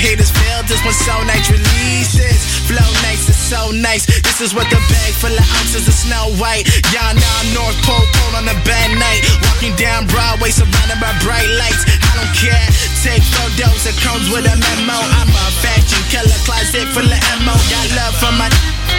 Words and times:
haters 0.00 0.32
feel 0.32 0.64
this 0.64 0.80
one 0.80 0.96
so 0.96 1.12
nice 1.28 1.52
releases. 1.52 2.40
Flow 2.64 2.88
nice 3.04 3.28
is 3.28 3.36
so 3.36 3.68
nice. 3.70 4.08
This 4.08 4.40
is 4.40 4.56
what 4.56 4.64
the 4.72 4.80
bag 4.88 5.12
full 5.20 5.36
of 5.36 5.46
ounces 5.60 5.84
of 5.84 5.92
snow 5.92 6.32
white. 6.40 6.64
Y'all 6.88 7.12
know 7.12 7.32
I'm 7.44 7.52
North 7.52 7.76
Pole, 7.84 8.08
pole 8.16 8.40
on 8.40 8.48
a 8.48 8.56
bad 8.64 8.96
night. 8.96 9.20
Walking 9.44 9.76
down 9.76 10.08
Broadway 10.08 10.48
surrounded 10.48 10.96
by 10.98 11.12
bright 11.20 11.46
lights. 11.60 11.84
I 11.84 12.10
don't 12.16 12.32
care. 12.32 12.66
Take 13.04 13.20
photos, 13.36 13.84
it 13.84 13.96
comes 14.00 14.32
with 14.32 14.48
a 14.48 14.56
memo. 14.56 14.96
I'm 14.96 15.28
a 15.28 15.46
fashion 15.60 16.00
killer, 16.08 16.40
closet 16.48 16.88
full 16.96 17.04
of 17.04 17.20
ammo. 17.36 17.52
Got 17.68 17.86
love 17.92 18.16
for 18.16 18.32
my. 18.40 18.48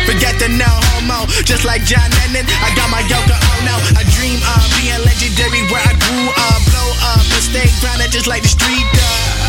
Forget 0.05 0.37
the 0.37 0.49
no 0.53 0.69
homo, 0.93 1.25
just 1.45 1.65
like 1.65 1.81
John 1.81 2.09
Lennon. 2.21 2.45
I 2.45 2.69
got 2.77 2.89
my 2.93 3.01
Yoko 3.09 3.37
Ono. 3.37 3.75
I 3.97 4.05
dream 4.13 4.37
of 4.37 4.63
being 4.77 5.01
legendary 5.01 5.65
where 5.73 5.81
I 5.81 5.97
grew 5.97 6.29
up. 6.29 6.61
Blow 6.69 6.89
up, 7.09 7.21
but 7.25 7.41
stay 7.41 7.65
grounded 7.81 8.13
just 8.13 8.29
like 8.29 8.45
the 8.45 8.53
street 8.53 8.85
does. 8.93 9.40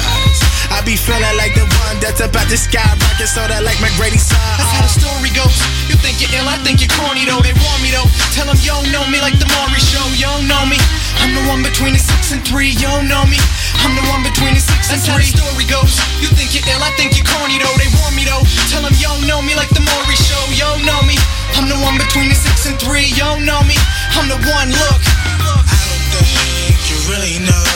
I 0.82 0.84
be 0.84 0.98
feeling 0.98 1.22
like 1.38 1.54
the 1.54 1.62
one 1.86 2.02
that's 2.02 2.18
about 2.18 2.50
to 2.50 2.58
skyrocket, 2.58 3.30
sorta 3.30 3.62
like 3.62 3.78
McGrady 3.78 4.18
son. 4.18 4.34
That's 4.58 4.74
how 4.74 4.82
the 4.82 4.90
story 4.90 5.30
goes. 5.30 5.54
You 5.86 5.94
think 5.94 6.18
you're 6.18 6.34
ill, 6.34 6.50
I 6.50 6.58
think 6.66 6.82
you're 6.82 6.90
corny 6.98 7.22
though. 7.22 7.38
They 7.38 7.54
want 7.54 7.78
me 7.86 7.94
though. 7.94 8.10
Tell 8.34 8.50
them 8.50 8.58
you 8.66 8.74
don't 8.74 8.90
know 8.90 9.06
me 9.06 9.22
like 9.22 9.38
the 9.38 9.46
Maury 9.54 9.78
show. 9.78 10.02
You 10.18 10.26
don't 10.26 10.50
know 10.50 10.66
me. 10.66 10.74
I'm 11.22 11.38
the 11.38 11.44
one 11.46 11.62
between 11.62 11.94
the 11.94 12.02
six 12.02 12.34
and 12.34 12.42
three. 12.42 12.74
You 12.74 12.90
don't 12.90 13.06
know 13.06 13.22
me. 13.30 13.38
I'm 13.78 13.94
the 13.94 14.02
one 14.10 14.26
between 14.26 14.58
the 14.58 14.62
six 14.64 14.90
and 14.90 14.98
three. 14.98 15.22
That's 15.22 15.38
how 15.38 15.46
the 15.46 15.54
story 15.54 15.66
goes. 15.70 15.94
You 16.18 16.26
think 16.34 16.50
you're 16.50 16.66
ill, 16.66 16.82
I 16.82 16.90
think 16.98 17.14
you're 17.14 17.30
corny 17.30 17.62
though. 17.62 17.78
They 17.78 17.86
want 18.02 18.18
me 18.18 18.26
though. 18.26 18.42
Tell 18.66 18.82
them 18.82 18.90
you 18.98 19.06
don't 19.06 19.22
know 19.30 19.38
me 19.38 19.54
like 19.54 19.70
the 19.70 19.86
Maury 19.86 20.18
show. 20.18 20.42
You 20.50 20.66
don't 20.66 20.82
know 20.82 20.98
me. 21.06 21.14
I'm 21.54 21.70
the 21.70 21.78
one 21.78 21.94
between 21.94 22.26
the 22.26 22.34
six 22.34 22.66
and 22.66 22.74
three. 22.74 23.06
You 23.06 23.22
don't 23.22 23.46
know 23.46 23.62
me. 23.70 23.78
I'm 24.18 24.26
the 24.26 24.40
one. 24.50 24.74
Look. 24.74 25.02
I 25.30 25.78
don't 26.10 26.26
think 26.26 26.74
you 26.90 26.98
really 27.06 27.38
know 27.46 27.71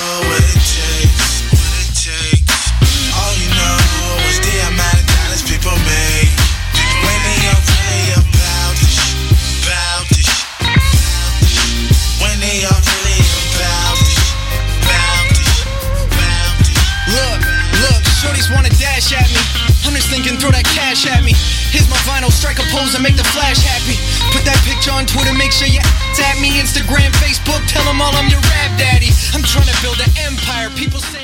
shorties 18.96 19.12
at 19.12 19.28
me. 19.28 19.40
I'm 19.84 19.94
just 19.94 20.08
thinking, 20.08 20.38
throw 20.40 20.50
that 20.50 20.64
cash 20.64 21.06
at 21.06 21.22
me. 21.22 21.32
Here's 21.70 21.88
my 21.88 21.96
vinyl, 22.08 22.32
strike 22.32 22.58
a 22.58 22.66
pose 22.72 22.94
and 22.94 23.02
make 23.02 23.16
the 23.16 23.24
flash 23.24 23.60
happy. 23.60 23.96
Put 24.32 24.44
that 24.48 24.58
picture 24.64 24.92
on 24.92 25.06
Twitter, 25.06 25.32
make 25.36 25.52
sure 25.52 25.68
you 25.68 25.80
tag 26.16 26.40
me. 26.40 26.56
Instagram, 26.56 27.12
Facebook, 27.20 27.60
tell 27.68 27.84
them 27.84 28.00
all 28.00 28.14
I'm 28.16 28.28
your 28.28 28.40
rap 28.40 28.72
daddy. 28.78 29.12
I'm 29.34 29.44
trying 29.44 29.68
to 29.68 29.76
build 29.82 30.00
an 30.00 30.10
empire. 30.24 30.70
People 30.74 31.00
saying, 31.00 31.15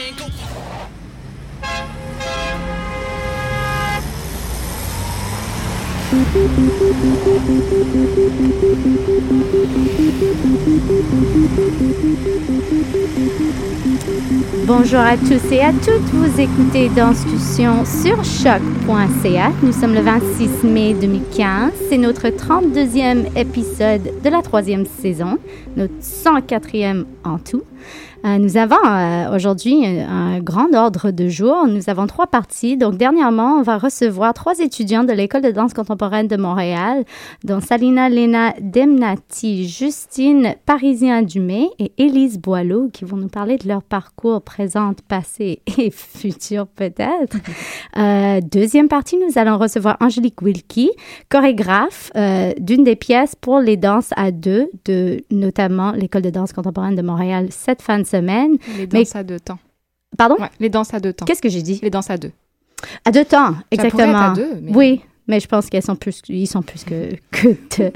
Bonjour 14.67 15.01
à 15.01 15.17
tous 15.17 15.53
et 15.53 15.61
à 15.61 15.73
toutes, 15.73 16.11
vous 16.13 16.39
écoutez 16.39 16.91
Danscussion 16.91 17.87
sur 17.87 18.23
choc.ca. 18.25 19.53
Nous 19.63 19.73
sommes 19.73 19.95
le 19.95 20.03
26 20.03 20.65
mai 20.65 20.93
2015, 20.93 21.73
c'est 21.89 21.97
notre 21.97 22.29
32e 22.29 23.35
épisode 23.35 24.13
de 24.23 24.29
la 24.29 24.43
troisième 24.43 24.85
saison, 24.85 25.39
notre 25.77 25.95
104e 26.03 27.05
en 27.25 27.39
tout. 27.39 27.63
Euh, 28.25 28.39
nous 28.39 28.57
avons 28.57 28.77
euh, 28.85 29.35
aujourd'hui 29.35 29.85
un, 29.87 30.39
grand 30.41 30.73
ordre 30.75 31.11
de 31.11 31.29
jour. 31.29 31.67
Nous 31.67 31.91
avons 31.91 32.07
trois 32.07 32.27
parties. 32.27 32.77
Donc, 32.77 32.97
dernièrement, 32.97 33.57
on 33.59 33.63
va 33.63 33.79
recevoir 33.79 34.33
trois 34.35 34.59
étudiants 34.61 35.05
de 35.05 35.13
l'École 35.13 35.43
de 35.43 35.51
danse 35.51 35.75
contemporaine 35.75 36.29
de 36.29 36.37
Montréal, 36.37 37.05
dont 37.45 37.61
Salina 37.61 38.09
Lena 38.09 38.55
Demnati, 38.61 39.69
Justine 39.69 40.55
Parisien-Dumais 40.67 41.69
et 41.79 41.93
Élise 41.99 42.39
Boileau, 42.39 42.91
qui 42.93 43.05
vont 43.05 43.17
nous 43.17 43.29
parler 43.29 43.57
de 43.57 43.67
leur 43.67 43.83
parcours 43.83 44.43
présent, 44.43 44.93
passé 45.09 45.61
et 45.79 45.91
futur 45.93 46.67
peut-être. 46.67 47.37
Euh, 47.97 48.41
deuxième 48.41 48.89
partie, 48.89 49.17
nous 49.17 49.39
allons 49.39 49.59
recevoir 49.59 49.97
Angélique 50.01 50.43
Wilkie, 50.43 50.93
chorégraphe 51.29 52.11
d'une 52.59 52.85
des 52.85 52.97
pièces 52.97 53.35
pour 53.35 53.61
les 53.61 53.77
danses 53.77 54.11
à 54.17 54.31
deux 54.31 54.71
de 54.85 55.23
notamment 55.31 55.93
l'École 55.93 56.23
de 56.23 56.31
danse 56.31 56.53
contemporaine 56.53 56.95
de 56.95 57.03
Montréal 57.03 57.49
cette 57.51 57.83
fin 57.83 57.99
semaine. 58.17 58.57
Les 58.77 58.87
danses 58.87 59.17
à 59.17 59.23
deux 59.23 59.41
temps. 59.41 59.59
Pardon? 60.17 60.37
Ouais, 60.39 60.51
les 60.61 60.69
danses 60.69 60.93
à 60.95 61.01
deux 61.01 61.13
temps. 61.13 61.25
Qu'est-ce 61.25 61.43
que 61.43 61.49
j'ai 61.49 61.63
dit? 61.63 61.81
Les 61.83 61.91
danses 61.91 62.11
à 62.11 62.17
deux. 62.19 62.31
À 63.05 63.11
deux 63.11 63.25
temps, 63.25 63.53
Ça 63.55 63.61
exactement. 63.71 64.03
être 64.03 64.17
à 64.17 64.35
deux, 64.35 64.55
mais- 64.61 64.75
Oui, 64.75 65.01
mais 65.29 65.41
je 65.41 65.47
pense 65.49 65.69
qu'elles 65.69 65.83
sont 65.83 65.97
plus, 65.97 66.21
ils 66.29 66.47
sont 66.47 66.63
plus 66.63 66.85
que, 66.85 67.11
que 67.31 67.49
deux. 67.79 67.93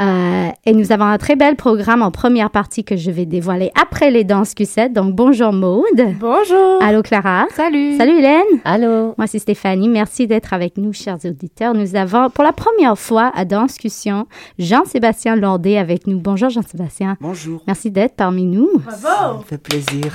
Euh, 0.00 0.48
et 0.66 0.72
nous 0.72 0.92
avons 0.92 1.04
un 1.04 1.18
très 1.18 1.36
bel 1.36 1.56
programme 1.56 2.02
en 2.02 2.10
première 2.10 2.50
partie 2.50 2.84
que 2.84 2.96
je 2.96 3.10
vais 3.10 3.26
dévoiler 3.26 3.70
après 3.80 4.10
les 4.10 4.24
danses 4.24 4.52
Q7. 4.54 4.92
Donc, 4.92 5.14
bonjour 5.14 5.52
Maude. 5.52 5.84
Bonjour. 6.18 6.82
Allô 6.82 7.02
Clara. 7.02 7.46
Salut. 7.54 7.96
Salut 7.96 8.18
Hélène. 8.18 8.42
Allô? 8.64 9.14
Moi, 9.16 9.26
c'est 9.26 9.38
Stéphanie. 9.38 9.88
Merci 9.88 10.26
d'être 10.26 10.52
avec 10.52 10.76
nous, 10.76 10.92
chers 10.92 11.18
auditeurs. 11.24 11.74
Nous 11.74 11.96
avons, 11.96 12.30
pour 12.30 12.44
la 12.44 12.52
première 12.52 12.98
fois 12.98 13.30
à 13.34 13.44
Danscussion, 13.44 14.26
Jean-Sébastien 14.58 15.36
Lordet 15.36 15.78
avec 15.78 16.06
nous. 16.06 16.18
Bonjour 16.18 16.50
Jean-Sébastien. 16.50 17.16
Bonjour, 17.20 17.62
Merci 17.66 17.90
d'être 17.90 18.14
parmi 18.16 18.44
nous. 18.44 18.68
ça 18.90 19.36
me 19.38 19.42
fait 19.44 19.58
plaisir. 19.58 20.12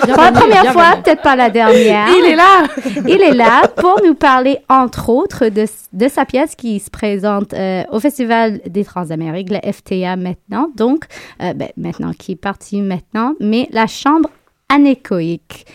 Pour 0.00 0.22
la 0.22 0.32
première 0.32 0.72
fois, 0.72 0.96
peut-être 1.02 1.22
pas 1.22 1.36
la 1.36 1.50
dernière. 1.50 2.08
Il 2.10 2.24
est 2.24 2.36
là. 2.36 2.64
Il 3.06 3.22
est 3.22 3.32
là 3.34 3.62
pour 3.76 4.00
nous 4.04 4.14
parler, 4.14 4.58
entre 4.68 5.08
autres, 5.08 5.23
de, 5.26 5.66
de 5.92 6.08
sa 6.08 6.24
pièce 6.24 6.54
qui 6.54 6.78
se 6.80 6.90
présente 6.90 7.54
euh, 7.54 7.82
au 7.90 8.00
Festival 8.00 8.60
des 8.66 8.84
Transamériques, 8.84 9.50
le 9.50 9.72
FTA 9.72 10.16
maintenant, 10.16 10.70
donc, 10.76 11.06
euh, 11.42 11.52
ben, 11.54 11.68
maintenant, 11.76 12.12
qui 12.12 12.32
est 12.32 12.36
parti 12.36 12.80
maintenant, 12.80 13.34
mais 13.40 13.68
la 13.72 13.86
chambre 13.86 14.30
anéchoïque. 14.68 15.66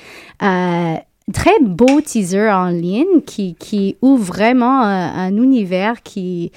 Euh, 0.41 0.95
très 1.33 1.59
beau 1.61 2.01
teaser 2.01 2.49
en 2.49 2.69
ligne 2.69 3.21
qui, 3.25 3.97
ouvre 4.01 4.23
vraiment 4.23 4.81
un 4.81 5.35
univers 5.37 6.01
qui 6.01 6.51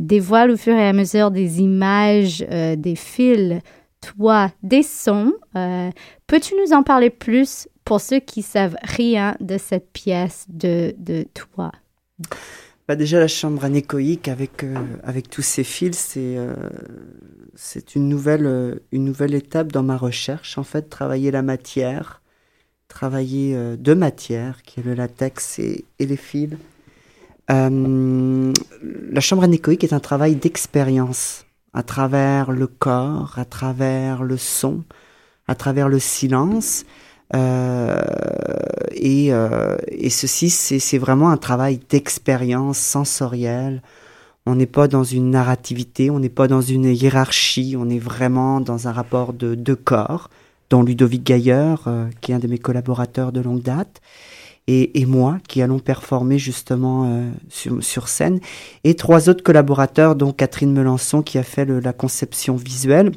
dévoile 0.00 0.50
au 0.50 0.56
fur 0.56 0.74
et 0.74 0.88
à 0.88 0.92
mesure 0.92 1.30
des 1.30 1.60
images, 1.60 2.40
des 2.40 2.96
fils, 2.96 3.60
toi, 4.00 4.50
des 4.64 4.82
sons. 4.82 5.34
Peux-tu 6.26 6.54
nous 6.60 6.72
en 6.72 6.82
parler 6.82 7.10
plus 7.10 7.68
pour 7.84 8.00
ceux 8.00 8.18
qui 8.18 8.42
savent 8.42 8.76
rien 8.82 9.36
de 9.38 9.58
cette 9.58 9.92
pièce 9.92 10.44
de 10.48 10.92
toi? 11.32 11.70
Bah 12.90 12.96
déjà 12.96 13.20
la 13.20 13.28
chambre 13.28 13.64
anéchoïque 13.64 14.26
avec 14.26 14.64
euh, 14.64 14.74
avec 15.04 15.30
tous 15.30 15.42
ces 15.42 15.62
fils, 15.62 15.96
c'est 15.96 16.36
euh, 16.36 16.56
c'est 17.54 17.94
une 17.94 18.08
nouvelle 18.08 18.46
euh, 18.46 18.80
une 18.90 19.04
nouvelle 19.04 19.34
étape 19.34 19.70
dans 19.70 19.84
ma 19.84 19.96
recherche. 19.96 20.58
En 20.58 20.64
fait, 20.64 20.90
travailler 20.90 21.30
la 21.30 21.42
matière, 21.42 22.20
travailler 22.88 23.56
deux 23.76 23.94
matières, 23.94 24.62
qui 24.62 24.80
est 24.80 24.82
le 24.82 24.94
latex 24.94 25.60
et, 25.60 25.84
et 26.00 26.06
les 26.06 26.16
fils. 26.16 26.56
La 27.48 29.20
chambre 29.20 29.44
anéchoïque 29.44 29.84
est 29.84 29.92
un 29.92 30.00
travail 30.00 30.34
d'expérience 30.34 31.46
à 31.72 31.84
travers 31.84 32.50
le 32.50 32.66
corps, 32.66 33.38
à 33.38 33.44
travers 33.44 34.24
le 34.24 34.36
son, 34.36 34.82
à 35.46 35.54
travers 35.54 35.88
le 35.88 36.00
silence. 36.00 36.84
Euh, 37.34 38.00
et, 38.92 39.32
euh, 39.32 39.76
et 39.88 40.10
ceci, 40.10 40.50
c'est 40.50 40.98
vraiment 40.98 41.30
un 41.30 41.36
travail 41.36 41.80
d'expérience 41.88 42.78
sensorielle. 42.78 43.82
On 44.46 44.54
n'est 44.56 44.66
pas 44.66 44.88
dans 44.88 45.04
une 45.04 45.30
narrativité, 45.30 46.10
on 46.10 46.18
n'est 46.18 46.28
pas 46.28 46.48
dans 46.48 46.62
une 46.62 46.86
hiérarchie, 46.86 47.76
on 47.78 47.88
est 47.88 47.98
vraiment 47.98 48.60
dans 48.60 48.88
un 48.88 48.92
rapport 48.92 49.32
de 49.32 49.54
deux 49.54 49.76
corps, 49.76 50.30
dont 50.70 50.82
Ludovic 50.82 51.22
Gailleur, 51.24 51.84
euh, 51.86 52.06
qui 52.20 52.32
est 52.32 52.34
un 52.34 52.38
de 52.38 52.48
mes 52.48 52.58
collaborateurs 52.58 53.32
de 53.32 53.40
longue 53.40 53.62
date, 53.62 54.00
et, 54.66 55.00
et 55.00 55.06
moi, 55.06 55.38
qui 55.46 55.62
allons 55.62 55.78
performer 55.78 56.38
justement 56.38 57.04
euh, 57.06 57.30
sur, 57.48 57.82
sur 57.82 58.08
scène, 58.08 58.40
et 58.82 58.94
trois 58.94 59.28
autres 59.28 59.42
collaborateurs, 59.44 60.16
dont 60.16 60.32
Catherine 60.32 60.72
Melançon, 60.72 61.22
qui 61.22 61.38
a 61.38 61.42
fait 61.42 61.64
le- 61.64 61.80
la 61.80 61.92
conception 61.92 62.56
visuelle, 62.56 63.12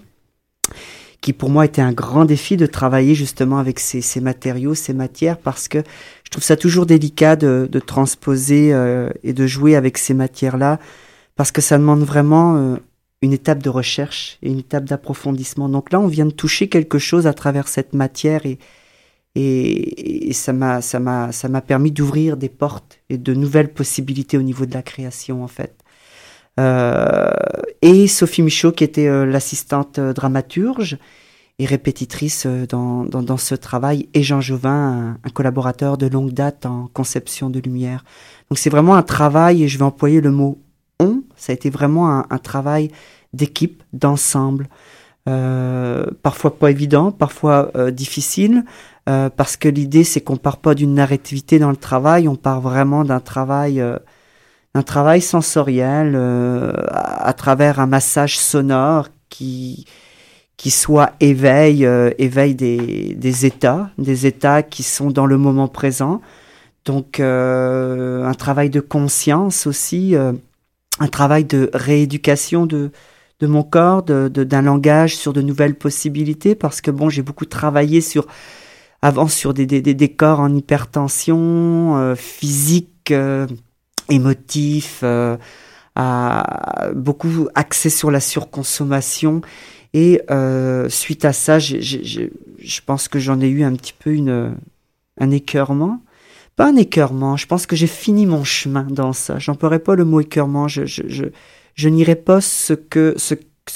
qui 1.23 1.31
pour 1.31 1.49
moi 1.49 1.63
était 1.63 1.81
un 1.81 1.93
grand 1.93 2.25
défi 2.25 2.57
de 2.57 2.65
travailler 2.65 3.15
justement 3.15 3.57
avec 3.57 3.79
ces, 3.79 4.01
ces 4.01 4.19
matériaux, 4.19 4.75
ces 4.75 4.93
matières, 4.93 5.37
parce 5.37 5.69
que 5.69 5.81
je 6.25 6.29
trouve 6.29 6.43
ça 6.43 6.57
toujours 6.57 6.85
délicat 6.85 7.37
de, 7.37 7.69
de 7.71 7.79
transposer 7.79 8.73
euh, 8.73 9.09
et 9.23 9.31
de 9.31 9.47
jouer 9.47 9.77
avec 9.77 9.97
ces 9.97 10.13
matières-là, 10.13 10.79
parce 11.37 11.51
que 11.51 11.61
ça 11.61 11.77
demande 11.77 12.03
vraiment 12.03 12.57
euh, 12.57 12.75
une 13.21 13.31
étape 13.31 13.63
de 13.63 13.69
recherche 13.69 14.37
et 14.43 14.49
une 14.49 14.59
étape 14.59 14.83
d'approfondissement. 14.83 15.69
Donc 15.69 15.93
là, 15.93 16.01
on 16.01 16.07
vient 16.07 16.25
de 16.25 16.31
toucher 16.31 16.67
quelque 16.67 16.99
chose 16.99 17.25
à 17.25 17.33
travers 17.33 17.69
cette 17.69 17.93
matière 17.93 18.45
et, 18.45 18.59
et, 19.35 20.29
et 20.29 20.33
ça 20.33 20.51
m'a 20.51 20.81
ça 20.81 20.99
m'a 20.99 21.31
ça 21.31 21.47
m'a 21.47 21.61
permis 21.61 21.91
d'ouvrir 21.91 22.35
des 22.35 22.49
portes 22.49 22.99
et 23.09 23.17
de 23.17 23.33
nouvelles 23.33 23.71
possibilités 23.71 24.37
au 24.37 24.41
niveau 24.41 24.65
de 24.65 24.73
la 24.73 24.81
création 24.81 25.41
en 25.41 25.47
fait. 25.47 25.82
Euh, 26.59 27.31
et 27.81 28.07
Sophie 28.07 28.43
Michaud 28.43 28.71
qui 28.71 28.83
était 28.83 29.07
euh, 29.07 29.25
l'assistante 29.25 29.97
euh, 29.97 30.13
dramaturge 30.13 30.97
et 31.59 31.65
répétitrice 31.65 32.47
dans, 32.47 33.05
dans, 33.05 33.21
dans, 33.21 33.37
ce 33.37 33.53
travail, 33.53 34.09
et 34.15 34.23
Jean 34.23 34.41
Jovin, 34.41 35.17
un, 35.23 35.29
collaborateur 35.29 35.99
de 35.99 36.07
longue 36.07 36.31
date 36.31 36.65
en 36.65 36.89
conception 36.93 37.51
de 37.51 37.59
lumière. 37.59 38.03
Donc 38.49 38.57
c'est 38.57 38.71
vraiment 38.71 38.95
un 38.95 39.03
travail, 39.03 39.63
et 39.63 39.67
je 39.67 39.77
vais 39.77 39.83
employer 39.83 40.19
le 40.19 40.31
mot 40.31 40.59
on, 40.99 41.21
ça 41.35 41.51
a 41.51 41.53
été 41.53 41.69
vraiment 41.69 42.09
un, 42.09 42.25
un 42.31 42.37
travail 42.39 42.89
d'équipe, 43.33 43.83
d'ensemble, 43.93 44.67
euh, 45.29 46.05
parfois 46.23 46.57
pas 46.57 46.71
évident, 46.71 47.11
parfois 47.11 47.71
difficile, 47.91 48.65
euh, 49.07 49.29
parce 49.29 49.55
que 49.55 49.69
l'idée 49.69 50.03
c'est 50.03 50.21
qu'on 50.21 50.37
part 50.37 50.57
pas 50.57 50.73
d'une 50.75 50.95
narrativité 50.95 51.59
dans 51.59 51.69
le 51.69 51.77
travail, 51.77 52.27
on 52.27 52.35
part 52.35 52.61
vraiment 52.61 53.03
d'un 53.03 53.19
travail, 53.19 53.83
euh, 54.75 54.79
d'un 54.79 54.83
travail 54.83 55.21
sensoriel 55.21 56.15
à, 56.15 57.27
à, 57.27 57.33
travers 57.33 57.79
un 57.79 57.87
massage 57.87 58.37
sonore 58.37 59.09
qui 59.29 59.85
qui 60.55 60.71
soit 60.71 61.13
éveil, 61.19 61.85
éveil 62.19 62.55
des, 62.55 63.15
des 63.15 63.45
états, 63.45 63.89
des 63.97 64.27
états 64.27 64.63
qui 64.63 64.83
sont 64.83 65.09
dans 65.09 65.25
le 65.25 65.37
moment 65.37 65.67
présent. 65.67 66.21
Donc 66.85 67.19
un 67.19 68.33
travail 68.37 68.69
de 68.69 68.79
conscience 68.79 69.67
aussi, 69.67 70.15
un 70.15 71.07
travail 71.07 71.43
de 71.43 71.69
rééducation 71.73 72.65
de 72.65 72.91
de 73.39 73.47
mon 73.47 73.63
corps, 73.63 74.03
d'un 74.03 74.29
de, 74.29 74.43
d'un 74.45 74.61
langage 74.61 75.17
sur 75.17 75.33
de 75.33 75.41
nouvelles 75.41 75.75
possibilités, 75.75 76.55
parce 76.55 76.79
que 76.79 76.91
bon, 76.91 77.09
j'ai 77.09 77.23
beaucoup 77.23 77.45
travaillé 77.45 77.99
sur 77.99 78.25
avant 79.01 79.27
sur 79.27 79.53
des, 79.53 79.65
des, 79.65 79.81
des 79.81 80.09
corps 80.09 80.39
en 80.39 80.55
hypertension 80.55 81.97
euh, 81.97 82.15
physique, 82.15 83.11
euh, 83.11 83.45
émotif, 84.09 85.01
euh, 85.03 85.37
à, 85.95 86.89
beaucoup 86.95 87.47
axé 87.55 87.89
sur 87.89 88.11
la 88.11 88.19
surconsommation. 88.19 89.41
Et 89.93 90.21
euh, 90.31 90.89
suite 90.89 91.23
à 91.25 91.33
ça, 91.33 91.59
je 91.59 92.29
pense 92.85 93.07
que 93.07 93.19
j'en 93.19 93.39
ai 93.41 93.47
eu 93.47 93.63
un 93.63 93.73
petit 93.73 93.93
peu 93.97 94.13
une, 94.13 94.55
un 95.19 95.31
écœurement. 95.31 96.01
Pas 96.55 96.67
un 96.67 96.75
écœurement, 96.75 97.35
je 97.35 97.47
pense 97.47 97.65
que 97.65 97.75
j'ai 97.75 97.87
fini 97.87 98.25
mon 98.25 98.43
chemin 98.43 98.85
dans 98.89 99.13
ça. 99.13 99.39
J'emploierais 99.39 99.79
pas 99.79 99.95
le 99.95 100.05
mot 100.05 100.19
écœurement, 100.19 100.67
je, 100.67 100.85
je, 100.85 101.03
je, 101.07 101.25
je 101.73 101.89
n'irai 101.89 102.15
pas 102.15 102.41
ce 102.41 102.73
que 102.73 103.15
ce 103.17 103.35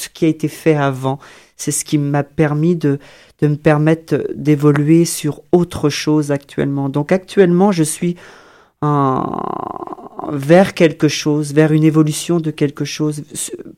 qui 0.10 0.26
a 0.26 0.28
été 0.28 0.48
fait 0.48 0.76
avant. 0.76 1.20
C'est 1.56 1.72
ce 1.72 1.86
qui 1.86 1.98
m'a 1.98 2.24
permis 2.24 2.76
de, 2.76 3.00
de 3.42 3.48
me 3.48 3.56
permettre 3.56 4.28
d'évoluer 4.36 5.06
sur 5.06 5.42
autre 5.52 5.90
chose 5.90 6.32
actuellement. 6.32 6.90
Donc 6.90 7.12
actuellement, 7.12 7.72
je 7.72 7.84
suis 7.84 8.16
vers 8.82 10.74
quelque 10.74 11.08
chose, 11.08 11.54
vers 11.54 11.72
une 11.72 11.84
évolution 11.84 12.40
de 12.40 12.52
quelque 12.52 12.86
chose, 12.86 13.24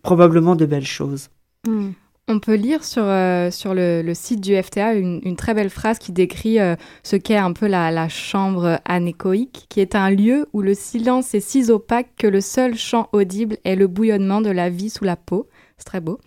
probablement 0.01 0.55
de 0.55 0.65
belles 0.65 0.85
choses. 0.85 1.29
Mmh. 1.67 1.91
On 2.31 2.37
peut 2.37 2.53
lire 2.53 2.83
sur, 2.83 3.01
euh, 3.05 3.49
sur 3.49 3.73
le, 3.73 4.13
site 4.13 4.39
du 4.39 4.55
FTA 4.61 4.93
une, 4.93 5.35
très 5.35 5.55
belle 5.55 5.71
phrase 5.71 5.97
qui 5.97 6.11
décrit 6.11 6.59
euh, 6.59 6.75
ce 7.01 7.15
qu'est 7.15 7.37
un 7.37 7.53
peu 7.53 7.65
la, 7.65 7.89
la, 7.89 8.07
chambre 8.07 8.79
anéchoïque, 8.85 9.65
qui 9.67 9.79
est 9.81 9.95
un 9.95 10.11
lieu 10.11 10.47
où 10.53 10.61
le 10.61 10.75
silence 10.75 11.33
est 11.33 11.39
si 11.39 11.71
opaque 11.71 12.09
que 12.19 12.27
le 12.27 12.39
seul 12.39 12.75
chant 12.75 13.09
audible 13.13 13.57
est 13.65 13.75
le 13.75 13.87
bouillonnement 13.87 14.41
de 14.41 14.51
la 14.51 14.69
vie 14.69 14.91
sous 14.91 15.05
la 15.05 15.15
peau. 15.15 15.47
C'est 15.79 15.85
très 15.85 16.01
beau. 16.01 16.19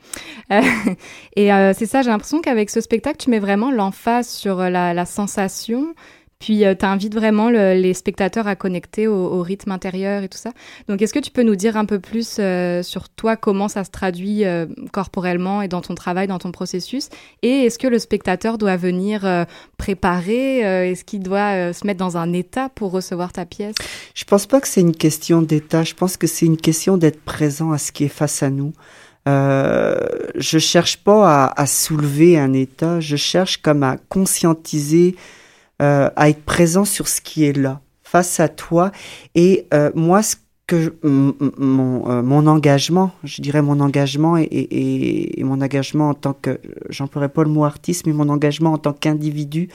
Euh, 0.50 0.60
et 1.36 1.50
c'est 1.74 1.86
ça, 1.86 2.02
j'ai 2.02 2.10
l'impression 2.10 2.40
qu'avec 2.40 2.70
ce 2.70 2.80
spectacle, 2.80 3.18
tu 3.18 3.30
mets 3.30 3.38
vraiment 3.38 3.70
l'emphase 3.70 4.28
sur 4.28 4.56
la 4.56 5.06
sensation, 5.06 5.94
puis 6.42 6.64
euh, 6.64 6.74
tu 6.74 6.84
invites 6.84 7.14
vraiment 7.14 7.50
le, 7.50 7.74
les 7.74 7.94
spectateurs 7.94 8.48
à 8.48 8.56
connecter 8.56 9.06
au, 9.06 9.42
rythme 9.42 9.70
intérieur 9.70 10.24
et 10.24 10.28
tout 10.28 10.38
ça. 10.38 10.50
Donc 10.88 11.00
est-ce 11.00 11.14
que 11.14 11.20
tu 11.20 11.30
peux 11.30 11.44
nous 11.44 11.54
dire 11.54 11.76
un 11.76 11.84
peu 11.84 12.00
plus 12.00 12.38
euh, 12.40 12.82
sur 12.82 13.08
toi, 13.08 13.36
comment 13.36 13.68
ça 13.68 13.84
se 13.84 13.90
traduit 13.90 14.44
euh, 14.44 14.66
corporellement 14.92 15.62
et 15.62 15.68
dans 15.68 15.82
ton 15.82 15.94
travail, 15.94 16.26
dans 16.26 16.40
ton 16.40 16.50
processus? 16.50 17.10
Et 17.42 17.66
est-ce 17.66 17.78
que 17.78 17.86
le 17.86 18.00
spectateur 18.00 18.58
doit 18.58 18.76
venir 18.76 19.24
euh, 19.24 19.44
préparer 19.78 20.90
Est-ce 20.90 21.04
qu'il 21.04 21.22
doit 21.22 21.72
se 21.72 21.86
mettre 21.86 22.00
dans 22.00 22.16
un 22.16 22.32
état 22.32 22.68
pour 22.68 22.90
recevoir 22.90 23.32
ta 23.32 23.46
pièce? 23.46 23.76
Je 24.14 24.24
pense 24.24 24.46
pas 24.46 24.60
que 24.60 24.66
c'est 24.66 24.80
une 24.80 24.96
question 24.96 25.42
d'état, 25.42 25.84
je 25.84 25.94
pense 25.94 26.16
que 26.16 26.26
c'est 26.26 26.46
une 26.46 26.56
question 26.56 26.96
d'être 26.96 27.20
présent 27.22 27.70
à 27.70 27.78
ce 27.78 27.92
qui 27.92 28.04
est 28.04 28.08
face 28.08 28.42
à 28.42 28.50
nous. 28.50 28.72
Euh, 29.28 29.96
je 30.34 30.58
cherche 30.58 30.96
pas 30.96 31.46
à, 31.46 31.66
soulever 31.66 32.38
un 32.38 32.52
état, 32.52 32.98
je 33.00 33.16
cherche 33.16 33.58
comme 33.62 33.82
à 33.84 33.96
conscientiser 34.08 35.14
euh, 35.82 36.08
à 36.16 36.28
être 36.28 36.44
présent 36.44 36.84
sur 36.84 37.08
ce 37.08 37.20
qui 37.20 37.44
est 37.44 37.56
là, 37.56 37.80
face 38.02 38.40
à 38.40 38.48
toi. 38.48 38.92
Et 39.34 39.66
euh, 39.74 39.90
moi, 39.94 40.22
ce 40.22 40.36
que 40.66 40.94
mon, 41.02 42.08
euh, 42.08 42.22
mon 42.22 42.46
engagement, 42.46 43.10
je 43.24 43.42
dirais 43.42 43.62
mon 43.62 43.80
engagement 43.80 44.36
et, 44.38 44.44
et, 44.44 45.40
et 45.40 45.44
mon 45.44 45.60
engagement 45.60 46.10
en 46.10 46.14
tant 46.14 46.32
que, 46.32 46.60
j'emploierais 46.88 47.28
pas 47.28 47.42
le 47.42 47.50
mot 47.50 47.64
artiste, 47.64 48.06
mais 48.06 48.12
mon 48.12 48.28
engagement 48.28 48.72
en 48.72 48.78
tant 48.78 48.92
qu'individu 48.92 49.68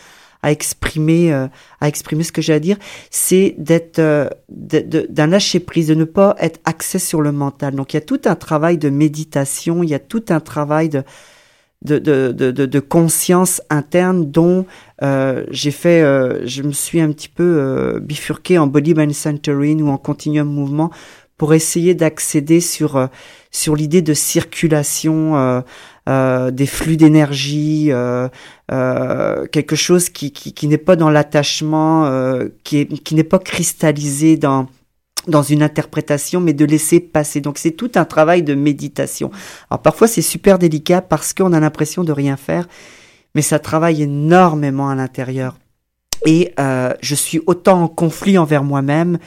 à 0.44 0.52
exprimer, 0.52 1.34
euh, 1.34 1.48
à 1.82 1.88
exprimer 1.88 2.24
ce 2.24 2.32
que 2.32 2.42
j'ai 2.42 2.54
à 2.54 2.60
dire, 2.60 2.78
c'est 3.10 3.56
d'être, 3.58 4.00
euh, 4.00 4.30
d'un 4.50 5.28
lâcher 5.28 5.60
prise, 5.60 5.88
de 5.88 5.96
ne 5.96 6.06
pas 6.06 6.36
être 6.40 6.60
axé 6.66 7.00
sur 7.00 7.22
le 7.22 7.32
mental. 7.32 7.76
Donc 7.76 7.94
il 7.94 7.98
y 7.98 8.00
a 8.00 8.02
tout 8.02 8.22
un 8.26 8.36
travail 8.36 8.78
de 8.78 8.90
méditation, 8.90 9.84
il 9.84 9.90
y 9.90 9.96
a 9.96 10.00
tout 10.00 10.26
un 10.30 10.40
travail 10.40 10.90
de 10.90 11.04
de, 11.84 12.00
de, 12.00 12.32
de, 12.32 12.66
de, 12.66 12.80
conscience 12.80 13.62
interne 13.70 14.30
dont 14.30 14.66
euh, 15.04 15.46
j'ai 15.52 15.72
fait, 15.72 16.02
euh, 16.02 16.46
je 16.46 16.64
me 16.64 16.72
suis 16.72 17.00
un 17.00 17.12
petit 17.12 17.30
peu 17.30 17.44
euh, 17.44 18.00
bifurqué 18.00 18.58
en 18.58 18.68
body 18.68 18.96
mind 18.96 19.14
centering 19.14 19.82
ou 19.82 19.90
en 19.90 19.98
continuum 19.98 20.48
mouvement 20.48 20.92
pour 21.38 21.54
essayer 21.54 21.94
d'accéder 21.94 22.62
sur 22.62 22.96
euh, 22.96 23.08
sur 23.52 23.76
l'idée 23.76 24.02
de 24.02 24.14
circulation 24.14 25.64
euh, 26.08 26.52
des 26.52 26.66
flux 26.66 26.98
d'énergie, 26.98 27.92
quelque 28.70 29.76
chose 29.76 30.10
qui, 30.10 30.32
qui, 30.32 30.54
qui 30.54 30.68
n'est 30.68 30.78
pas 30.78 30.96
dans 30.96 31.10
l'attachement, 31.10 32.10
qui, 32.64 32.80
est, 32.80 33.04
qui 33.04 33.16
n'est 33.16 33.24
pas 33.24 33.40
cristallisé 33.40 34.38
dans 34.38 34.68
dans 35.28 35.44
une 35.44 35.64
interprétation, 35.64 36.40
mais 36.40 36.54
de 36.54 36.66
laisser 36.66 37.00
passer. 37.00 37.42
Donc 37.42 37.58
c'est 37.58 37.72
tout 37.72 37.92
un 37.96 38.06
travail 38.06 38.44
de 38.44 38.56
méditation. 38.56 39.32
Alors 39.70 39.82
parfois 39.82 40.08
c'est 40.08 40.22
super 40.22 40.60
délicat 40.60 41.02
parce 41.02 41.34
qu'on 41.34 41.54
a 41.54 41.60
l'impression 41.60 42.04
de 42.04 42.12
rien 42.12 42.38
faire, 42.38 42.68
mais 43.36 43.42
ça 43.42 43.60
travaille 43.60 44.04
énormément 44.04 44.90
à 44.90 44.96
l'intérieur. 44.96 45.58
Et 46.26 46.54
euh, 46.60 46.94
je 47.02 47.16
suis 47.16 47.42
autant 47.46 47.84
en 47.84 47.88
conflit 47.88 48.38
envers 48.38 48.64
moi-même 48.64 49.20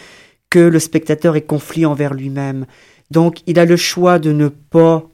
que 0.50 0.58
le 0.58 0.78
spectateur 0.80 1.36
est 1.36 1.42
conflit 1.42 1.86
envers 1.86 2.14
lui-même. 2.14 2.66
Donc 3.10 3.42
il 3.46 3.58
a 3.58 3.64
le 3.64 3.76
choix 3.76 4.18
de 4.18 4.32
ne 4.32 4.48
pas 4.48 5.04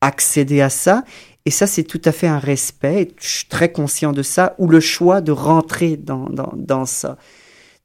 accéder 0.00 0.60
à 0.60 0.70
ça. 0.70 1.04
Et 1.44 1.50
ça, 1.50 1.66
c'est 1.66 1.84
tout 1.84 2.00
à 2.04 2.12
fait 2.12 2.26
un 2.26 2.40
respect, 2.40 3.12
je 3.20 3.28
suis 3.28 3.46
très 3.46 3.70
conscient 3.70 4.12
de 4.12 4.22
ça, 4.22 4.56
ou 4.58 4.66
le 4.66 4.80
choix 4.80 5.20
de 5.20 5.30
rentrer 5.30 5.96
dans, 5.96 6.28
dans, 6.28 6.52
dans 6.56 6.86
ça. 6.86 7.18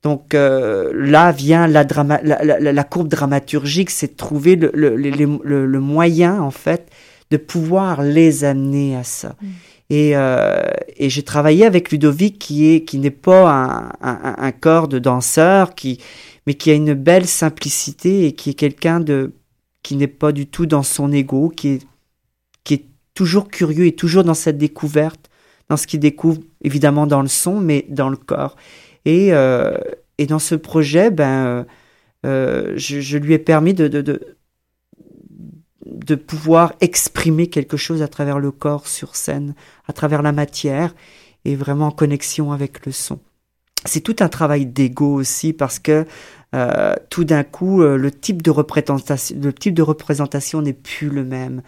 Donc 0.03 0.33
euh, 0.33 0.91
là 0.95 1.31
vient 1.31 1.67
la, 1.67 1.83
drama 1.83 2.19
la, 2.23 2.43
la, 2.43 2.59
la, 2.59 2.83
courbe 2.83 3.07
dramaturgique, 3.07 3.91
c'est 3.91 4.13
de 4.13 4.15
trouver 4.17 4.55
le, 4.55 4.71
le, 4.73 4.95
le, 4.95 5.65
le, 5.65 5.79
moyen 5.79 6.41
en 6.41 6.49
fait 6.49 6.89
de 7.29 7.37
pouvoir 7.37 8.01
les 8.01 8.43
amener 8.43 8.95
à 8.95 9.03
ça. 9.03 9.35
Mm. 9.41 9.47
Et, 9.91 10.11
euh, 10.15 10.63
et 10.97 11.09
j'ai 11.09 11.21
travaillé 11.21 11.65
avec 11.65 11.91
Ludovic 11.91 12.39
qui 12.39 12.73
est 12.73 12.83
qui 12.83 12.97
n'est 12.97 13.11
pas 13.11 13.51
un, 13.51 13.89
un, 14.01 14.35
un, 14.37 14.51
corps 14.51 14.87
de 14.87 14.97
danseur, 14.97 15.75
qui 15.75 15.99
mais 16.47 16.55
qui 16.55 16.71
a 16.71 16.73
une 16.73 16.93
belle 16.93 17.27
simplicité 17.27 18.25
et 18.25 18.31
qui 18.31 18.51
est 18.51 18.55
quelqu'un 18.55 19.01
de 19.01 19.33
qui 19.83 19.95
n'est 19.95 20.07
pas 20.07 20.31
du 20.31 20.47
tout 20.47 20.65
dans 20.65 20.83
son 20.83 21.11
ego, 21.11 21.49
qui 21.49 21.67
est 21.69 21.81
qui 22.63 22.75
est 22.75 22.85
toujours 23.13 23.49
curieux 23.49 23.85
et 23.85 23.91
toujours 23.91 24.23
dans 24.23 24.33
cette 24.33 24.57
découverte, 24.57 25.29
dans 25.69 25.77
ce 25.77 25.85
qu'il 25.85 25.99
découvre 25.99 26.39
évidemment 26.63 27.05
dans 27.05 27.21
le 27.21 27.27
son, 27.27 27.59
mais 27.59 27.85
dans 27.89 28.09
le 28.09 28.17
corps. 28.17 28.55
Et, 29.05 29.33
euh, 29.33 29.77
et 30.17 30.25
dans 30.25 30.39
ce 30.39 30.55
projet, 30.55 31.11
ben, 31.11 31.65
euh, 32.25 32.73
je, 32.75 32.99
je, 33.01 33.17
lui 33.17 33.33
ai 33.33 33.39
permis 33.39 33.73
de, 33.73 33.87
de, 33.87 34.01
de, 34.01 34.37
de, 35.85 36.15
pouvoir 36.15 36.73
exprimer 36.81 37.47
quelque 37.47 37.77
chose 37.77 38.01
à 38.01 38.07
travers 38.07 38.39
le 38.39 38.51
corps 38.51 38.87
sur 38.87 39.15
scène, 39.15 39.55
à 39.87 39.93
travers 39.93 40.21
la 40.21 40.31
matière, 40.31 40.93
et 41.45 41.55
vraiment 41.55 41.87
en 41.87 41.91
connexion 41.91 42.51
avec 42.51 42.85
le 42.85 42.91
son. 42.91 43.19
C'est 43.85 44.01
tout 44.01 44.17
un 44.19 44.29
travail 44.29 44.67
d'ego 44.67 45.15
aussi 45.15 45.53
parce 45.53 45.79
que 45.79 46.05
euh, 46.53 46.93
tout 47.09 47.23
d'un 47.23 47.43
coup, 47.43 47.81
euh, 47.81 47.97
le 47.97 48.11
type 48.11 48.41
de 48.41 48.51
représentation, 48.51 49.35
le 49.41 49.53
type 49.53 49.73
de 49.73 49.81
représentation 49.81 50.61
n'est 50.61 50.73
plus 50.73 51.09
le 51.09 51.23
même. 51.23 51.61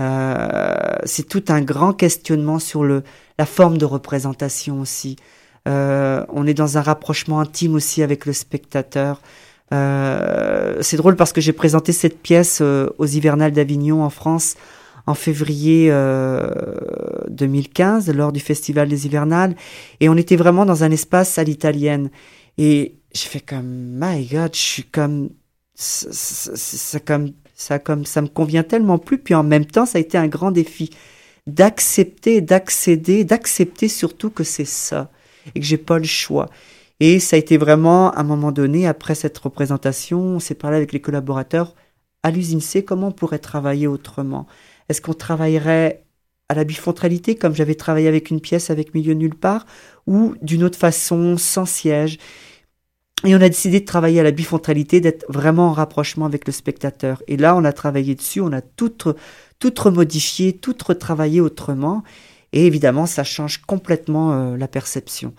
Euh, 0.00 0.76
c'est 1.04 1.28
tout 1.28 1.44
un 1.48 1.60
grand 1.62 1.92
questionnement 1.92 2.58
sur 2.58 2.84
le, 2.84 3.02
la 3.38 3.46
forme 3.46 3.78
de 3.78 3.84
représentation 3.84 4.80
aussi. 4.80 5.16
Euh, 5.68 6.24
on 6.30 6.46
est 6.46 6.54
dans 6.54 6.78
un 6.78 6.82
rapprochement 6.82 7.40
intime 7.40 7.74
aussi 7.74 8.02
avec 8.02 8.26
le 8.26 8.32
spectateur. 8.32 9.20
Euh, 9.72 10.78
c'est 10.80 10.96
drôle 10.96 11.16
parce 11.16 11.32
que 11.32 11.40
j'ai 11.40 11.52
présenté 11.52 11.92
cette 11.92 12.22
pièce 12.22 12.60
euh, 12.62 12.88
aux 12.98 13.06
Hivernales 13.06 13.52
d'Avignon 13.52 14.02
en 14.02 14.10
France 14.10 14.56
en 15.06 15.14
février 15.14 15.90
2015 17.30 18.12
lors 18.12 18.30
du 18.30 18.40
festival 18.40 18.90
des 18.90 19.06
Hivernales. 19.06 19.56
Et 20.00 20.10
on 20.10 20.16
était 20.16 20.36
vraiment 20.36 20.66
dans 20.66 20.84
un 20.84 20.90
espace 20.90 21.38
à 21.38 21.44
l'italienne. 21.44 22.10
Et 22.58 22.96
je 23.14 23.22
fais 23.22 23.40
comme 23.40 23.64
my 23.98 24.26
God, 24.26 24.54
je 24.54 24.60
suis 24.60 24.82
comme 24.82 25.30
ça, 25.74 27.00
comme 27.00 27.32
ça 27.54 27.78
comme 27.78 28.04
ça 28.04 28.20
me 28.20 28.28
convient 28.28 28.64
tellement 28.64 28.98
plus. 28.98 29.16
Puis 29.16 29.34
en 29.34 29.44
même 29.44 29.64
temps 29.64 29.86
ça 29.86 29.96
a 29.96 30.00
été 30.02 30.18
un 30.18 30.28
grand 30.28 30.50
défi 30.50 30.90
d'accepter, 31.46 32.42
d'accéder, 32.42 33.24
d'accepter 33.24 33.88
surtout 33.88 34.28
que 34.28 34.44
c'est 34.44 34.66
ça 34.66 35.10
et 35.54 35.60
que 35.60 35.66
j'ai 35.66 35.78
pas 35.78 35.98
le 35.98 36.04
choix. 36.04 36.48
Et 37.00 37.20
ça 37.20 37.36
a 37.36 37.38
été 37.38 37.56
vraiment, 37.58 38.10
à 38.10 38.20
un 38.20 38.24
moment 38.24 38.52
donné, 38.52 38.86
après 38.86 39.14
cette 39.14 39.38
représentation, 39.38 40.20
on 40.20 40.40
s'est 40.40 40.54
parlé 40.54 40.76
avec 40.76 40.92
les 40.92 41.00
collaborateurs 41.00 41.74
à 42.22 42.30
l'usine 42.30 42.60
C, 42.60 42.84
comment 42.84 43.08
on 43.08 43.12
pourrait 43.12 43.38
travailler 43.38 43.86
autrement? 43.86 44.46
Est-ce 44.88 45.00
qu'on 45.00 45.14
travaillerait 45.14 46.04
à 46.48 46.54
la 46.54 46.64
bifontralité, 46.64 47.36
comme 47.36 47.54
j'avais 47.54 47.76
travaillé 47.76 48.08
avec 48.08 48.30
une 48.30 48.40
pièce 48.40 48.70
avec 48.70 48.94
milieu 48.94 49.14
nulle 49.14 49.36
part, 49.36 49.66
ou 50.06 50.34
d'une 50.42 50.64
autre 50.64 50.78
façon, 50.78 51.36
sans 51.36 51.66
siège? 51.66 52.18
Et 53.24 53.34
on 53.34 53.40
a 53.40 53.48
décidé 53.48 53.80
de 53.80 53.84
travailler 53.84 54.20
à 54.20 54.22
la 54.22 54.30
bifontralité, 54.30 55.00
d'être 55.00 55.24
vraiment 55.28 55.68
en 55.68 55.72
rapprochement 55.72 56.26
avec 56.26 56.46
le 56.46 56.52
spectateur. 56.52 57.22
Et 57.26 57.36
là, 57.36 57.56
on 57.56 57.64
a 57.64 57.72
travaillé 57.72 58.14
dessus, 58.14 58.40
on 58.40 58.52
a 58.52 58.60
tout, 58.60 58.92
tout 59.58 59.74
remodifié, 59.76 60.52
tout 60.52 60.76
retravaillé 60.84 61.40
autrement. 61.40 62.02
Et 62.52 62.66
évidemment, 62.66 63.06
ça 63.06 63.24
change 63.24 63.58
complètement 63.58 64.32
euh, 64.32 64.56
la 64.56 64.68
perception. 64.68 65.34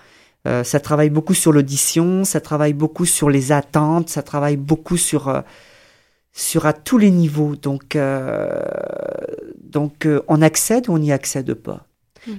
Euh, 0.48 0.64
ça 0.64 0.80
travaille 0.80 1.10
beaucoup 1.10 1.34
sur 1.34 1.52
l'audition, 1.52 2.24
ça 2.24 2.40
travaille 2.40 2.74
beaucoup 2.74 3.06
sur 3.06 3.30
les 3.30 3.52
attentes, 3.52 4.10
ça 4.10 4.24
travaille 4.24 4.58
beaucoup 4.58 4.98
sur 4.98 5.28
euh, 5.28 5.42
sur 6.32 6.66
à 6.66 6.74
tous 6.74 6.98
les 6.98 7.12
niveaux. 7.12 7.56
Donc 7.56 7.98
donc 9.58 10.08
on 10.28 10.42
accède 10.42 10.88
ou 10.88 10.94
on 10.94 11.00
n'y 11.00 11.12
accède 11.12 11.54
pas. 11.56 11.86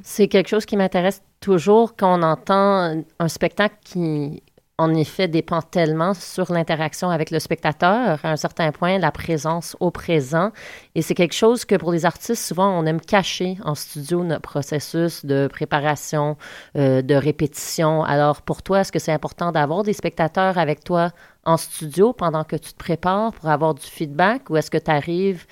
C'est 0.02 0.28
quelque 0.28 0.48
chose 0.48 0.64
qui 0.64 0.76
m'intéresse 0.76 1.22
toujours 1.40 1.96
quand 1.96 2.18
on 2.18 2.22
entend 2.22 3.02
un 3.18 3.28
spectacle 3.28 3.76
qui 3.84 4.42
en 4.80 4.94
effet, 4.94 5.28
dépend 5.28 5.60
tellement 5.60 6.14
sur 6.14 6.50
l'interaction 6.50 7.10
avec 7.10 7.30
le 7.30 7.38
spectateur, 7.38 8.18
à 8.24 8.30
un 8.30 8.36
certain 8.36 8.72
point, 8.72 8.98
la 8.98 9.12
présence 9.12 9.76
au 9.78 9.90
présent. 9.90 10.52
Et 10.94 11.02
c'est 11.02 11.14
quelque 11.14 11.34
chose 11.34 11.66
que 11.66 11.74
pour 11.74 11.92
les 11.92 12.06
artistes, 12.06 12.42
souvent, 12.42 12.80
on 12.80 12.86
aime 12.86 13.00
cacher 13.00 13.58
en 13.62 13.74
studio 13.74 14.24
notre 14.24 14.40
processus 14.40 15.26
de 15.26 15.48
préparation, 15.48 16.38
euh, 16.78 17.02
de 17.02 17.14
répétition. 17.14 18.04
Alors, 18.04 18.40
pour 18.40 18.62
toi, 18.62 18.80
est-ce 18.80 18.90
que 18.90 18.98
c'est 18.98 19.12
important 19.12 19.52
d'avoir 19.52 19.82
des 19.82 19.92
spectateurs 19.92 20.56
avec 20.56 20.82
toi 20.82 21.10
en 21.44 21.58
studio 21.58 22.14
pendant 22.14 22.44
que 22.44 22.56
tu 22.56 22.72
te 22.72 22.78
prépares 22.78 23.34
pour 23.34 23.50
avoir 23.50 23.74
du 23.74 23.86
feedback? 23.86 24.48
Ou 24.48 24.56
est-ce 24.56 24.70
que 24.70 24.78
tu 24.78 24.90
arrives 24.90 25.44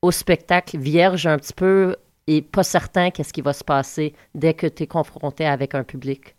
au 0.00 0.12
spectacle 0.12 0.78
vierge 0.78 1.26
un 1.26 1.38
petit 1.38 1.54
peu 1.54 1.96
et 2.28 2.42
pas 2.42 2.62
certain 2.62 3.10
qu'est-ce 3.10 3.32
qui 3.32 3.42
va 3.42 3.52
se 3.52 3.64
passer 3.64 4.14
dès 4.36 4.54
que 4.54 4.68
tu 4.68 4.84
es 4.84 4.86
confronté 4.86 5.44
avec 5.44 5.74
un 5.74 5.82
public? 5.82 6.37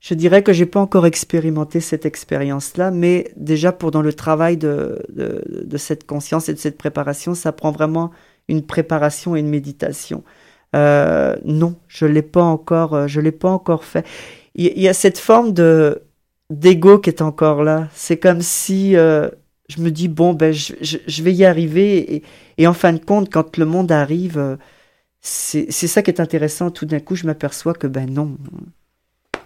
Je 0.00 0.14
dirais 0.14 0.42
que 0.42 0.52
j'ai 0.52 0.66
pas 0.66 0.80
encore 0.80 1.06
expérimenté 1.06 1.80
cette 1.80 2.06
expérience-là, 2.06 2.90
mais 2.90 3.32
déjà 3.36 3.70
pour 3.70 3.92
dans 3.92 4.02
le 4.02 4.12
travail 4.12 4.56
de, 4.56 5.00
de, 5.10 5.76
cette 5.76 6.06
conscience 6.06 6.48
et 6.48 6.54
de 6.54 6.58
cette 6.58 6.76
préparation, 6.76 7.34
ça 7.34 7.52
prend 7.52 7.70
vraiment 7.70 8.10
une 8.48 8.66
préparation 8.66 9.36
et 9.36 9.40
une 9.40 9.48
méditation. 9.48 10.24
Euh, 10.74 11.36
non, 11.44 11.76
je 11.86 12.06
l'ai 12.06 12.22
pas 12.22 12.42
encore, 12.42 12.94
euh, 12.94 13.06
je 13.06 13.20
l'ai 13.20 13.30
pas 13.32 13.50
encore 13.50 13.84
fait. 13.84 14.04
Il 14.54 14.78
y, 14.78 14.88
a 14.88 14.94
cette 14.94 15.18
forme 15.18 15.52
de 15.52 16.02
d'ego 16.50 16.98
qui 16.98 17.10
est 17.10 17.22
encore 17.22 17.62
là. 17.62 17.88
C'est 17.94 18.18
comme 18.18 18.42
si 18.42 18.96
euh, 18.96 19.28
je 19.68 19.80
me 19.80 19.90
dis 19.90 20.08
bon 20.08 20.34
ben 20.34 20.52
je, 20.52 20.74
je, 20.82 21.22
vais 21.22 21.32
y 21.32 21.44
arriver 21.44 22.16
et, 22.16 22.22
et, 22.58 22.66
en 22.66 22.74
fin 22.74 22.92
de 22.92 22.98
compte 22.98 23.32
quand 23.32 23.56
le 23.56 23.64
monde 23.66 23.92
arrive, 23.92 24.38
euh, 24.38 24.56
c'est 25.20 25.70
ça 25.70 26.02
qui 26.02 26.10
est 26.10 26.20
intéressant. 26.20 26.70
Tout 26.70 26.86
d'un 26.86 27.00
coup, 27.00 27.14
je 27.14 27.26
m'aperçois 27.26 27.74
que 27.74 27.86
ben 27.86 28.10
non, 28.10 28.36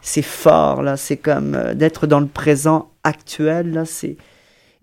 c'est 0.03 0.23
fort, 0.23 0.83
là. 0.83 0.97
C'est 0.97 1.17
comme 1.17 1.55
euh, 1.55 1.75
d'être 1.75 2.07
dans 2.07 2.21
le 2.21 2.27
présent 2.27 2.91
actuel, 3.05 3.73
là. 3.73 3.85
C'est. 3.85 4.17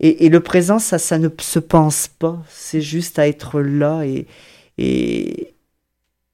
Et, 0.00 0.28
le 0.28 0.40
présent, 0.40 0.78
ça, 0.78 0.98
ça 0.98 1.18
ne 1.18 1.28
se 1.38 1.58
pense 1.58 2.08
pas. 2.08 2.42
C'est 2.50 2.80
juste 2.80 3.18
à 3.18 3.28
être 3.28 3.60
là 3.60 4.02
et. 4.04 4.26
Et, 4.76 5.54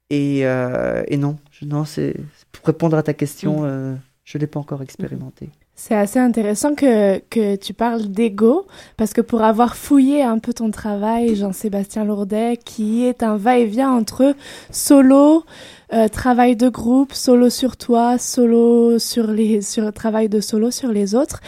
et, 0.09 0.47
euh, 0.47 1.05
non, 1.17 1.39
non 1.63 1.85
c'est 1.85 2.17
pour 2.53 2.67
répondre 2.67 2.97
à 2.97 3.03
ta 3.03 3.13
question, 3.13 3.61
mm. 3.61 3.65
euh, 3.67 3.95
je 4.25 4.39
ne 4.39 4.41
l'ai 4.41 4.47
pas 4.47 4.59
encore 4.59 4.83
expérimenté. 4.83 5.51
C'est 5.83 5.95
assez 5.95 6.19
intéressant 6.19 6.75
que, 6.75 7.21
que 7.31 7.57
tu 7.57 7.73
parles 7.73 8.09
d'ego, 8.09 8.67
parce 8.99 9.15
que 9.15 9.23
pour 9.23 9.41
avoir 9.41 9.77
fouillé 9.77 10.23
un 10.23 10.39
peu 10.39 10.53
ton 10.53 10.71
travail, 10.71 11.37
Jean-Sébastien 11.37 12.05
Lourdet, 12.05 12.59
qui 12.63 13.07
est 13.07 13.23
un 13.23 13.39
va-et-vient 13.39 13.91
entre 13.91 14.35
solo, 14.71 15.43
euh, 15.95 16.07
travail 16.09 16.55
de 16.55 16.69
groupe, 16.69 17.15
solo 17.15 17.49
sur 17.49 17.79
toi, 17.79 18.19
solo 18.19 18.99
sur 18.99 19.29
les, 19.29 19.63
sur 19.63 19.91
travail 19.95 20.29
de 20.29 20.41
solo 20.41 20.71
sur 20.71 20.91
les 20.91 21.15
autres. 21.15 21.41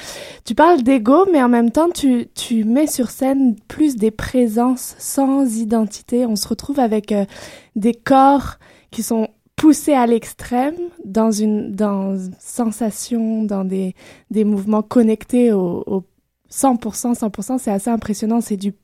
Tu 0.47 0.55
parles 0.55 0.83
d'ego, 0.83 1.27
mais 1.31 1.43
en 1.43 1.51
même 1.51 1.71
temps, 1.71 1.91
tu, 1.91 2.29
tu 2.35 2.65
mets 2.65 2.87
sur 2.87 3.11
scène 3.11 3.55
plus 3.69 3.97
des 3.97 4.11
présences 4.11 4.95
sans 4.99 5.59
identité. 5.59 6.25
On 6.25 6.37
se 6.37 6.49
retrouve 6.49 6.81
avec 6.81 7.13
euh, 7.13 7.27
des 7.77 7.93
corps 7.93 8.55
qui 8.91 9.03
sont 9.03 9.29
poussés 9.57 9.95
à 9.95 10.07
l'extrême 10.07 10.77
dans 11.05 11.31
une, 11.31 11.75
dans 11.75 12.17
sensation, 12.39 13.45
dans 13.45 13.65
des, 13.65 13.95
des 14.31 14.45
mouvements 14.45 14.83
connectés 14.83 15.53
au, 15.53 15.85
au 15.87 16.05
100%, 16.51 17.15
100%, 17.15 17.59
c'est 17.59 17.71
assez 17.71 17.91
impressionnant. 17.91 18.41
C'est 18.41 18.57
du 18.57 18.75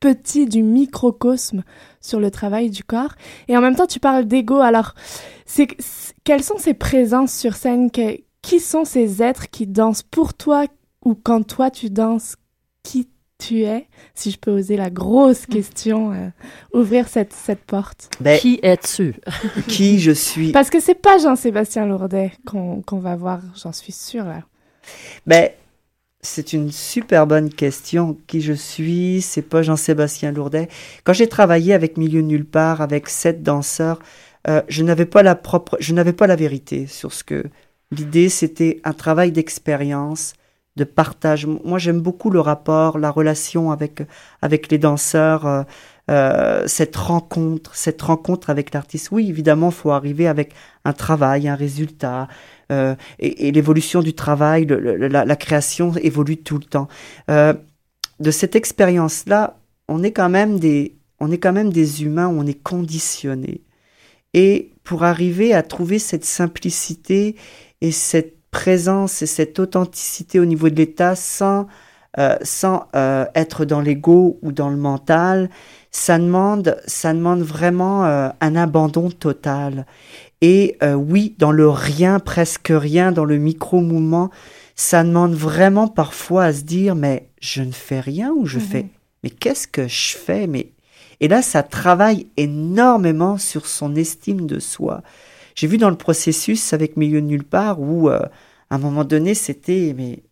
petit, 0.00 0.46
du 0.46 0.62
microcosme 0.62 1.64
sur 2.00 2.20
le 2.20 2.30
travail 2.30 2.70
du 2.70 2.84
corps. 2.84 3.14
Et 3.48 3.56
en 3.56 3.60
même 3.60 3.74
temps, 3.74 3.86
tu 3.86 4.00
parles 4.00 4.26
d'ego. 4.26 4.56
Alors, 4.56 4.94
c'est, 5.46 5.68
quelles 6.24 6.44
sont 6.44 6.58
ces 6.58 6.74
présences 6.74 7.32
sur 7.32 7.54
scène? 7.54 7.90
Qui 7.90 8.60
sont 8.60 8.84
ces 8.84 9.22
êtres 9.22 9.50
qui 9.50 9.66
dansent 9.66 10.02
pour 10.02 10.34
toi 10.34 10.66
ou 11.04 11.14
quand 11.14 11.42
toi 11.46 11.70
tu 11.70 11.90
danses? 11.90 12.36
Qui 12.82 13.08
tu 13.38 13.62
es 13.62 13.86
Si 14.14 14.30
je 14.30 14.38
peux 14.38 14.50
oser 14.50 14.76
la 14.76 14.90
grosse 14.90 15.46
question, 15.46 16.12
euh, 16.12 16.28
ouvrir 16.72 17.08
cette, 17.08 17.32
cette 17.32 17.60
porte. 17.60 18.10
Ben, 18.20 18.38
qui 18.38 18.58
es-tu? 18.62 19.14
Qui 19.68 20.00
je 20.00 20.12
suis? 20.12 20.52
Parce 20.52 20.70
que 20.70 20.80
c'est 20.80 20.94
pas 20.94 21.18
Jean-Sébastien 21.18 21.86
Lourdet 21.86 22.32
qu'on, 22.46 22.82
qu'on 22.82 22.98
va 22.98 23.16
voir, 23.16 23.40
j'en 23.62 23.72
suis 23.72 23.92
sûre. 23.92 24.24
Là. 24.24 24.42
Ben, 25.26 25.50
c'est 26.20 26.52
une 26.52 26.72
super 26.72 27.26
bonne 27.26 27.50
question. 27.50 28.16
Qui 28.26 28.40
je 28.40 28.52
suis? 28.52 29.22
C'est 29.22 29.42
pas 29.42 29.62
Jean-Sébastien 29.62 30.32
Lourdet. 30.32 30.68
Quand 31.04 31.12
j'ai 31.12 31.28
travaillé 31.28 31.74
avec 31.74 31.96
Milieu 31.96 32.22
Nulle 32.22 32.44
Part, 32.44 32.80
avec 32.80 33.08
sept 33.08 33.42
danseurs, 33.42 34.00
euh, 34.48 34.62
je 34.68 34.82
n'avais 34.82 35.06
pas 35.06 35.22
la 35.22 35.34
propre, 35.34 35.76
je 35.80 35.94
n'avais 35.94 36.12
pas 36.12 36.26
la 36.26 36.36
vérité 36.36 36.86
sur 36.86 37.12
ce 37.12 37.22
que 37.22 37.44
l'idée. 37.92 38.28
C'était 38.28 38.80
un 38.84 38.92
travail 38.92 39.30
d'expérience, 39.30 40.34
de 40.78 40.84
partage. 40.84 41.46
Moi, 41.46 41.78
j'aime 41.78 42.00
beaucoup 42.00 42.30
le 42.30 42.40
rapport, 42.40 42.98
la 42.98 43.10
relation 43.10 43.70
avec 43.70 44.02
avec 44.40 44.70
les 44.70 44.78
danseurs. 44.78 45.46
Euh, 45.46 45.62
euh, 46.10 46.62
cette 46.66 46.96
rencontre, 46.96 47.76
cette 47.76 48.00
rencontre 48.00 48.48
avec 48.48 48.72
l'artiste. 48.72 49.10
Oui, 49.12 49.28
évidemment, 49.28 49.70
faut 49.70 49.90
arriver 49.90 50.26
avec 50.26 50.54
un 50.86 50.94
travail, 50.94 51.48
un 51.48 51.54
résultat, 51.54 52.28
euh, 52.72 52.94
et, 53.18 53.52
l'évolution 53.52 54.00
du 54.00 54.14
travail, 54.14 54.66
la, 54.66 55.36
création 55.36 55.92
évolue 55.96 56.38
tout 56.38 56.56
le 56.56 56.64
temps. 56.64 56.88
De 57.28 58.30
cette 58.30 58.56
expérience-là, 58.56 59.58
on 59.86 60.02
est 60.02 60.12
quand 60.12 60.30
même 60.30 60.58
des, 60.58 60.96
on 61.20 61.30
est 61.30 61.36
quand 61.36 61.52
même 61.52 61.70
des 61.74 62.02
humains, 62.02 62.28
on 62.28 62.46
est 62.46 62.62
conditionnés. 62.62 63.60
Et 64.32 64.72
pour 64.84 65.04
arriver 65.04 65.52
à 65.52 65.62
trouver 65.62 65.98
cette 65.98 66.24
simplicité 66.24 67.36
et 67.82 67.92
cette 67.92 68.37
présence 68.58 69.22
et 69.22 69.26
cette 69.26 69.58
authenticité 69.58 70.40
au 70.40 70.44
niveau 70.44 70.68
de 70.68 70.76
l'état 70.76 71.14
sans 71.14 71.66
euh, 72.18 72.36
sans 72.42 72.86
être 73.34 73.64
dans 73.64 73.80
l'ego 73.80 74.38
ou 74.42 74.50
dans 74.50 74.70
le 74.70 74.76
mental, 74.76 75.50
ça 75.92 76.18
demande 76.18 76.76
ça 76.86 77.12
demande 77.12 77.42
vraiment 77.42 78.04
un 78.04 78.56
abandon 78.56 79.10
total. 79.10 79.86
Et 80.40 80.76
euh, 80.82 80.94
oui, 80.94 81.34
dans 81.38 81.52
le 81.52 81.68
rien, 81.68 82.20
presque 82.20 82.72
rien, 82.74 83.12
dans 83.12 83.24
le 83.24 83.38
micro-mouvement, 83.38 84.30
ça 84.76 85.02
demande 85.02 85.34
vraiment 85.34 85.88
parfois 85.88 86.44
à 86.44 86.52
se 86.52 86.62
dire, 86.62 86.94
mais 86.94 87.28
je 87.40 87.62
ne 87.62 87.72
fais 87.72 88.00
rien 88.00 88.30
ou 88.30 88.46
je 88.46 88.60
fais, 88.60 88.84
mhm. 88.84 88.88
mais 89.24 89.30
qu'est-ce 89.30 89.66
que 89.66 89.88
je 89.88 90.16
fais? 90.16 90.46
Mais... 90.46 90.72
Et 91.20 91.26
là, 91.26 91.42
ça 91.42 91.64
travaille 91.64 92.28
énormément 92.36 93.38
sur 93.38 93.66
son 93.66 93.96
estime 93.96 94.46
de 94.46 94.60
soi. 94.60 95.02
J'ai 95.56 95.66
vu 95.66 95.78
dans 95.78 95.90
le 95.90 95.96
processus 95.96 96.72
avec 96.72 96.96
Milieu 96.96 97.20
de 97.20 97.26
Nulle 97.26 97.42
part 97.42 97.80
où, 97.80 98.08
euh, 98.08 98.20
à 98.70 98.76
un 98.76 98.78
moment 98.78 99.04
donné, 99.04 99.34
c'était, 99.34 99.94
mais 99.96 100.22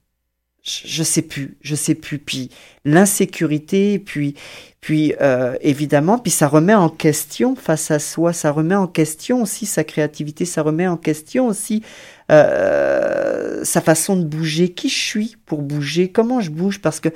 je 0.62 1.02
sais 1.02 1.22
plus, 1.22 1.56
je 1.60 1.74
sais 1.74 1.94
plus. 1.94 2.18
Puis 2.18 2.50
l'insécurité, 2.84 3.98
puis 3.98 4.34
puis 4.80 5.14
euh, 5.20 5.56
évidemment, 5.62 6.16
puis 6.16 6.30
ça 6.30 6.46
remet 6.46 6.74
en 6.74 6.88
question 6.88 7.56
face 7.56 7.90
à 7.90 7.98
soi, 7.98 8.32
ça 8.32 8.52
remet 8.52 8.76
en 8.76 8.86
question 8.86 9.42
aussi 9.42 9.66
sa 9.66 9.82
créativité, 9.82 10.44
ça 10.44 10.62
remet 10.62 10.86
en 10.86 10.96
question 10.96 11.48
aussi 11.48 11.82
euh, 12.30 13.64
sa 13.64 13.80
façon 13.80 14.16
de 14.16 14.24
bouger, 14.24 14.68
qui 14.68 14.88
je 14.88 14.96
suis 14.96 15.36
pour 15.44 15.62
bouger, 15.62 16.08
comment 16.12 16.40
je 16.40 16.50
bouge, 16.50 16.80
parce 16.80 17.00
que 17.00 17.08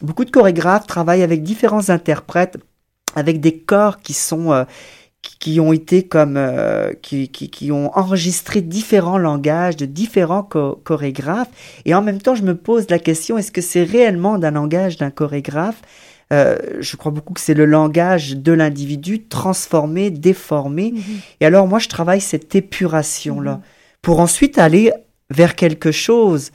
beaucoup 0.00 0.24
de 0.24 0.30
chorégraphes 0.30 0.86
travaillent 0.86 1.24
avec 1.24 1.42
différents 1.42 1.90
interprètes, 1.90 2.56
avec 3.16 3.40
des 3.40 3.58
corps 3.58 3.98
qui 3.98 4.12
sont 4.12 4.52
euh, 4.52 4.64
qui 5.22 5.60
ont 5.60 5.72
été 5.72 6.04
comme 6.04 6.36
euh, 6.36 6.92
qui, 7.02 7.28
qui, 7.28 7.50
qui, 7.50 7.72
ont 7.72 7.96
enregistré 7.96 8.60
différents 8.60 9.18
langages 9.18 9.76
de 9.76 9.84
différents 9.84 10.42
chorégraphes 10.42 11.50
et 11.84 11.94
en 11.94 12.02
même 12.02 12.20
temps 12.20 12.34
je 12.34 12.42
me 12.42 12.54
pose 12.54 12.88
la 12.88 12.98
question 12.98 13.36
est-ce 13.36 13.52
que 13.52 13.60
c'est 13.60 13.82
réellement 13.82 14.38
d'un 14.38 14.52
langage 14.52 14.96
d'un 14.96 15.10
chorégraphe? 15.10 15.82
Euh, 16.32 16.58
je 16.80 16.96
crois 16.96 17.10
beaucoup 17.10 17.32
que 17.32 17.40
c'est 17.40 17.54
le 17.54 17.64
langage 17.64 18.36
de 18.36 18.52
l'individu 18.52 19.24
transformé, 19.24 20.10
déformé. 20.10 20.92
Mhm. 20.92 21.02
Et 21.40 21.46
alors 21.46 21.66
moi, 21.66 21.78
je 21.78 21.88
travaille 21.88 22.20
cette 22.20 22.54
épuration-là 22.54 23.52
Mhm. 23.52 23.60
pour 24.02 24.20
ensuite 24.20 24.58
aller 24.58 24.92
vers 25.30 25.56
quelque 25.56 25.90
chose. 25.90 26.50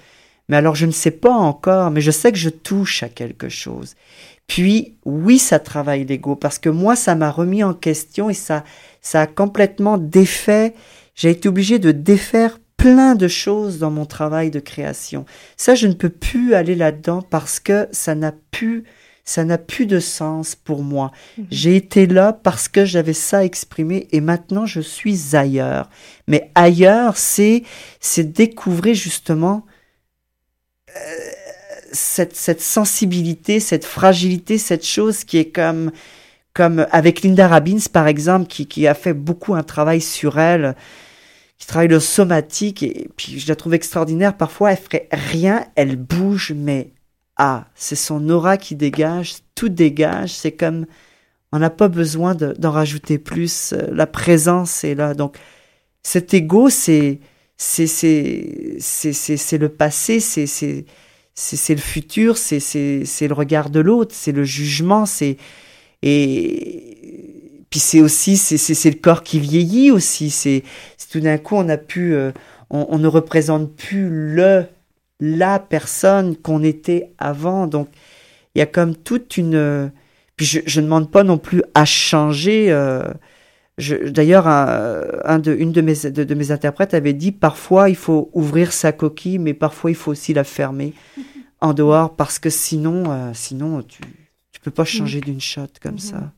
Mais 0.49 0.57
alors, 0.57 0.75
je 0.75 0.85
ne 0.85 0.91
sais 0.91 1.11
pas 1.11 1.31
encore, 1.33 1.89
mais 1.89 2.01
je 2.01 2.11
sais 2.11 2.31
que 2.31 2.37
je 2.37 2.49
touche 2.49 3.01
à 3.01 3.09
quelque 3.09 3.49
chose. 3.49 3.95
Puis, 4.47 4.97
oui, 5.05 5.39
ça 5.39 5.59
travaille 5.59 6.05
l'ego, 6.05 6.35
parce 6.35 6.59
que 6.59 6.69
moi, 6.69 6.95
ça 6.95 7.15
m'a 7.15 7.31
remis 7.31 7.63
en 7.63 7.73
question 7.73 8.29
et 8.29 8.33
ça, 8.33 8.63
ça 9.01 9.21
a 9.21 9.27
complètement 9.27 9.97
défait. 9.97 10.73
J'ai 11.15 11.31
été 11.31 11.49
obligé 11.49 11.79
de 11.79 11.91
défaire 11.91 12.59
plein 12.77 13.15
de 13.15 13.29
choses 13.29 13.79
dans 13.79 13.91
mon 13.91 14.05
travail 14.05 14.51
de 14.51 14.59
création. 14.59 15.25
Ça, 15.55 15.73
je 15.73 15.87
ne 15.87 15.93
peux 15.93 16.09
plus 16.09 16.53
aller 16.53 16.75
là-dedans 16.75 17.21
parce 17.21 17.61
que 17.61 17.87
ça 17.91 18.13
n'a 18.13 18.33
plus, 18.51 18.83
ça 19.23 19.45
n'a 19.45 19.57
plus 19.57 19.85
de 19.85 20.01
sens 20.01 20.55
pour 20.55 20.83
moi. 20.83 21.11
Mhm. 21.37 21.45
J'ai 21.49 21.75
été 21.77 22.07
là 22.07 22.33
parce 22.33 22.67
que 22.67 22.83
j'avais 22.83 23.13
ça 23.13 23.45
exprimé 23.45 24.09
et 24.11 24.19
maintenant 24.19 24.65
je 24.65 24.81
suis 24.81 25.33
ailleurs. 25.33 25.89
Mais 26.27 26.51
ailleurs, 26.55 27.15
c'est, 27.15 27.63
c'est 28.01 28.33
découvrir 28.33 28.95
justement 28.95 29.65
euh, 30.89 31.29
cette, 31.93 32.35
cette 32.35 32.61
sensibilité, 32.61 33.59
cette 33.59 33.85
fragilité, 33.85 34.57
cette 34.57 34.85
chose 34.85 35.23
qui 35.23 35.37
est 35.37 35.51
comme, 35.51 35.91
comme 36.53 36.85
avec 36.91 37.21
Linda 37.21 37.47
Robbins 37.47 37.85
par 37.91 38.07
exemple, 38.07 38.47
qui, 38.47 38.67
qui 38.67 38.87
a 38.87 38.93
fait 38.93 39.13
beaucoup 39.13 39.53
un 39.55 39.63
travail 39.63 40.01
sur 40.01 40.39
elle, 40.39 40.75
qui 41.57 41.67
travaille 41.67 41.87
le 41.87 41.99
somatique 42.01 42.83
et, 42.83 43.09
puis 43.15 43.39
je 43.39 43.47
la 43.47 43.55
trouve 43.55 43.73
extraordinaire. 43.73 44.35
Parfois, 44.35 44.71
elle 44.71 44.77
ferait 44.77 45.07
rien, 45.11 45.65
elle 45.75 45.95
bouge, 45.95 46.51
mais 46.53 46.91
ah, 47.37 47.67
c'est 47.75 47.95
son 47.95 48.29
aura 48.29 48.57
qui 48.57 48.75
dégage, 48.75 49.35
tout 49.55 49.69
dégage. 49.69 50.31
C'est 50.33 50.51
comme 50.51 50.85
on 51.51 51.59
n'a 51.59 51.69
pas 51.69 51.87
besoin 51.87 52.35
de- 52.35 52.53
d'en 52.57 52.71
rajouter 52.71 53.17
plus. 53.19 53.73
euh, 53.73 53.87
La 53.91 54.07
présence 54.07 54.83
est 54.83 54.95
là. 54.95 55.13
Donc, 55.13 55.37
cet 56.03 56.33
ego, 56.33 56.69
c'est 56.69 57.19
c'est 57.55 57.87
c'est 57.87 58.75
c'est 58.79 59.13
c'est 59.13 59.37
c'est 59.37 59.57
le 59.57 59.69
passé, 59.69 60.19
c'est 60.19 60.85
c'est 61.35 61.73
le 61.73 61.81
futur, 61.81 62.37
c'est 62.37 62.59
le 62.59 63.33
regard 63.33 63.69
de 63.69 63.79
l'autre, 63.79 64.13
c'est 64.15 64.31
le 64.31 64.43
jugement, 64.43 65.05
c'est 65.05 65.37
et 66.03 67.65
puis 67.69 67.79
c'est 67.79 68.01
aussi 68.01 68.37
c'est 68.37 68.89
le 68.89 68.99
corps 68.99 69.23
qui 69.23 69.39
vieillit 69.39 69.91
aussi. 69.91 70.29
C'est 70.29 70.63
tout 71.11 71.19
d'un 71.19 71.37
coup 71.37 71.55
on 71.55 71.69
a 71.69 71.77
pu 71.77 72.13
euh, 72.13 72.31
on, 72.69 72.85
on 72.89 72.99
ne 72.99 73.07
représente 73.07 73.73
plus 73.75 74.09
le 74.09 74.65
la 75.19 75.59
personne 75.59 76.35
qu'on 76.35 76.63
était 76.63 77.11
avant. 77.17 77.67
Donc 77.67 77.89
il 78.55 78.59
y 78.59 78.61
a 78.61 78.65
comme 78.67 78.95
toute 78.95 79.37
une 79.37 79.91
puis 80.35 80.45
je, 80.45 80.59
je 80.65 80.79
ne 80.81 80.85
demande 80.85 81.11
pas 81.11 81.23
non 81.23 81.37
plus 81.37 81.63
à 81.73 81.85
changer. 81.85 82.71
euh, 82.71 83.03
D'ailleurs, 83.77 84.47
un, 84.47 85.01
un 85.23 85.39
de, 85.39 85.53
une 85.53 85.71
de 85.71 85.81
mes, 85.81 85.95
de, 85.95 86.23
de 86.23 86.35
mes 86.35 86.51
interprètes 86.51 86.93
avait 86.93 87.13
dit 87.13 87.31
parfois 87.31 87.89
il 87.89 87.95
faut 87.95 88.29
ouvrir 88.33 88.71
sa 88.71 88.91
coquille, 88.91 89.39
mais 89.39 89.53
parfois 89.53 89.89
il 89.89 89.95
faut 89.95 90.11
aussi 90.11 90.33
la 90.33 90.43
fermer 90.43 90.93
en 91.59 91.73
dehors 91.73 92.15
parce 92.15 92.37
que 92.37 92.49
sinon, 92.49 93.11
euh, 93.11 93.31
sinon 93.33 93.81
tu 93.81 94.01
tu 94.51 94.59
peux 94.59 94.71
pas 94.71 94.85
changer 94.85 95.19
d'une 95.19 95.41
shot 95.41 95.67
comme 95.81 95.97
ça. 95.97 96.31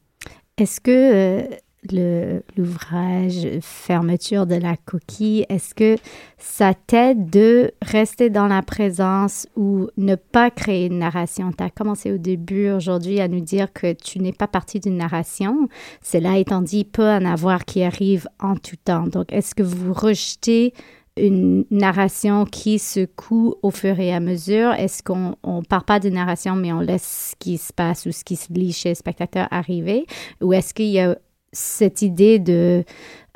Est-ce 0.58 0.80
que 0.80 0.92
euh, 0.92 1.48
l'ouvrage 1.92 3.48
Fermeture 3.62 4.46
de 4.46 4.56
la 4.56 4.76
coquille, 4.78 5.46
est-ce 5.50 5.76
que 5.76 5.96
ça 6.38 6.74
t'aide 6.74 7.30
de 7.30 7.72
rester 7.82 8.30
dans 8.30 8.48
la 8.48 8.62
présence 8.62 9.48
ou 9.56 9.88
ne 9.98 10.16
pas 10.16 10.52
créer 10.52 10.88
une 10.88 11.00
narration? 11.00 11.52
Tu 11.52 11.64
as 11.64 11.70
commencé 11.70 12.12
au 12.12 12.18
début 12.18 12.70
aujourd'hui 12.70 13.20
à 13.20 13.28
nous 13.28 13.42
dire 13.42 13.74
que 13.74 13.94
tu 13.94 14.20
n'es 14.20 14.34
pas 14.34 14.48
partie 14.48 14.80
d'une 14.80 14.98
narration. 14.98 15.68
Cela 16.02 16.38
étant 16.38 16.62
dit, 16.62 16.86
peut 16.86 17.10
en 17.10 17.26
avoir 17.26 17.66
qui 17.66 17.84
arrive 17.84 18.28
en 18.40 18.56
tout 18.56 18.78
temps. 18.84 19.08
Donc, 19.08 19.32
est-ce 19.32 19.56
que 19.56 19.64
vous 19.64 19.94
rejetez 19.94 20.74
une 21.18 21.66
narration 21.72 22.44
qui 22.46 22.78
se 22.78 23.06
coud 23.06 23.56
au 23.62 23.72
fur 23.72 24.00
et 24.00 24.14
à 24.14 24.20
mesure? 24.20 24.74
Est-ce 24.74 25.02
qu'on 25.02 25.38
ne 25.46 25.66
part 25.66 25.86
pas 25.86 26.00
de 26.00 26.10
narration, 26.10 26.56
mais 26.56 26.74
on 26.74 26.82
laisse 26.82 27.32
ce 27.32 27.36
qui 27.40 27.58
se 27.58 27.72
passe 27.72 28.06
ou 28.06 28.12
ce 28.12 28.24
qui 28.24 28.36
se 28.36 28.52
lit 28.52 28.74
chez 28.74 28.90
le 28.90 28.96
spectateur 28.96 29.48
arriver? 29.52 30.06
Ou 30.42 30.54
est-ce 30.54 30.74
qu'il 30.74 30.88
y 30.88 31.00
a 31.00 31.18
cette 31.56 32.02
idée 32.02 32.38
de 32.38 32.84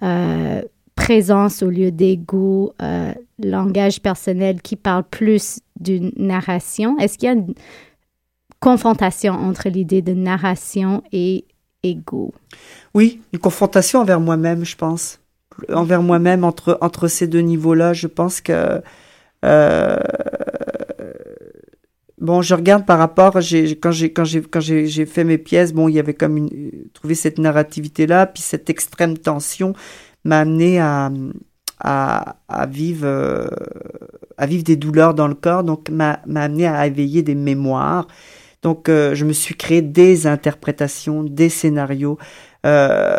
euh, 0.03 0.62
présence 0.95 1.63
au 1.63 1.69
lieu 1.69 1.91
d'ego, 1.91 2.73
euh, 2.82 3.13
langage 3.41 4.01
personnel 4.01 4.62
qui 4.62 4.75
parle 4.75 5.03
plus 5.10 5.60
d'une 5.79 6.12
narration? 6.17 6.97
Est-ce 6.99 7.17
qu'il 7.17 7.27
y 7.27 7.32
a 7.32 7.36
une 7.36 7.53
confrontation 8.60 9.34
entre 9.34 9.69
l'idée 9.69 10.01
de 10.01 10.13
narration 10.13 11.01
et 11.12 11.45
ego? 11.84 12.34
Oui, 12.93 13.21
une 13.32 13.39
confrontation 13.39 14.01
envers 14.01 14.19
moi-même, 14.19 14.65
je 14.65 14.75
pense. 14.75 15.19
Envers 15.73 16.03
moi-même, 16.03 16.43
entre, 16.43 16.77
entre 16.82 17.08
ces 17.08 17.27
deux 17.27 17.41
niveaux-là, 17.41 17.93
je 17.93 18.08
pense 18.08 18.41
que... 18.41 18.82
euh, 19.45 19.97
bon, 22.19 22.41
je 22.41 22.55
regarde 22.55 22.86
par 22.86 22.99
rapport, 22.99 23.41
j'ai, 23.41 23.77
quand 23.77 23.91
j'ai, 23.91 25.05
fait 25.05 25.23
mes 25.23 25.38
pièces, 25.38 25.73
bon, 25.73 25.88
il 25.88 25.95
y 25.95 25.99
avait 25.99 26.13
comme 26.13 26.38
une, 26.38 26.71
trouvé 26.93 27.15
cette 27.15 27.38
narrativité-là, 27.38 28.27
puis 28.27 28.43
cette 28.43 28.69
extrême 28.69 29.17
tension 29.17 29.73
m'a 30.23 30.39
amené 30.39 30.79
à, 30.79 31.12
à, 31.79 32.36
à 32.47 32.65
vivre, 32.65 33.05
euh, 33.05 33.47
à 34.38 34.45
vivre 34.45 34.63
des 34.63 34.75
douleurs 34.75 35.13
dans 35.13 35.27
le 35.27 35.36
corps, 35.36 35.63
donc 35.63 35.89
m'a, 35.89 36.19
m'a 36.25 36.43
amené 36.43 36.67
à 36.67 36.86
éveiller 36.88 37.23
des 37.23 37.36
mémoires. 37.36 38.08
Donc, 38.62 38.89
euh, 38.89 39.15
je 39.15 39.23
me 39.23 39.32
suis 39.32 39.55
créé 39.55 39.82
des 39.82 40.27
interprétations, 40.27 41.23
des 41.23 41.47
scénarios. 41.49 42.17
Euh, 42.65 43.17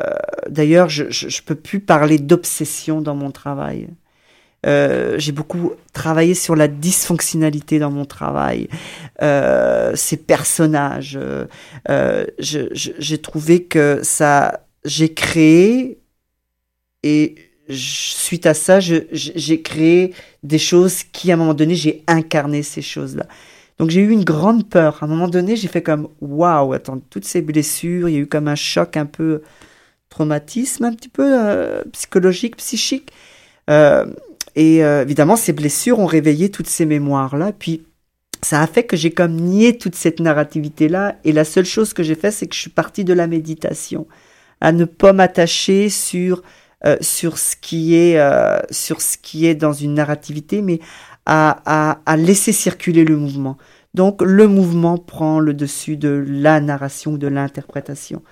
D'ailleurs, 0.51 0.91
je, 0.91 1.05
je, 1.11 1.29
je 1.29 1.43
peux 1.43 1.55
plus 1.55 1.81
parler 1.81 2.19
d'obsession 2.19 3.01
dans 3.01 3.15
mon 3.15 3.31
travail. 3.31 3.89
Euh, 4.67 5.19
j'ai 5.19 5.33
beaucoup 5.33 5.73
travaillé 5.93 6.35
sur 6.35 6.55
la 6.55 6.69
dysfonctionnalité 6.69 7.79
dans 7.79 7.91
mon 7.91 8.05
travail, 8.05 8.69
euh, 9.23 9.93
ces 9.95 10.19
personnages. 10.19 11.19
euh, 11.89 12.27
j'ai 12.39 13.19
trouvé 13.19 13.65
que 13.65 14.01
ça, 14.03 14.67
j'ai 14.85 15.15
créé 15.15 15.99
et 17.03 17.37
suite 17.71 18.47
à 18.47 18.55
ça, 18.55 18.81
j'ai 18.81 19.63
créé 19.63 20.13
des 20.43 20.59
choses 20.59 21.05
qui, 21.05 21.31
à 21.31 21.35
un 21.35 21.39
moment 21.39 21.55
donné, 21.55 21.75
j'ai 21.75 22.03
incarné 22.07 22.63
ces 22.63 22.83
choses-là. 22.83 23.27
Donc 23.79 23.89
j'ai 23.89 24.01
eu 24.01 24.11
une 24.11 24.25
grande 24.25 24.69
peur. 24.69 24.99
À 25.01 25.07
un 25.07 25.09
moment 25.09 25.29
donné, 25.29 25.57
j'ai 25.57 25.69
fait 25.69 25.83
comme 25.83 26.09
waouh, 26.21 26.75
attends, 26.75 27.01
toutes 27.09 27.25
ces 27.25 27.41
blessures, 27.41 28.11
il 28.11 28.15
y 28.15 28.17
a 28.19 28.21
eu 28.21 28.27
comme 28.27 28.49
un 28.49 28.55
choc 28.57 28.99
un 28.99 29.07
peu 29.07 29.41
traumatisme, 30.11 30.85
un 30.85 30.93
petit 30.93 31.09
peu 31.09 31.83
psychologique, 31.93 32.57
psychique. 32.57 33.11
Et 34.57 34.85
euh, 34.85 35.03
évidemment, 35.03 35.37
ces 35.37 35.53
blessures 35.53 35.99
ont 35.99 36.07
réveillé 36.07 36.51
toutes 36.51 36.69
ces 36.69 36.87
mémoires-là. 36.87 37.53
Puis 37.59 37.85
ça 38.43 38.61
a 38.61 38.67
fait 38.67 38.85
que 38.85 38.97
j'ai 38.97 39.11
comme 39.11 39.37
nié 39.37 39.79
toute 39.79 39.95
cette 39.95 40.21
narrativité-là. 40.21 41.17
Et 41.25 41.33
la 41.33 41.45
seule 41.45 41.65
chose 41.65 41.93
que 41.93 42.03
j'ai 42.03 42.15
fait, 42.15 42.31
c'est 42.31 42.47
que 42.47 42.55
je 42.55 42.61
suis 42.61 42.71
partie 42.71 43.05
de 43.05 43.13
la 43.13 43.27
méditation, 43.27 44.07
à 44.61 44.73
ne 44.73 44.85
pas 44.85 45.13
m'attacher 45.13 45.89
sur 45.89 46.43
euh, 46.87 46.97
sur 47.03 47.37
ce 47.37 47.57
qui 47.57 47.95
est 47.95 48.19
euh, 48.19 48.59
sur 48.71 49.03
ce 49.03 49.19
qui 49.19 49.47
est 49.47 49.55
dans 49.55 49.75
une 49.75 49.95
narrativité, 49.95 50.63
mais 50.63 50.81
à, 51.27 51.61
à, 51.67 52.01
à 52.07 52.17
laisser 52.17 52.53
circuler 52.53 53.05
le 53.05 53.17
mouvement. 53.17 53.59
Donc 53.93 54.23
le 54.23 54.47
mouvement 54.47 54.97
prend 54.97 55.41
le 55.41 55.53
dessus 55.53 55.97
de 55.97 56.25
la 56.27 56.61
narration 56.61 57.13
ou 57.13 57.19
de 57.19 57.27
l'interprétation. 57.27 58.23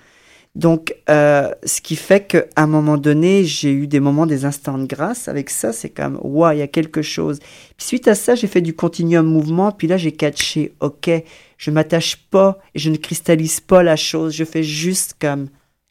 Donc, 0.58 0.92
euh, 1.08 1.54
ce 1.64 1.80
qui 1.80 1.94
fait 1.94 2.26
qu'à 2.26 2.44
un 2.56 2.66
moment 2.66 2.98
donné, 2.98 3.44
j'ai 3.44 3.70
eu 3.70 3.86
des 3.86 4.00
moments, 4.00 4.26
des 4.26 4.44
instants 4.44 4.76
de 4.76 4.86
grâce. 4.86 5.28
Avec 5.28 5.50
ça, 5.50 5.72
c'est 5.72 5.88
comme, 5.88 6.18
waouh, 6.20 6.50
il 6.50 6.58
y 6.58 6.62
a 6.62 6.66
quelque 6.66 7.00
chose. 7.00 7.38
Puis 7.76 7.86
suite 7.86 8.08
à 8.08 8.16
ça, 8.16 8.34
j'ai 8.34 8.48
fait 8.48 8.60
du 8.60 8.74
continuum 8.74 9.24
mouvement. 9.24 9.70
Puis 9.70 9.86
là, 9.86 9.96
j'ai 9.96 10.10
catché, 10.10 10.72
ok, 10.80 11.10
je 11.58 11.70
m'attache 11.70 12.16
pas 12.16 12.58
et 12.74 12.80
je 12.80 12.90
ne 12.90 12.96
cristallise 12.96 13.60
pas 13.60 13.84
la 13.84 13.94
chose. 13.94 14.34
Je 14.34 14.42
fais 14.42 14.64
juste 14.64 15.14
comme 15.20 15.46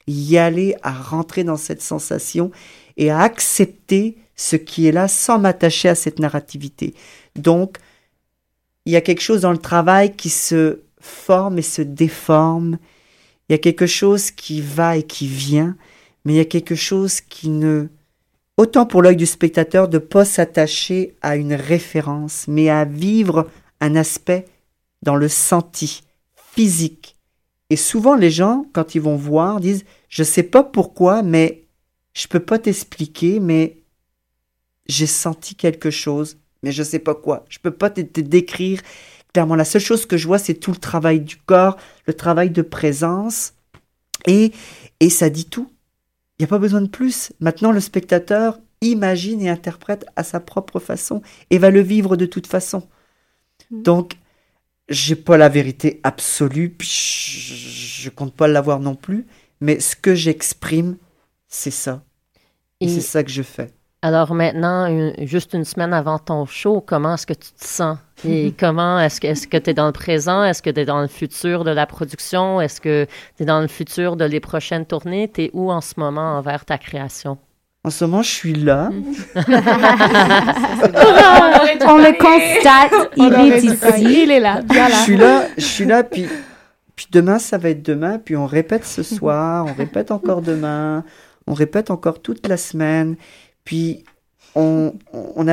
y 0.06 0.38
aller, 0.38 0.76
à 0.84 0.92
rentrer 0.92 1.46
dans 1.46 1.56
cette 1.56 1.82
sensation 1.82 2.52
et 2.98 3.10
à 3.10 3.20
accepter 3.22 4.18
ce 4.36 4.58
qui 4.58 4.86
est 4.86 4.92
là 4.92 5.08
sans 5.08 5.40
m'attacher 5.40 5.88
à 5.88 5.96
cette 5.96 6.20
narrativité. 6.20 6.94
Donc, 7.38 7.78
il 8.86 8.92
y 8.92 8.98
a 8.98 9.02
quelque 9.02 9.22
chose 9.22 9.42
dans 9.42 9.54
le 9.54 9.58
travail 9.60 10.14
qui 10.14 10.30
se 10.30 10.82
forme 11.00 11.58
et 11.58 11.62
se 11.62 11.82
déforme. 11.82 12.78
Il 13.48 13.54
y 13.54 13.56
a 13.56 13.60
quelque 13.60 13.88
chose 13.88 14.32
qui 14.32 14.62
va 14.62 14.98
et 14.98 15.04
qui 15.04 15.28
vient, 15.28 15.78
mais 16.26 16.34
il 16.34 16.38
y 16.38 16.42
a 16.42 16.46
quelque 16.46 16.76
chose 16.76 17.22
qui 17.22 17.50
ne... 17.50 17.88
Autant 18.58 18.86
pour 18.86 19.02
l'œil 19.02 19.16
du 19.16 19.26
spectateur 19.26 19.88
de 19.88 20.00
pas 20.00 20.26
s'attacher 20.26 21.16
à 21.22 21.36
une 21.36 21.54
référence, 21.54 22.46
mais 22.48 22.70
à 22.70 22.86
vivre 22.86 23.50
un 23.80 23.96
aspect 23.96 24.46
dans 25.04 25.16
le 25.16 25.28
senti, 25.28 26.04
physique. 26.36 27.16
Et 27.70 27.76
souvent 27.76 28.16
les 28.16 28.32
gens, 28.32 28.66
quand 28.74 28.96
ils 28.96 29.02
vont 29.02 29.16
voir, 29.16 29.60
disent 29.60 29.86
Je 30.10 30.24
sais 30.24 30.44
pas 30.44 30.64
pourquoi, 30.64 31.22
mais 31.22 31.66
je 32.14 32.28
peux 32.28 32.40
pas 32.40 32.58
t'expliquer, 32.58 33.40
mais 33.40 33.78
j'ai 34.88 35.06
senti 35.06 35.54
quelque 35.54 35.92
chose, 35.92 36.38
mais 36.64 36.72
je 36.72 36.82
sais 36.82 37.00
pas 37.00 37.14
quoi. 37.14 37.46
Je 37.50 37.60
peux 37.60 37.72
pas 37.72 37.90
te, 37.90 38.02
te 38.02 38.22
décrire 38.22 38.82
Clairement, 39.34 39.56
la 39.56 39.66
seule 39.66 39.82
chose 39.82 40.06
que 40.06 40.18
je 40.18 40.28
vois, 40.28 40.40
c'est 40.40 40.56
tout 40.56 40.72
le 40.72 40.78
travail 40.78 41.22
du 41.22 41.38
corps, 41.38 41.78
le 42.06 42.14
travail 42.14 42.50
de 42.50 42.62
présence. 42.62 43.54
Et, 44.26 44.52
et 45.00 45.10
ça 45.10 45.30
dit 45.30 45.46
tout. 45.46 45.72
Il 46.38 46.44
n'y 46.44 46.46
a 46.46 46.50
pas 46.50 46.60
besoin 46.60 46.82
de 46.82 46.88
plus. 46.88 47.34
Maintenant, 47.40 47.72
le 47.72 47.80
spectateur 47.80 48.60
imagine 48.82 49.42
et 49.42 49.50
interprète 49.50 50.06
à 50.16 50.24
sa 50.24 50.40
propre 50.40 50.80
façon 50.80 51.22
et 51.50 51.58
va 51.58 51.72
le 51.72 51.82
vivre 51.82 52.16
de 52.16 52.26
toute 52.26 52.48
façon. 52.48 52.88
Mm. 53.72 53.82
Donc, 53.84 54.14
j'ai 54.90 55.16
pas 55.16 55.38
la 55.38 55.50
vérité 55.50 56.00
absolue, 56.04 56.70
puis 56.70 56.88
je, 56.88 58.04
je 58.04 58.10
compte 58.10 58.34
pas 58.34 58.48
l'avoir 58.48 58.80
non 58.80 58.96
plus, 58.96 59.28
mais 59.60 59.80
ce 59.80 59.96
que 59.96 60.16
j'exprime, 60.16 60.98
c'est 61.48 61.72
ça. 61.72 62.04
Et, 62.80 62.88
c'est 62.88 63.02
ça 63.02 63.24
que 63.24 63.32
je 63.32 63.42
fais. 63.42 63.74
Alors 64.02 64.34
maintenant, 64.34 65.14
juste 65.26 65.54
une 65.54 65.66
semaine 65.66 65.94
avant 65.94 66.20
ton 66.20 66.46
show, 66.46 66.82
comment 66.82 67.16
est-ce 67.16 67.26
que 67.26 67.34
tu 67.34 67.52
te 67.52 67.66
sens? 67.66 67.98
Et 68.26 68.54
comment 68.58 69.00
est-ce 69.00 69.22
que 69.22 69.28
est-ce 69.28 69.48
que 69.48 69.58
tu 69.58 69.70
es 69.70 69.74
dans 69.74 69.86
le 69.86 69.92
présent? 69.92 70.44
Est-ce 70.44 70.62
que 70.64 70.70
tu 70.70 70.80
es 70.80 70.86
dans 70.86 71.02
le 71.02 71.08
futur 71.08 71.64
de 71.64 71.72
la 71.72 71.86
production? 71.86 72.60
Est-ce 72.62 72.82
que 72.82 73.06
tu 73.36 73.44
es 73.44 73.46
dans 73.46 73.62
le 73.62 73.68
futur 73.68 74.16
de 74.16 74.26
les 74.26 74.40
prochaines 74.40 74.86
tournées? 74.86 75.30
Tu 75.32 75.44
es 75.44 75.50
où 75.54 75.72
en 75.72 75.82
ce 75.82 75.94
moment 75.98 76.38
envers 76.38 76.66
ta 76.66 76.78
création? 76.78 77.38
En 77.84 77.90
ce 77.90 78.06
moment, 78.06 78.22
je 78.22 78.30
suis 78.32 78.54
là. 78.54 78.90
On 81.90 81.98
le 81.98 82.18
constate, 82.18 83.12
il 83.16 83.34
est 83.34 83.64
ici. 83.64 84.24
Il 84.24 84.32
est 84.32 84.40
là, 84.40 84.62
Je 84.68 84.96
suis 85.04 85.18
là, 85.18 85.44
je 85.58 85.66
suis 85.66 85.86
là, 85.86 86.04
puis, 86.04 86.28
puis 86.96 87.08
demain, 87.12 87.40
ça 87.40 87.58
va 87.58 87.70
être 87.70 87.84
demain, 87.84 88.20
puis 88.20 88.36
on 88.36 88.46
répète 88.46 88.84
ce 88.84 89.04
soir, 89.04 89.66
on 89.68 89.74
répète 89.74 90.12
encore 90.12 90.42
demain, 90.42 91.06
on 91.46 91.54
répète 91.54 91.92
encore 91.92 92.22
toute 92.22 92.48
la 92.48 92.58
semaine. 92.58 93.16
Puis 93.64 94.04
on, 94.56 94.94
on, 95.14 95.48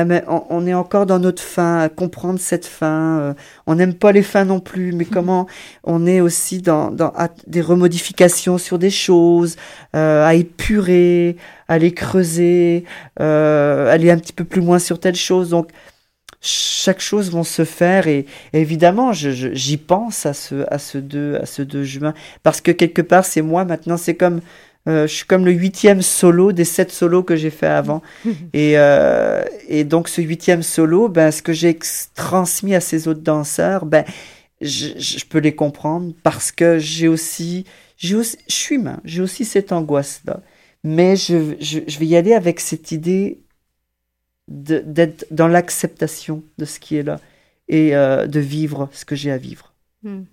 on, 0.49 0.67
est 0.67 0.73
encore 0.73 1.05
dans 1.05 1.19
notre 1.19 1.41
fin, 1.41 1.79
à 1.79 1.89
comprendre 1.89 2.39
cette 2.39 2.65
fin. 2.65 3.19
Euh, 3.19 3.33
on 3.67 3.75
n'aime 3.75 3.93
pas 3.93 4.11
les 4.11 4.23
fins 4.23 4.45
non 4.45 4.59
plus, 4.59 4.93
mais 4.93 5.05
comment 5.05 5.47
on 5.83 6.07
est 6.07 6.21
aussi 6.21 6.61
dans, 6.61 6.91
dans 6.91 7.13
des 7.47 7.61
remodifications 7.61 8.57
sur 8.57 8.79
des 8.79 8.89
choses, 8.89 9.57
euh, 9.95 10.25
à 10.25 10.33
épurer, 10.33 11.37
à 11.67 11.77
les 11.77 11.93
creuser, 11.93 12.85
euh, 13.19 13.91
aller 13.91 14.09
un 14.09 14.17
petit 14.17 14.33
peu 14.33 14.43
plus 14.43 14.61
loin 14.61 14.79
sur 14.79 14.99
telle 14.99 15.15
chose. 15.15 15.49
Donc 15.49 15.69
chaque 16.45 17.01
chose 17.01 17.31
vont 17.31 17.43
se 17.43 17.65
faire 17.65 18.07
et, 18.07 18.27
évidemment 18.53 19.13
j'y 19.13 19.77
pense 19.77 20.27
à 20.27 20.33
ce 20.33 20.63
à 20.71 20.77
ce 20.77 20.99
2 20.99 21.39
à 21.41 21.45
ce 21.47 21.63
2 21.63 21.83
juin 21.83 22.13
parce 22.43 22.61
que 22.61 22.71
quelque 22.71 23.01
part 23.01 23.25
c'est 23.25 23.41
moi 23.41 23.65
maintenant 23.65 23.97
c'est 23.97 24.13
comme 24.13 24.41
euh, 24.87 25.07
je 25.07 25.13
suis 25.13 25.25
comme 25.25 25.45
le 25.45 25.51
huitième 25.51 26.01
solo 26.01 26.51
des 26.51 26.63
sept 26.63 26.91
solos 26.91 27.23
que 27.23 27.35
j'ai 27.35 27.49
fait 27.49 27.67
avant. 27.67 28.01
et, 28.53 28.73
euh, 28.77 29.43
et 29.67 29.83
donc 29.83 30.07
ce 30.09 30.21
huitième 30.21 30.63
solo, 30.63 31.09
ben, 31.09 31.31
ce 31.31 31.41
que 31.41 31.53
j'ai 31.53 31.77
transmis 32.13 32.75
à 32.75 32.79
ces 32.81 33.07
autres 33.07 33.21
danseurs, 33.21 33.85
ben, 33.85 34.05
je, 34.61 34.89
je 34.97 35.25
peux 35.25 35.39
les 35.39 35.55
comprendre 35.55 36.13
parce 36.23 36.51
que 36.51 36.77
j'ai 36.77 37.07
aussi, 37.07 37.65
j'ai 37.97 38.15
aussi, 38.15 38.37
je 38.47 38.55
suis 38.55 38.75
humain, 38.75 38.99
j'ai 39.03 39.21
aussi 39.21 39.45
cette 39.45 39.71
angoisse-là. 39.71 40.41
Mais 40.83 41.15
je, 41.15 41.55
je, 41.59 41.79
je, 41.87 41.99
vais 41.99 42.05
y 42.05 42.15
aller 42.15 42.33
avec 42.33 42.59
cette 42.59 42.91
idée 42.91 43.39
d'être 44.47 45.25
dans 45.31 45.47
l'acceptation 45.47 46.43
de 46.59 46.65
ce 46.65 46.79
qui 46.79 46.95
est 46.95 47.03
là 47.03 47.19
et 47.67 47.95
euh, 47.95 48.27
de 48.27 48.39
vivre 48.39 48.89
ce 48.93 49.03
que 49.03 49.15
j'ai 49.15 49.31
à 49.31 49.37
vivre. 49.37 49.73
Hmm. 50.03 50.23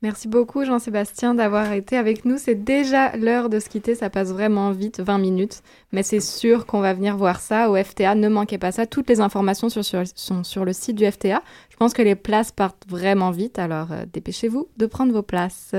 Merci 0.00 0.28
beaucoup 0.28 0.64
Jean-Sébastien 0.64 1.34
d'avoir 1.34 1.72
été 1.72 1.96
avec 1.96 2.24
nous. 2.24 2.38
C'est 2.38 2.54
déjà 2.54 3.16
l'heure 3.16 3.48
de 3.48 3.58
se 3.58 3.68
quitter, 3.68 3.96
ça 3.96 4.10
passe 4.10 4.28
vraiment 4.28 4.70
vite, 4.70 5.00
20 5.00 5.18
minutes. 5.18 5.62
Mais 5.90 6.04
c'est 6.04 6.20
sûr 6.20 6.66
qu'on 6.66 6.80
va 6.80 6.94
venir 6.94 7.16
voir 7.16 7.40
ça 7.40 7.68
au 7.68 7.76
FTA, 7.76 8.14
ne 8.14 8.28
manquez 8.28 8.58
pas 8.58 8.70
ça. 8.70 8.86
Toutes 8.86 9.08
les 9.08 9.20
informations 9.20 9.68
sur, 9.68 9.82
sont 9.82 10.44
sur 10.44 10.64
le 10.64 10.72
site 10.72 10.96
du 10.96 11.10
FTA. 11.10 11.42
Je 11.68 11.76
pense 11.76 11.94
que 11.94 12.02
les 12.02 12.14
places 12.14 12.52
partent 12.52 12.84
vraiment 12.88 13.32
vite, 13.32 13.58
alors 13.58 13.90
euh, 13.90 14.04
dépêchez-vous 14.12 14.68
de 14.76 14.86
prendre 14.86 15.12
vos 15.12 15.22
places. 15.22 15.74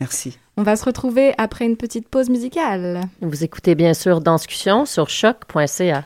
Merci. 0.00 0.36
On 0.56 0.64
va 0.64 0.74
se 0.74 0.84
retrouver 0.84 1.32
après 1.38 1.64
une 1.64 1.76
petite 1.76 2.08
pause 2.08 2.28
musicale. 2.28 3.02
Vous 3.20 3.44
écoutez 3.44 3.76
bien 3.76 3.94
sûr 3.94 4.20
Danscussion 4.20 4.84
sur 4.84 5.08
choc.ca. 5.08 6.04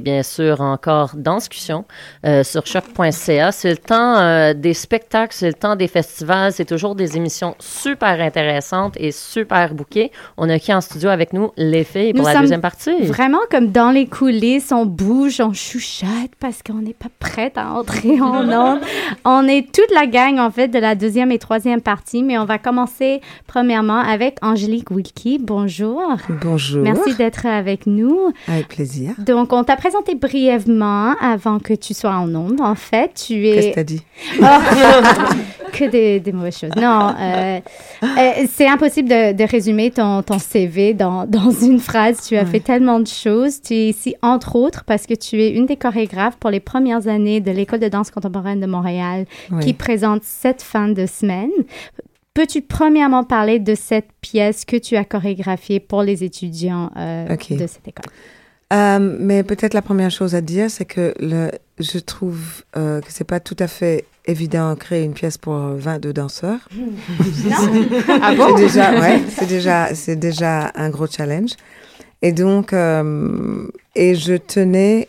bien 0.00 0.22
sûr 0.22 0.60
encore 0.60 1.12
Danscussion 1.14 1.84
euh, 2.26 2.44
sur 2.44 2.66
choc.ca. 2.66 3.52
C'est 3.52 3.70
le 3.70 3.76
temps 3.76 4.16
euh, 4.16 4.54
des 4.54 4.74
spectacles, 4.74 5.34
c'est 5.34 5.48
le 5.48 5.54
temps 5.54 5.76
des 5.76 5.88
festivals. 5.88 6.52
C'est 6.52 6.64
toujours 6.64 6.94
des 6.94 7.16
émissions 7.16 7.54
super 7.58 8.20
intéressantes 8.20 8.94
et 8.98 9.12
super 9.12 9.74
bouquées. 9.74 10.10
On 10.36 10.48
a 10.48 10.58
qui 10.58 10.72
en 10.72 10.80
studio 10.80 11.08
avec 11.08 11.32
nous? 11.32 11.52
Les 11.56 11.84
filles 11.84 12.12
pour 12.12 12.22
Nous 12.22 12.32
la 12.32 12.40
deuxième 12.40 12.60
partie. 12.60 13.04
Vraiment 13.04 13.40
comme 13.50 13.70
dans 13.70 13.90
les 13.90 14.06
coulisses, 14.06 14.72
on 14.72 14.86
bouge, 14.86 15.40
on 15.40 15.52
chuchote 15.52 16.08
parce 16.40 16.62
qu'on 16.62 16.82
n'est 16.82 16.94
pas 16.94 17.08
prête 17.18 17.58
à 17.58 17.72
entrer 17.72 18.20
en 18.20 18.48
onde. 18.50 18.80
On 19.24 19.46
est 19.46 19.72
toute 19.72 19.92
la 19.94 20.06
gang 20.06 20.38
en 20.38 20.50
fait 20.50 20.68
de 20.68 20.78
la 20.78 20.94
deuxième 20.94 21.32
et 21.32 21.38
troisième 21.38 21.80
partie, 21.80 22.22
mais 22.22 22.38
on 22.38 22.44
va 22.44 22.58
commencer 22.58 23.20
premièrement 23.46 24.00
avec 24.00 24.38
Angélique 24.42 24.90
Wilkie. 24.90 25.38
Bonjour. 25.40 26.02
Bonjour. 26.42 26.82
Merci 26.82 27.14
d'être 27.14 27.46
avec 27.46 27.86
nous. 27.86 28.32
Avec 28.48 28.68
plaisir. 28.68 29.14
Donc, 29.18 29.52
on 29.52 29.64
t'a 29.64 29.76
présenté 29.84 30.14
brièvement 30.14 31.14
avant 31.20 31.58
que 31.58 31.74
tu 31.74 31.92
sois 31.92 32.12
en 32.14 32.34
onde. 32.34 32.58
En 32.62 32.74
fait, 32.74 33.12
tu 33.26 33.34
Qu'est-ce 33.42 33.66
que 33.66 33.70
es 33.72 33.74
t'as 33.74 33.84
dit? 33.84 34.02
Oh, 34.40 34.44
que 35.72 35.90
des, 35.90 36.20
des 36.20 36.32
mauvaises 36.32 36.58
choses. 36.58 36.70
Non, 36.74 37.14
euh, 37.20 37.60
euh, 38.02 38.30
c'est 38.50 38.66
impossible 38.66 39.10
de, 39.10 39.32
de 39.34 39.44
résumer 39.44 39.90
ton, 39.90 40.22
ton 40.22 40.38
CV 40.38 40.94
dans, 40.94 41.26
dans 41.26 41.50
une 41.50 41.80
phrase. 41.80 42.26
Tu 42.26 42.34
as 42.36 42.44
Ouais. 42.44 42.50
fait 42.50 42.60
tellement 42.60 42.98
de 42.98 43.06
choses. 43.06 43.60
Tu 43.60 43.74
es 43.74 43.88
ici, 43.90 44.14
entre 44.22 44.56
autres, 44.56 44.84
parce 44.84 45.06
que 45.06 45.12
tu 45.14 45.42
es 45.42 45.50
une 45.50 45.66
des 45.66 45.76
chorégraphes 45.76 46.36
pour 46.36 46.48
les 46.50 46.60
premières 46.60 47.06
années 47.08 47.40
de 47.42 47.50
l'École 47.50 47.80
de 47.80 47.88
danse 47.88 48.10
contemporaine 48.10 48.60
de 48.60 48.66
Montréal, 48.66 49.26
Oui. 49.50 49.62
qui 49.64 49.72
présente 49.74 50.22
cette 50.24 50.62
fin 50.62 50.88
de 50.88 51.04
semaine. 51.04 51.50
Peux-tu 52.32 52.62
premièrement 52.62 53.22
parler 53.22 53.58
de 53.58 53.74
cette 53.74 54.08
pièce 54.22 54.64
que 54.64 54.76
tu 54.76 54.96
as 54.96 55.04
chorégraphiée 55.04 55.78
pour 55.78 56.02
les 56.02 56.24
étudiants 56.24 56.90
euh, 56.96 57.28
de 57.28 57.66
cette 57.66 57.86
école? 57.86 58.10
Euh, 58.72 58.98
mais 58.98 59.42
peut-être 59.42 59.74
la 59.74 59.82
première 59.82 60.10
chose 60.10 60.34
à 60.34 60.40
dire, 60.40 60.70
c'est 60.70 60.84
que 60.84 61.14
le, 61.20 61.50
je 61.78 61.98
trouve 61.98 62.64
euh, 62.76 63.00
que 63.00 63.06
c'est 63.10 63.24
pas 63.24 63.40
tout 63.40 63.56
à 63.58 63.66
fait 63.68 64.06
évident 64.26 64.74
de 64.74 64.78
créer 64.78 65.04
une 65.04 65.12
pièce 65.12 65.38
pour 65.38 65.54
22 65.54 66.12
danseurs. 66.12 66.60
Ah 68.22 68.32
C'est 68.36 68.56
déjà, 68.56 69.00
ouais, 69.00 69.22
c'est 69.28 69.46
déjà, 69.46 69.94
c'est 69.94 70.16
déjà 70.16 70.72
un 70.74 70.90
gros 70.90 71.06
challenge. 71.06 71.52
Et 72.22 72.32
donc, 72.32 72.72
euh, 72.72 73.66
et 73.94 74.14
je 74.14 74.34
tenais 74.34 75.08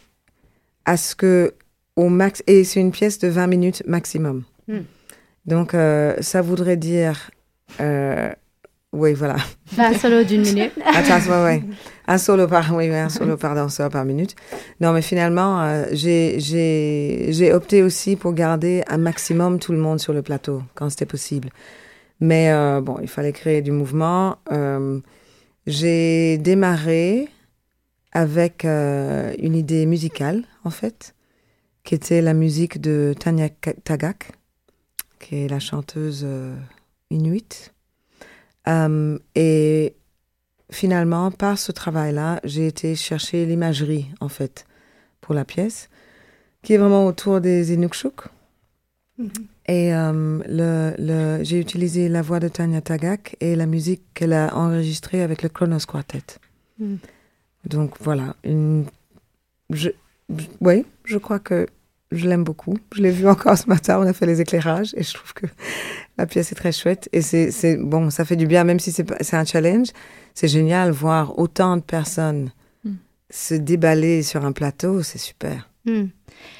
à 0.84 0.98
ce 0.98 1.16
que 1.16 1.54
au 1.96 2.10
max, 2.10 2.44
et 2.46 2.64
c'est 2.66 2.82
une 2.82 2.92
pièce 2.92 3.20
de 3.20 3.30
20 3.30 3.48
minutes 3.48 3.84
maximum. 3.88 4.44
Hmm. 4.68 4.82
Donc, 5.46 5.74
euh, 5.74 6.16
ça 6.20 6.42
voudrait 6.42 6.76
dire, 6.76 7.32
euh, 7.80 8.32
oui, 8.96 9.14
voilà. 9.14 9.36
Un 9.78 9.94
solo 9.94 10.24
d'une 10.24 10.42
minute. 10.54 10.72
Attends, 10.86 11.20
ouais, 11.30 11.44
ouais. 11.44 11.64
Un 12.08 12.20
solo 12.20 12.48
par, 12.48 12.72
oui, 12.76 12.88
un 12.94 13.10
solo 13.10 13.36
par 13.36 13.56
danseur 13.56 13.90
par 13.90 14.06
minute. 14.06 14.36
Non, 14.80 14.94
mais 14.94 15.02
finalement, 15.02 15.60
euh, 15.64 15.86
j'ai, 15.92 16.40
j'ai, 16.40 17.30
j'ai 17.30 17.52
opté 17.52 17.82
aussi 17.82 18.16
pour 18.16 18.34
garder 18.34 18.84
un 18.88 19.00
maximum 19.00 19.58
tout 19.58 19.72
le 19.72 19.80
monde 19.80 20.00
sur 20.00 20.14
le 20.14 20.22
plateau 20.22 20.62
quand 20.76 20.88
c'était 20.92 21.08
possible. 21.08 21.50
Mais 22.20 22.52
euh, 22.52 22.82
bon, 22.82 22.98
il 23.02 23.08
fallait 23.08 23.34
créer 23.34 23.62
du 23.62 23.72
mouvement. 23.72 24.38
Euh, 24.52 25.00
j'ai 25.68 26.38
démarré 26.38 27.28
avec 28.12 28.66
euh, 28.66 29.34
une 29.40 29.56
idée 29.56 29.86
musicale, 29.86 30.44
en 30.64 30.70
fait, 30.70 31.16
qui 31.84 31.96
était 31.96 32.22
la 32.22 32.34
musique 32.34 32.80
de 32.80 33.14
Tanya 33.20 33.50
Tagak, 33.84 34.32
qui 35.20 35.44
est 35.44 35.48
la 35.48 35.60
chanteuse 35.60 36.26
inuite. 37.10 37.74
Euh, 38.68 39.18
et 39.36 39.96
finalement, 40.72 41.32
par 41.32 41.58
ce 41.58 41.72
travail-là, 41.72 42.40
j'ai 42.44 42.68
été 42.68 42.96
chercher 42.96 43.46
l'imagerie, 43.46 44.08
en 44.20 44.30
fait, 44.30 44.66
pour 45.22 45.36
la 45.36 45.46
pièce, 45.46 45.90
qui 46.64 46.74
est 46.74 46.78
vraiment 46.78 47.06
autour 47.06 47.42
des 47.42 47.74
Inukshuk. 47.74 48.22
Et 49.68 49.94
euh, 49.94 50.40
le, 50.48 50.94
le, 50.98 51.44
j'ai 51.44 51.60
utilisé 51.60 52.10
la 52.10 52.22
voix 52.22 52.40
de 52.42 52.50
Tanya 52.50 52.82
Tagak 52.82 53.38
et 53.40 53.56
la 53.56 53.66
musique 53.66 54.02
qu'elle 54.14 54.34
a 54.34 54.54
enregistrée 54.56 55.22
avec 55.22 55.42
le 55.42 55.50
Kronos 55.50 55.86
Quartet. 55.88 56.24
Mm. 56.80 56.96
Donc 57.66 57.96
voilà, 58.02 58.36
une, 58.44 58.86
je, 59.70 59.90
je- 60.38 60.48
oui, 60.60 60.86
je 61.06 61.18
crois 61.18 61.40
que 61.40 61.66
je 62.12 62.28
l'aime 62.28 62.44
beaucoup. 62.44 62.78
Je 62.94 63.02
l'ai 63.02 63.10
vu 63.12 63.28
encore 63.28 63.58
ce 63.58 63.68
matin, 63.68 64.00
on 64.00 64.06
a 64.06 64.14
fait 64.14 64.26
les 64.26 64.42
éclairages 64.42 64.94
et 64.98 65.04
je 65.04 65.14
trouve 65.14 65.34
que 65.34 65.46
la 66.18 66.26
pièce 66.26 66.52
est 66.52 66.56
très 66.56 66.72
chouette. 66.72 67.10
Et 67.14 67.22
c'est, 67.22 67.78
bon, 67.78 68.10
ça 68.10 68.26
fait 68.26 68.36
du 68.36 68.48
bien, 68.48 68.64
même 68.64 68.80
si 68.80 68.92
c'est, 68.92 69.34
un 69.34 69.46
challenge. 69.46 69.88
C'est 70.34 70.48
génial 70.48 70.92
voir 70.92 71.38
autant 71.40 71.78
de 71.78 71.82
personnes 71.82 72.52
Mm. 72.84 72.92
se 73.32 73.56
déballer 73.56 74.22
sur 74.24 74.46
un 74.46 74.52
plateau, 74.52 75.02
c'est 75.02 75.18
super. 75.18 75.70
Hmm. 75.86 76.06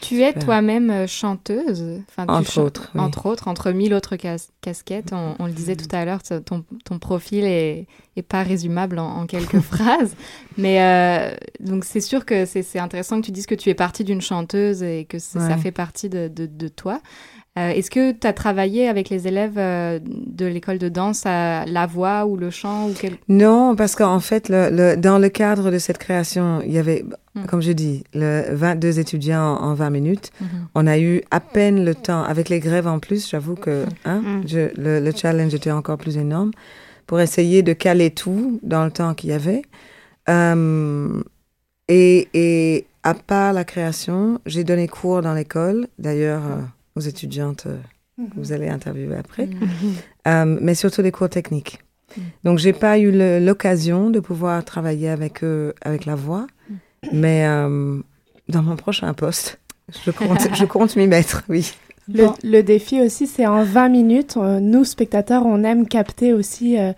Tu 0.02 0.22
es 0.22 0.34
toi-même 0.34 0.90
euh, 0.92 1.08
chanteuse, 1.08 1.84
enfin, 2.10 2.26
Entre 2.32 2.60
autres, 2.62 2.92
oui. 2.96 3.02
entre 3.02 3.26
autres, 3.26 3.48
entre 3.48 3.72
mille 3.72 3.94
autres 3.94 4.16
cas- 4.16 4.38
casquettes. 4.62 5.12
On, 5.14 5.36
on 5.40 5.48
le 5.48 5.52
disait 5.52 5.76
tout 5.76 5.88
à 5.94 6.06
l'heure, 6.06 6.22
ton, 6.24 6.64
ton 6.86 7.00
profil 7.00 7.44
est, 7.44 7.88
est 8.16 8.22
pas 8.22 8.44
résumable 8.44 9.00
en, 9.00 9.08
en 9.18 9.26
quelques 9.26 9.60
phrases, 9.62 10.16
mais 10.58 10.82
euh, 10.82 11.36
donc 11.60 11.86
c'est 11.86 12.02
sûr 12.02 12.24
que 12.26 12.46
c'est 12.46 12.78
intéressant 12.80 13.20
que 13.20 13.26
tu 13.26 13.32
dises 13.32 13.48
que 13.48 13.56
tu 13.56 13.70
es 13.70 13.74
partie 13.76 14.04
d'une 14.04 14.22
chanteuse 14.22 14.82
et 14.84 15.06
que 15.06 15.18
ça 15.20 15.58
fait 15.58 15.72
partie 15.72 16.08
de, 16.10 16.28
de- 16.28 16.46
de 16.46 16.68
toi. 16.68 17.02
Euh, 17.58 17.70
Est-ce 17.70 17.90
que 17.90 18.12
tu 18.12 18.28
as 18.28 18.34
travaillé 18.34 18.90
avec 18.90 19.10
les 19.10 19.28
élèves 19.30 19.58
euh, 19.58 20.00
de 20.04 20.46
l'école 20.46 20.78
de 20.78 20.90
danse 20.90 21.26
à 21.26 21.66
la 21.66 21.86
voix 21.86 22.26
ou 22.26 22.36
le 22.36 22.50
chant 22.50 22.90
ou 22.90 22.94
quel... 23.00 23.14
Non, 23.30 23.76
parce 23.78 23.96
qu'en 23.96 24.20
fait, 24.20 24.50
le, 24.50 24.70
le- 24.70 24.98
dans 24.98 25.20
le 25.20 25.30
cadre 25.30 25.72
de 25.72 25.78
cette 25.78 25.98
création, 25.98 26.62
il 26.66 26.74
y 26.74 26.78
avait, 26.78 27.06
Mm. 27.36 27.46
comme 27.48 27.62
je 27.62 27.72
dis, 27.74 28.04
le 28.14 28.46
22 28.54 29.00
étudiants 29.00 29.56
en 29.62 29.74
20 29.74 29.90
minutes. 29.90 30.32
Mhm. 30.42 30.48
On 30.76 30.88
a 30.88 30.98
eu 31.00 31.22
à 31.32 31.40
peine 31.42 31.84
le 31.84 31.94
temps, 31.96 32.24
avec 32.24 32.48
les 32.50 32.60
grèves 32.62 32.88
en 32.88 33.00
plus, 33.00 33.30
j'avoue 33.30 33.56
que 33.56 33.86
hein, 34.06 34.22
Mm. 34.22 34.44
je- 34.48 34.82
le, 34.82 35.00
le 35.02 35.12
challenge 35.16 35.54
était 35.54 35.72
encore 35.72 35.98
plus 35.98 36.18
énorme, 36.18 36.52
pour 37.08 37.20
essayer 37.20 37.62
de 37.62 37.74
caler 37.74 38.12
tout 38.12 38.60
dans 38.64 38.84
le 38.86 38.92
temps 38.92 39.14
qu'il 39.14 39.30
y 39.30 39.34
avait. 39.34 39.62
Euh, 40.30 41.22
et, 41.88 42.28
et 42.34 42.86
à 43.04 43.14
part 43.14 43.54
la 43.54 43.64
création, 43.64 44.40
j'ai 44.46 44.64
donné 44.64 44.88
cours 44.88 45.22
dans 45.22 45.34
l'école, 45.34 45.88
d'ailleurs 46.00 46.42
euh, 46.46 46.62
aux 46.96 47.02
étudiantes 47.02 47.66
euh, 47.68 47.78
que 48.18 48.36
vous 48.38 48.52
allez 48.52 48.70
interviewer 48.70 49.18
après, 49.18 49.50
Euh, 50.28 50.58
mais 50.60 50.74
surtout 50.74 51.04
des 51.04 51.12
cours 51.12 51.30
techniques. 51.30 51.78
Donc, 52.44 52.58
j'ai 52.58 52.74
pas 52.74 52.98
eu 52.98 53.12
l'occasion 53.40 54.10
de 54.10 54.20
pouvoir 54.20 54.66
travailler 54.66 55.10
avec 55.10 55.44
eux, 55.44 55.76
avec 55.82 56.06
la 56.06 56.16
voix, 56.16 56.48
mais 57.12 57.46
euh, 57.46 58.00
dans 58.50 58.64
mon 58.64 58.76
prochain 58.76 59.14
poste, 59.14 59.60
je 60.04 60.10
compte, 60.10 60.56
je 60.56 60.66
compte 60.66 60.96
m'y 60.96 61.06
mettre, 61.06 61.44
oui. 61.48 61.74
Le, 62.14 62.28
le 62.44 62.62
défi 62.62 63.02
aussi, 63.02 63.26
c'est 63.26 63.48
en 63.48 63.64
20 63.64 63.90
minutes. 63.90 64.38
euh, 64.38 64.60
nous, 64.60 64.84
spectateurs, 64.84 65.44
on 65.46 65.64
aime 65.64 65.88
capter 65.88 66.34
aussi 66.34 66.78
euh, 66.80 66.94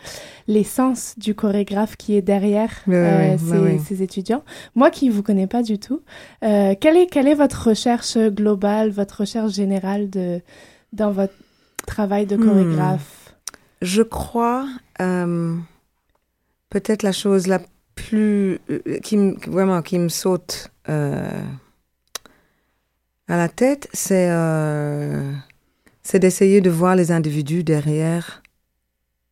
l'essence 0.47 1.13
du 1.17 1.33
chorégraphe 1.33 1.95
qui 1.95 2.15
est 2.15 2.21
derrière 2.21 2.71
euh, 2.89 3.37
ces, 3.85 4.03
étudiants. 4.03 4.43
Moi 4.75 4.91
qui 4.91 5.07
ne 5.07 5.13
vous 5.13 5.23
connais 5.23 5.47
pas 5.47 5.63
du 5.63 5.79
tout, 5.79 6.01
euh, 6.43 6.75
quelle, 6.79 6.97
est, 6.97 7.07
quelle 7.07 7.27
est 7.27 7.35
votre 7.35 7.69
recherche 7.69 8.17
globale, 8.17 8.89
votre 8.89 9.21
recherche 9.21 9.53
générale 9.53 10.09
de, 10.09 10.41
dans 10.91 11.11
votre 11.11 11.33
travail 11.85 12.25
de 12.25 12.35
Hmm. 12.35 12.45
chorégraphe? 12.45 13.33
Je 13.81 14.01
crois, 14.01 14.67
peut-être 14.97 17.03
la 17.03 17.11
chose 17.11 17.47
la 17.47 17.59
plus, 17.95 18.59
qui 19.03 19.17
me, 19.17 19.35
vraiment, 19.47 19.81
qui 19.81 19.99
me 19.99 20.09
saute 20.09 20.69
à 23.27 23.37
la 23.37 23.49
tête, 23.49 23.89
c'est 23.93 24.29
euh, 24.31 25.33
c'est 26.03 26.19
d'essayer 26.19 26.61
de 26.61 26.69
voir 26.69 26.95
les 26.95 27.11
individus 27.11 27.63
derrière 27.63 28.41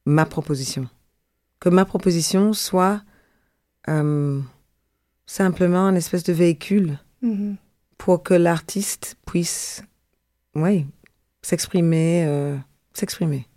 ma 0.06 0.26
proposition. 0.26 0.88
Que 1.60 1.70
ma 1.70 1.86
proposition 1.86 2.54
soit 2.54 3.02
euh, 3.88 4.42
simplement 5.26 5.88
une 5.90 5.96
espèce 5.98 6.24
de 6.24 6.34
véhicule 6.34 7.00
Mhm. 7.22 7.56
pour 7.98 8.22
que 8.22 8.34
l'artiste 8.36 9.16
puisse, 9.26 9.84
oui, 10.54 10.86
s'exprimer, 11.42 12.26
euh, 12.28 12.56
s'exprimer. 12.94 13.48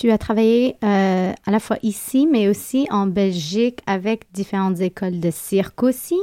Tu 0.00 0.10
as 0.10 0.16
travaillé 0.16 0.76
euh, 0.82 1.30
à 1.46 1.50
la 1.50 1.60
fois 1.60 1.76
ici, 1.82 2.26
mais 2.26 2.48
aussi 2.48 2.86
en 2.90 3.06
Belgique 3.06 3.80
avec 3.86 4.22
différentes 4.32 4.80
écoles 4.80 5.20
de 5.20 5.30
cirque 5.30 5.82
aussi. 5.82 6.18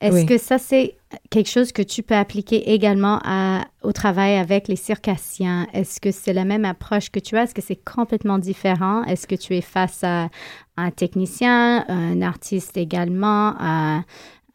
Est-ce 0.00 0.14
Oui. 0.14 0.26
que 0.26 0.36
ça, 0.36 0.58
c'est 0.58 0.96
quelque 1.30 1.48
chose 1.48 1.70
que 1.70 1.82
tu 1.82 2.02
peux 2.02 2.16
appliquer 2.16 2.72
également 2.72 3.20
à, 3.22 3.66
au 3.84 3.92
travail 3.92 4.34
avec 4.34 4.66
les 4.66 4.74
circassiens? 4.74 5.68
Est-ce 5.72 6.00
que 6.00 6.10
c'est 6.10 6.32
la 6.32 6.44
même 6.44 6.64
approche 6.64 7.10
que 7.10 7.20
tu 7.20 7.36
as? 7.36 7.44
Est-ce 7.44 7.54
que 7.54 7.62
c'est 7.62 7.78
complètement 7.84 8.38
différent? 8.40 9.04
Est-ce 9.04 9.28
que 9.28 9.36
tu 9.36 9.54
es 9.56 9.60
face 9.60 10.02
à 10.02 10.28
un 10.76 10.90
technicien, 10.90 11.84
un 11.86 12.22
artiste 12.22 12.76
également, 12.76 13.54
à 13.60 14.02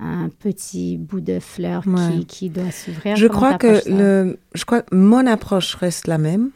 un 0.02 0.28
petit 0.28 0.98
bout 0.98 1.22
de 1.22 1.40
fleur 1.40 1.84
qui, 1.84 1.90
Ouais. 1.92 2.24
qui 2.28 2.50
doit 2.50 2.72
s'ouvrir? 2.72 3.16
Je 3.16 3.28
Comment 3.28 3.38
crois 3.40 3.54
que 3.58 3.68
t'approches 3.68 3.84
ça? 3.84 3.90
le, 3.98 4.38
je 4.54 4.66
crois 4.66 4.82
que 4.82 4.94
mon 4.94 5.26
approche 5.28 5.76
reste 5.76 6.08
la 6.08 6.18
même. 6.18 6.50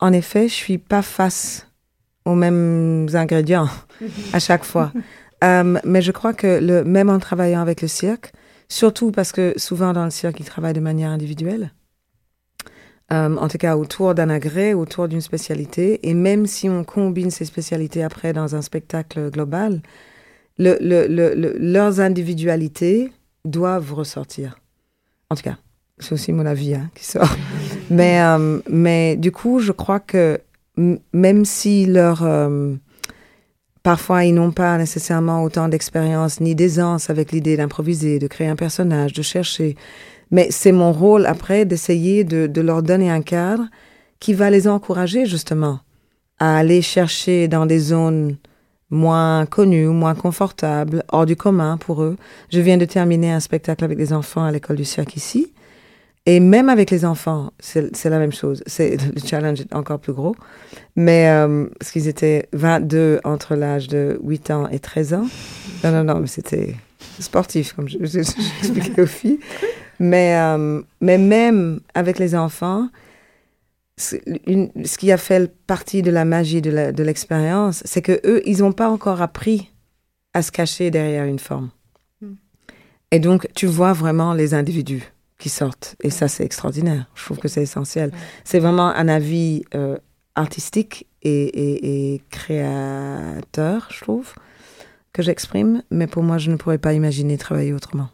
En 0.00 0.12
effet, 0.12 0.48
je 0.48 0.54
suis 0.54 0.78
pas 0.78 1.02
face 1.02 1.66
aux 2.24 2.34
mêmes 2.34 3.08
ingrédients 3.14 3.68
à 4.32 4.38
chaque 4.38 4.64
fois. 4.64 4.92
Euh, 5.42 5.78
mais 5.84 6.00
je 6.00 6.10
crois 6.10 6.32
que 6.32 6.58
le, 6.58 6.84
même 6.84 7.10
en 7.10 7.18
travaillant 7.18 7.60
avec 7.60 7.82
le 7.82 7.88
cirque, 7.88 8.32
surtout 8.68 9.10
parce 9.10 9.30
que 9.30 9.52
souvent 9.56 9.92
dans 9.92 10.04
le 10.04 10.10
cirque, 10.10 10.40
ils 10.40 10.46
travaillent 10.46 10.72
de 10.72 10.80
manière 10.80 11.10
individuelle, 11.10 11.70
euh, 13.12 13.36
en 13.36 13.48
tout 13.48 13.58
cas 13.58 13.76
autour 13.76 14.14
d'un 14.14 14.30
agrès, 14.30 14.72
autour 14.72 15.06
d'une 15.06 15.20
spécialité, 15.20 16.08
et 16.08 16.14
même 16.14 16.46
si 16.46 16.70
on 16.70 16.82
combine 16.82 17.30
ces 17.30 17.44
spécialités 17.44 18.02
après 18.02 18.32
dans 18.32 18.54
un 18.54 18.62
spectacle 18.62 19.30
global, 19.30 19.82
le, 20.56 20.78
le, 20.80 21.06
le, 21.08 21.56
leurs 21.58 22.00
individualités 22.00 23.12
doivent 23.44 23.92
ressortir. 23.92 24.58
En 25.28 25.34
tout 25.34 25.42
cas, 25.42 25.58
c'est 25.98 26.12
aussi 26.12 26.32
mon 26.32 26.46
avis 26.46 26.74
hein, 26.74 26.90
qui 26.94 27.04
sort. 27.04 27.28
mais, 27.90 28.20
euh, 28.20 28.60
mais 28.68 29.16
du 29.16 29.32
coup, 29.32 29.60
je 29.60 29.72
crois 29.72 30.00
que 30.00 30.40
même 31.12 31.44
si 31.44 31.86
leur... 31.86 32.22
Euh, 32.22 32.74
parfois, 33.82 34.24
ils 34.24 34.34
n'ont 34.34 34.50
pas 34.50 34.76
nécessairement 34.78 35.42
autant 35.42 35.68
d'expérience 35.68 36.40
ni 36.40 36.54
d'aisance 36.54 37.10
avec 37.10 37.32
l'idée 37.32 37.56
d'improviser, 37.56 38.18
de 38.18 38.26
créer 38.26 38.48
un 38.48 38.56
personnage, 38.56 39.12
de 39.12 39.22
chercher. 39.22 39.76
Mais 40.30 40.48
c'est 40.50 40.72
mon 40.72 40.92
rôle 40.92 41.26
après 41.26 41.64
d'essayer 41.64 42.24
de, 42.24 42.46
de 42.46 42.60
leur 42.60 42.82
donner 42.82 43.10
un 43.10 43.22
cadre 43.22 43.68
qui 44.20 44.34
va 44.34 44.50
les 44.50 44.66
encourager 44.66 45.26
justement 45.26 45.80
à 46.38 46.56
aller 46.56 46.82
chercher 46.82 47.46
dans 47.46 47.66
des 47.66 47.78
zones 47.78 48.36
moins 48.90 49.46
connues, 49.46 49.86
moins 49.88 50.14
confortables, 50.14 51.04
hors 51.08 51.26
du 51.26 51.36
commun 51.36 51.76
pour 51.76 52.02
eux. 52.02 52.16
Je 52.50 52.60
viens 52.60 52.76
de 52.76 52.84
terminer 52.84 53.32
un 53.32 53.40
spectacle 53.40 53.84
avec 53.84 53.98
des 53.98 54.12
enfants 54.12 54.44
à 54.44 54.52
l'école 54.52 54.76
du 54.76 54.84
cirque 54.84 55.16
ici. 55.16 55.52
Et 56.26 56.40
même 56.40 56.70
avec 56.70 56.90
les 56.90 57.04
enfants, 57.04 57.52
c'est 57.58 58.04
la 58.04 58.18
même 58.18 58.32
chose. 58.32 58.62
C'est 58.66 58.96
le 59.14 59.20
challenge 59.20 59.60
est 59.60 59.74
encore 59.74 59.98
plus 59.98 60.12
gros. 60.12 60.34
Mais 60.96 61.28
euh, 61.28 61.66
parce 61.78 61.90
qu'ils 61.90 62.08
étaient 62.08 62.48
22 62.52 63.20
entre 63.24 63.54
l'âge 63.56 63.88
de 63.88 64.18
8 64.22 64.50
ans 64.50 64.68
et 64.68 64.78
13 64.78 65.14
ans. 65.14 65.26
Non, 65.82 65.92
non, 65.92 66.04
non, 66.04 66.20
mais 66.20 66.26
c'était 66.26 66.76
sportif, 67.20 67.74
comme 67.74 67.88
j'expliquais 67.88 69.00
aux 69.02 69.06
filles. 69.06 69.40
Mais, 70.00 70.36
euh, 70.36 70.82
mais 71.00 71.18
même 71.18 71.80
avec 71.94 72.18
les 72.18 72.34
enfants, 72.34 72.88
une, 74.46 74.70
ce 74.84 74.98
qui 74.98 75.12
a 75.12 75.18
fait 75.18 75.54
partie 75.66 76.02
de 76.02 76.10
la 76.10 76.24
magie 76.24 76.62
de 76.62 77.02
l'expérience, 77.02 77.82
c'est 77.84 78.02
que 78.02 78.20
eux, 78.24 78.42
ils 78.46 78.58
n'ont 78.58 78.72
pas 78.72 78.88
encore 78.88 79.22
appris 79.22 79.70
à 80.32 80.42
se 80.42 80.50
cacher 80.50 80.90
derrière 80.90 81.26
une 81.26 81.38
forme. 81.38 81.70
Hmm. 82.20 82.34
Et 83.12 83.20
donc, 83.20 83.46
tu 83.54 83.66
vois 83.66 83.92
vraiment 83.92 84.32
les 84.32 84.52
individus 84.54 85.13
qui 85.38 85.48
sortent. 85.48 85.96
Et 86.02 86.10
ça, 86.10 86.28
c'est 86.28 86.44
extraordinaire. 86.44 87.06
Je 87.14 87.24
trouve 87.24 87.38
que 87.38 87.48
c'est 87.48 87.62
essentiel. 87.62 88.12
C'est 88.44 88.60
vraiment 88.60 88.88
un 88.88 89.08
avis 89.08 89.64
euh, 89.74 89.96
artistique 90.34 91.06
et, 91.22 92.22
créateur, 92.30 93.88
je 93.90 94.00
trouve, 94.02 94.34
que 95.12 95.22
j'exprime. 95.22 95.82
Mais 95.90 96.06
pour 96.06 96.22
moi, 96.22 96.38
je 96.38 96.50
ne 96.50 96.56
pourrais 96.56 96.78
pas 96.78 96.92
imaginer 96.92 97.38
travailler 97.38 97.72
autrement. 97.72 98.08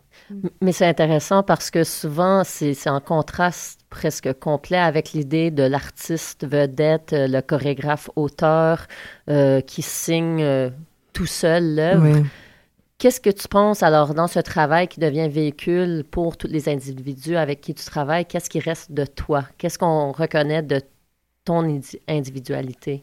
Mais 0.61 0.71
c'est 0.71 0.87
intéressant 0.87 1.43
parce 1.43 1.73
que 1.73 1.83
souvent, 1.83 2.45
c'est 2.45 2.89
en 2.89 3.01
contraste 3.01 3.81
presque 3.91 4.33
complet 4.35 4.79
avec 4.79 5.13
l'idée 5.13 5.51
de 5.51 5.65
l'artiste 5.65 6.47
vedette, 6.47 7.13
euh, 7.13 7.27
le 7.27 7.41
chorégraphe 7.41 8.11
auteur 8.15 8.87
euh, 9.29 9.61
qui 9.61 9.83
signe 9.83 10.71
tout 11.13 11.27
seul 11.27 11.75
l'œuvre. 11.75 12.25
Qu'est-ce 13.01 13.19
que 13.19 13.31
tu 13.31 13.49
penses 13.49 13.83
alors 13.83 14.13
dans 14.13 14.27
ce 14.27 14.41
travail 14.41 14.87
qui 14.87 15.01
devient 15.01 15.27
véhicule 15.31 16.05
pour 16.11 16.37
tous 16.37 16.49
les 16.49 16.69
individus 16.69 17.35
avec 17.35 17.63
qui 17.63 17.73
tu 17.73 17.83
travailles? 17.83 18.27
Qu'est-ce 18.27 18.51
qui 18.51 18.61
reste 18.61 18.93
de 18.93 19.07
toi? 19.07 19.47
Qu'est-ce 19.57 19.79
qu'on 19.79 20.13
reconnaît 20.13 20.63
de 20.63 20.83
ton 21.47 21.81
individualité? 22.07 23.03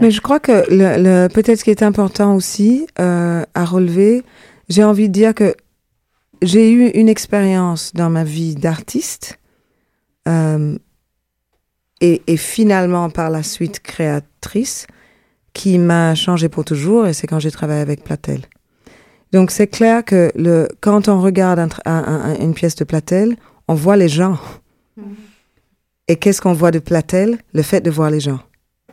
Mais 0.00 0.10
je 0.10 0.22
crois 0.22 0.40
que 0.40 1.28
peut-être 1.28 1.58
ce 1.58 1.64
qui 1.64 1.70
est 1.70 1.82
important 1.82 2.34
aussi 2.34 2.86
euh, 2.98 3.44
à 3.52 3.66
relever, 3.66 4.22
j'ai 4.70 4.84
envie 4.84 5.08
de 5.08 5.12
dire 5.12 5.34
que 5.34 5.54
j'ai 6.40 6.72
eu 6.72 6.86
une 6.88 7.10
expérience 7.10 7.92
dans 7.92 8.08
ma 8.08 8.24
vie 8.24 8.54
d'artiste 8.54 9.38
euh, 10.28 10.78
et, 12.00 12.22
et, 12.26 12.38
finalement 12.38 13.10
par 13.10 13.28
la 13.28 13.42
suite 13.42 13.80
créatrice 13.80 14.86
qui 15.52 15.76
m'a 15.76 16.14
changé 16.14 16.48
pour 16.48 16.64
toujours 16.64 17.06
et 17.06 17.12
c'est 17.12 17.26
quand 17.26 17.38
j'ai 17.38 17.50
travaillé 17.50 17.82
avec 17.82 18.02
Platel. 18.02 18.40
Donc 19.36 19.50
c'est 19.50 19.66
clair 19.66 20.02
que 20.02 20.32
le, 20.34 20.66
quand 20.80 21.08
on 21.08 21.20
regarde 21.20 21.60
une 22.40 22.54
pièce 22.54 22.74
de 22.74 22.84
Platel, 22.84 23.36
on 23.68 23.74
voit 23.74 23.98
les 23.98 24.08
gens. 24.08 24.38
Mm-hmm. 24.98 25.04
Et 26.08 26.16
qu'est-ce 26.16 26.40
qu'on 26.40 26.54
voit 26.54 26.70
de 26.70 26.78
Platel? 26.78 27.36
Le 27.52 27.60
fait 27.60 27.82
de 27.82 27.90
voir 27.90 28.08
les 28.08 28.18
gens. 28.18 28.40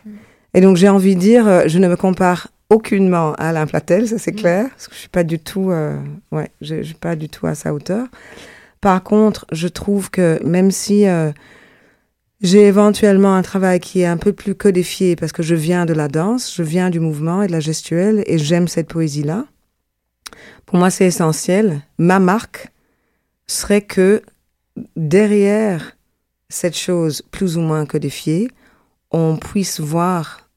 Mm. 0.05 0.09
Et 0.53 0.59
donc 0.59 0.75
j'ai 0.75 0.89
envie 0.89 1.15
de 1.15 1.21
dire, 1.21 1.47
euh, 1.47 1.63
je 1.67 1.79
ne 1.79 1.87
me 1.87 1.95
compare 1.95 2.49
aucunement 2.69 3.31
à 3.35 3.47
Alain 3.47 3.65
Platel, 3.65 4.05
ça 4.05 4.17
c'est 4.17 4.33
mm. 4.33 4.35
clair, 4.35 4.69
parce 4.71 4.89
que 4.89 4.95
je 4.95 4.99
suis 4.99 5.07
pas 5.07 5.23
du 5.23 5.39
tout, 5.39 5.71
euh, 5.71 5.97
ouais, 6.33 6.49
je, 6.59 6.83
suis 6.83 6.93
pas 6.93 7.15
du 7.15 7.29
tout 7.29 7.47
à 7.47 7.55
sa 7.55 7.73
hauteur. 7.73 8.07
Par 8.81 9.01
contre, 9.01 9.45
je 9.53 9.69
trouve 9.69 10.11
que 10.11 10.45
même 10.45 10.71
si 10.71 11.07
euh, 11.07 11.31
j'ai 12.41 12.67
éventuellement 12.67 13.33
un 13.33 13.43
travail 13.43 13.79
qui 13.79 14.01
est 14.01 14.07
un 14.07 14.17
peu 14.17 14.33
plus 14.33 14.55
codifié, 14.55 15.15
parce 15.15 15.31
que 15.31 15.41
je 15.41 15.55
viens 15.55 15.85
de 15.85 15.93
la 15.93 16.09
danse, 16.09 16.53
je 16.53 16.63
viens 16.63 16.89
du 16.89 16.99
mouvement 16.99 17.43
et 17.43 17.47
de 17.47 17.53
la 17.53 17.61
gestuelle, 17.61 18.25
et 18.27 18.37
j'aime 18.37 18.67
cette 18.67 18.89
poésie-là, 18.89 19.45
pour 20.73 20.79
moi, 20.79 20.89
c'est 20.89 21.05
essentiel. 21.05 21.83
Ma 21.99 22.17
marque 22.17 22.71
serait 23.45 23.83
que 23.83 24.23
derrière 24.95 25.95
cette 26.49 26.75
chose 26.75 27.21
plus 27.29 27.57
ou 27.57 27.61
moins 27.61 27.85
codifiée, 27.85 28.49
on 29.11 29.37
puisse 29.37 29.79
voir 29.79 30.49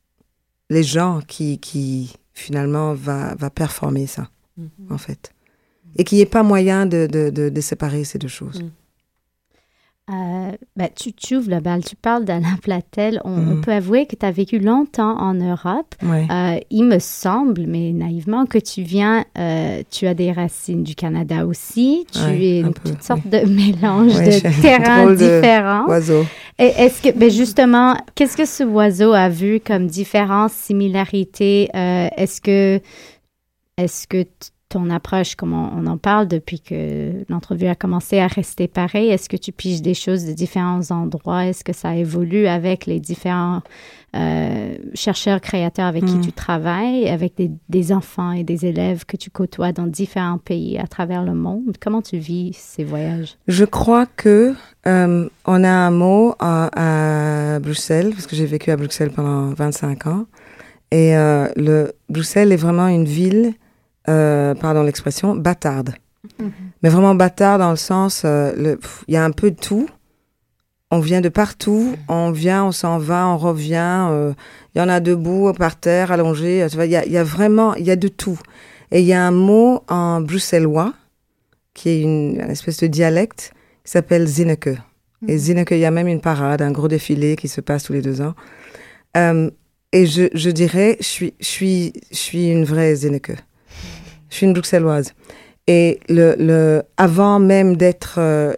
les 0.71 0.83
gens 0.83 1.21
qui, 1.29 1.59
qui 1.59 2.17
finalement 2.33 2.95
va, 2.95 3.35
va 3.35 3.51
performer 3.51 4.07
ça, 4.07 4.31
mhm. 4.57 4.71
en 4.89 4.97
fait. 4.97 5.35
Et 5.97 6.05
qu'il 6.05 6.17
n'y 6.17 6.23
ait 6.23 6.25
pas 6.25 6.43
moyen 6.43 6.87
de, 6.87 7.07
de, 7.07 7.51
de, 7.51 7.61
séparer 7.61 8.05
ces 8.05 8.17
deux 8.17 8.27
choses. 8.27 8.63
Mhm. 8.63 8.71
Euh, 10.09 10.53
ben, 10.77 10.89
tu, 10.95 11.13
tu, 11.13 11.35
ouvres 11.35 11.51
le 11.51 11.59
bal, 11.59 11.85
tu 11.85 11.97
parles 11.97 12.25
d'Alain 12.25 12.57
Platel. 12.63 13.21
On, 13.25 13.33
on, 13.33 13.55
mm. 13.57 13.61
peut 13.63 13.73
avouer 13.73 14.07
que 14.07 14.15
tu 14.15 14.25
as 14.25 14.31
vécu 14.31 14.61
longtemps 14.61 15.19
en 15.19 15.35
Europe. 15.35 15.97
Euh, 16.05 16.61
il 16.71 16.85
me 16.85 17.01
semble, 17.01 17.65
mais 17.67 17.91
naïvement, 17.93 18.47
que 18.47 18.59
tu 18.59 18.83
viens, 18.83 19.25
euh, 19.37 19.83
tu 19.91 20.07
as 20.07 20.15
des 20.15 20.31
racines 20.31 20.85
du 20.85 20.95
Canada 20.95 21.45
aussi. 21.45 22.07
Tu 22.13 22.21
es 22.21 22.61
une 22.61 22.73
toute 22.73 23.03
sorte 23.03 23.27
de 23.27 23.39
mélange 23.49 24.15
de 24.15 24.61
terrains 24.63 25.13
différents. 25.13 25.87
Oiseau. 25.89 26.25
Et 26.61 26.67
est-ce 26.67 27.03
que, 27.03 27.11
ben 27.11 27.29
justement, 27.29 27.97
qu'est-ce 28.15 28.37
que 28.37 28.47
ce 28.47 28.63
oiseau 28.63 29.13
a 29.13 29.29
vu 29.29 29.59
comme 29.59 29.89
différence, 29.89 30.53
similarité? 30.53 31.69
Euh, 31.75 32.09
est-ce 32.17 32.41
que, 32.41 32.81
est-ce 33.77 34.07
que 34.07 34.25
ton 34.69 34.91
approche, 34.91 35.37
comme 35.37 35.53
on, 35.53 35.87
en 35.87 35.97
parle 35.97 36.27
depuis 36.27 36.61
que 36.61 37.25
l'entrevue 37.29 37.67
a 37.67 37.75
commencé 37.75 38.19
à 38.19 38.27
rester 38.27 38.67
pareil? 38.67 39.09
Est-ce 39.11 39.29
que 39.29 39.37
tu 39.37 39.53
piges 39.53 39.81
des 39.81 39.95
choses 39.95 40.25
de 40.25 40.33
différents 40.33 40.91
endroits? 40.91 41.47
Est-ce 41.47 41.63
que 41.63 41.73
ça 41.73 41.95
évolue 41.95 42.47
avec 42.47 42.87
les 42.87 42.99
différents 42.99 43.63
euh, 44.17 44.75
chercheurs, 44.95 45.41
créateurs 45.41 45.87
avec 45.87 46.05
qui 46.05 46.17
hmm. 46.17 46.21
tu 46.21 46.33
travailles, 46.33 47.09
avec 47.09 47.35
des, 47.69 47.93
enfants 47.93 48.33
et 48.33 48.43
des 48.43 48.67
élèves 48.67 49.05
que 49.05 49.17
tu 49.17 49.31
côtoies 49.31 49.73
dans 49.73 49.87
différents 49.87 50.39
pays 50.39 50.79
à 50.79 50.89
travers 50.89 51.23
le 51.23 51.35
monde? 51.35 51.77
Comment 51.81 52.03
tu 52.03 52.19
vis 52.19 52.53
ces 52.55 52.83
voyages? 52.83 53.37
Je 53.47 53.65
crois 53.65 54.07
que 54.07 54.55
euh, 54.87 55.29
on 55.45 55.65
a 55.65 55.71
un 55.71 55.91
mot 55.93 56.35
à, 56.41 57.61
Bruxelles, 57.61 58.11
parce 58.11 58.27
que 58.27 58.35
j'ai 58.35 58.47
vécu 58.47 58.71
à 58.73 58.77
Bruxelles 58.77 59.11
pendant 59.11 59.51
25 59.51 60.07
ans. 60.09 60.27
Et 60.91 61.17
euh, 61.17 61.49
le, 61.57 61.93
Bruxelles 62.09 62.53
est 62.53 62.57
vraiment 62.57 62.89
une 62.89 63.05
ville 63.05 63.55
euh, 64.09 64.55
pardon 64.55 64.83
l'expression, 64.83 65.35
bâtarde. 65.35 65.95
Mhm. 66.39 66.53
Mais 66.83 66.89
vraiment 66.89 67.15
bâtarde 67.15 67.61
dans 67.61 67.71
le 67.71 67.77
sens, 67.77 68.23
euh, 68.25 68.77
il 69.09 69.15
y 69.15 69.17
a 69.17 69.25
un 69.25 69.31
peu 69.31 69.51
de 69.51 69.57
tout. 69.57 69.89
On 70.93 71.01
vient 71.01 71.21
de 71.21 71.29
partout, 71.29 71.97
on 72.09 72.31
vient, 72.31 72.65
on 72.65 72.73
s'en 72.73 72.99
va, 72.99 73.27
on 73.27 73.37
revient. 73.37 74.07
Euh, 74.11 74.33
il 74.75 74.79
y 74.79 74.81
en 74.81 74.89
a 74.89 75.01
debout, 75.01 75.53
par 75.53 75.77
terre, 75.77 76.13
allongé. 76.13 76.65
Il 76.65 76.91
y 76.91 76.97
a, 76.97 77.05
y 77.05 77.17
a, 77.17 77.25
vraiment, 77.25 77.75
il 77.75 77.85
y 77.85 77.91
a 77.91 77.97
de 77.97 78.09
tout. 78.09 78.39
Et 78.93 79.01
il 79.01 79.07
y 79.07 79.13
a 79.13 79.27
un 79.27 79.33
mot 79.33 79.83
en 79.89 80.21
bruxellois 80.21 80.95
qui 81.75 81.89
est 81.89 82.01
une, 82.03 82.41
espèce 82.41 82.79
de 82.79 82.87
dialecte 82.87 83.53
qui 83.85 83.91
s'appelle 83.91 84.27
Zinneke. 84.27 84.79
Et 85.27 85.33
mhm. 85.33 85.39
Zinneke, 85.39 85.73
il 85.73 85.79
y 85.79 85.85
a 85.85 85.91
même 85.91 86.09
une 86.09 86.21
parade, 86.21 86.63
un 86.63 86.71
gros 86.71 86.89
défilé 86.89 87.35
qui 87.35 87.49
se 87.49 87.61
passe 87.61 87.83
tous 87.83 87.93
les 87.93 88.03
deux 88.03 88.21
ans. 88.21 88.35
et 89.17 90.07
je, 90.07 90.29
je 90.33 90.51
dirais, 90.51 90.97
je 91.01 91.07
suis, 91.07 91.35
je 91.41 91.47
suis, 91.47 91.93
je 92.13 92.17
suis 92.17 92.49
une 92.49 92.65
vraie 92.65 92.95
Zinneke. 92.95 93.33
Je 94.37 94.41
suis 94.41 94.47
une 94.49 94.53
bruxelloise. 94.53 95.15
Et 95.67 95.99
le, 96.11 96.37
le, 96.39 96.83
avant 96.99 97.39
même 97.39 97.75
d'être 97.75 98.17
euh, 98.19 98.53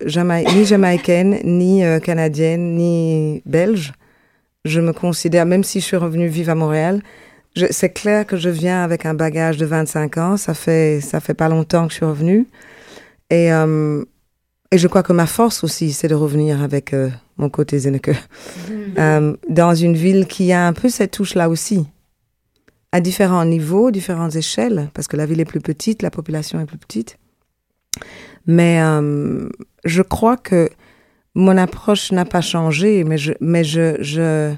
ni 0.56 0.64
jamaïcaine, 0.64 1.38
ni 1.44 1.84
euh, 1.84 2.00
canadienne, 2.00 2.74
ni 2.74 3.42
belge, 3.46 3.92
je 4.64 4.80
me 4.80 4.92
considère, 4.92 5.46
même 5.46 5.62
si 5.62 5.78
je 5.78 5.84
suis 5.84 5.96
revenue 5.96 6.26
vivre 6.26 6.50
à 6.50 6.56
Montréal, 6.56 7.00
c'est 7.70 7.90
clair 7.90 8.26
que 8.26 8.36
je 8.36 8.48
viens 8.48 8.82
avec 8.82 9.06
un 9.06 9.14
bagage 9.14 9.56
de 9.56 9.66
25 9.66 10.16
ans. 10.18 10.36
Ça 10.36 10.52
fait, 10.52 11.00
ça 11.00 11.20
fait 11.20 11.32
pas 11.32 11.48
longtemps 11.48 11.86
que 11.86 11.92
je 11.92 11.98
suis 11.98 12.06
revenue. 12.06 12.48
Et, 13.30 13.52
euh, 13.52 14.04
et 14.72 14.78
je 14.78 14.88
crois 14.88 15.04
que 15.04 15.12
ma 15.12 15.26
force 15.26 15.62
aussi, 15.62 15.92
c'est 15.92 16.08
de 16.08 16.16
revenir 16.16 16.60
avec 16.60 16.92
mon 17.36 17.50
côté 17.50 17.78
Zenneke. 17.78 18.16
Mm. 18.98 19.34
dans 19.48 19.74
une 19.76 19.94
ville 19.94 20.26
qui 20.26 20.50
a 20.52 20.66
un 20.66 20.72
peu 20.72 20.88
cette 20.88 21.12
touche-là 21.12 21.48
aussi. 21.48 21.86
À 22.92 23.00
différents 23.00 23.44
niveaux, 23.44 23.90
différentes 23.90 24.36
échelles, 24.36 24.88
parce 24.94 25.08
que 25.08 25.16
la 25.16 25.26
ville 25.26 25.40
est 25.40 25.44
plus 25.44 25.60
petite, 25.60 26.02
la 26.02 26.10
population 26.10 26.60
est 26.60 26.66
plus 26.66 26.78
petite. 26.78 27.18
Mais 28.46 28.80
euh, 28.80 29.48
je 29.84 30.02
crois 30.02 30.36
que 30.36 30.70
mon 31.34 31.56
approche 31.56 32.12
n'a 32.12 32.24
pas 32.24 32.40
changé, 32.40 33.04
mais 33.04 33.18
je, 33.18 33.32
mais 33.40 33.62
je, 33.62 33.96
je, 34.02 34.54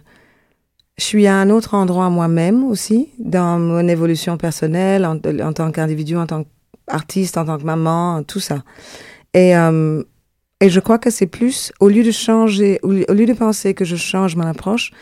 je 0.97 1.05
suis 1.05 1.27
à 1.27 1.37
un 1.37 1.51
autre 1.51 1.75
endroit 1.75 2.09
moi-même 2.09 2.63
aussi, 2.65 3.09
dans 3.19 3.59
mon 3.59 3.87
évolution 3.89 4.37
personnelle, 4.37 5.05
en, 5.05 5.19
en 5.43 5.53
tant 5.53 5.73
qu'individu, 5.73 6.17
en 6.17 6.27
tant 6.27 6.45
qu'artiste, 6.87 7.37
en 7.37 7.45
tant 7.45 7.59
que 7.59 7.65
maman, 7.65 8.23
tout 8.23 8.41
ça. 8.41 8.63
Et, 9.35 9.57
euh, 9.57 10.03
et 10.61 10.71
je 10.71 10.81
crois 10.81 10.99
que 10.99 11.11
c'est 11.11 11.27
plus, 11.27 11.73
au 11.81 11.89
lieu 11.89 12.03
de 12.03 12.11
changer, 12.11 12.79
au 12.83 12.93
lieu, 12.93 13.27
de 13.27 13.33
penser 13.33 13.75
que 13.75 13.85
je 13.85 13.97
change 13.97 14.37
mon 14.37 14.47
approche, 14.47 14.93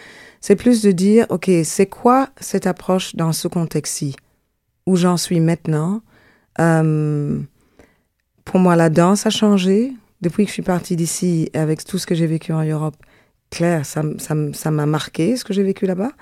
c'est 0.41 0.57
plus 0.57 0.82
de 0.82 0.91
dire, 0.93 1.26
OK, 1.30 1.51
c'est 1.64 1.86
quoi 1.86 2.28
cette 2.41 2.66
approche 2.66 3.14
dans 3.16 3.32
ce 3.32 3.49
contexte-ci, 3.49 4.16
où 4.86 4.97
j'en 4.97 5.16
suis 5.16 5.41
maintenant? 5.41 6.01
Euh, 6.61 7.41
pour 8.45 8.61
moi, 8.61 8.76
la 8.76 8.91
danse 8.91 9.26
a 9.26 9.30
changé 9.30 9.93
depuis 10.20 10.45
que 10.45 10.49
je 10.49 10.55
suis 10.55 10.62
partie 10.62 10.97
d'ici, 10.97 11.51
avec 11.55 11.84
tout 11.84 11.99
ce 11.99 12.07
que 12.07 12.14
j'ai 12.14 12.26
vécu 12.26 12.53
en 12.53 12.62
Europe. 12.64 12.97
Claire, 13.51 13.86
ça 13.86 14.01
m- 14.01 14.18
ça 14.18 14.34
ça 14.53 14.70
m'a 14.70 14.84
marqué 14.86 15.36
ce 15.36 15.45
que 15.45 15.53
j'ai 15.55 15.62
vécu 15.62 15.86
là-bas. 15.86 16.12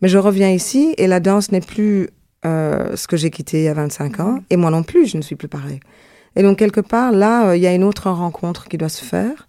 Mais 0.00 0.08
je 0.08 0.18
reviens 0.18 0.50
ici 0.50 0.94
et 0.98 1.06
la 1.06 1.20
danse 1.20 1.52
n'est 1.52 1.60
plus 1.60 2.08
euh, 2.44 2.96
ce 2.96 3.06
que 3.06 3.16
j'ai 3.16 3.30
quitté 3.30 3.58
il 3.60 3.64
y 3.64 3.68
a 3.68 3.74
25 3.74 4.20
ans. 4.20 4.38
Et 4.50 4.56
moi 4.56 4.70
non 4.70 4.82
plus, 4.82 5.06
je 5.06 5.16
ne 5.16 5.22
suis 5.22 5.36
plus 5.36 5.48
pareil. 5.48 5.80
Et 6.34 6.42
donc, 6.42 6.58
quelque 6.58 6.80
part, 6.80 7.12
là, 7.12 7.48
euh, 7.50 7.56
il 7.56 7.62
y 7.62 7.66
a 7.66 7.74
une 7.74 7.84
autre 7.84 8.10
rencontre 8.10 8.66
qui 8.68 8.78
doit 8.78 8.88
se 8.88 9.04
faire. 9.04 9.48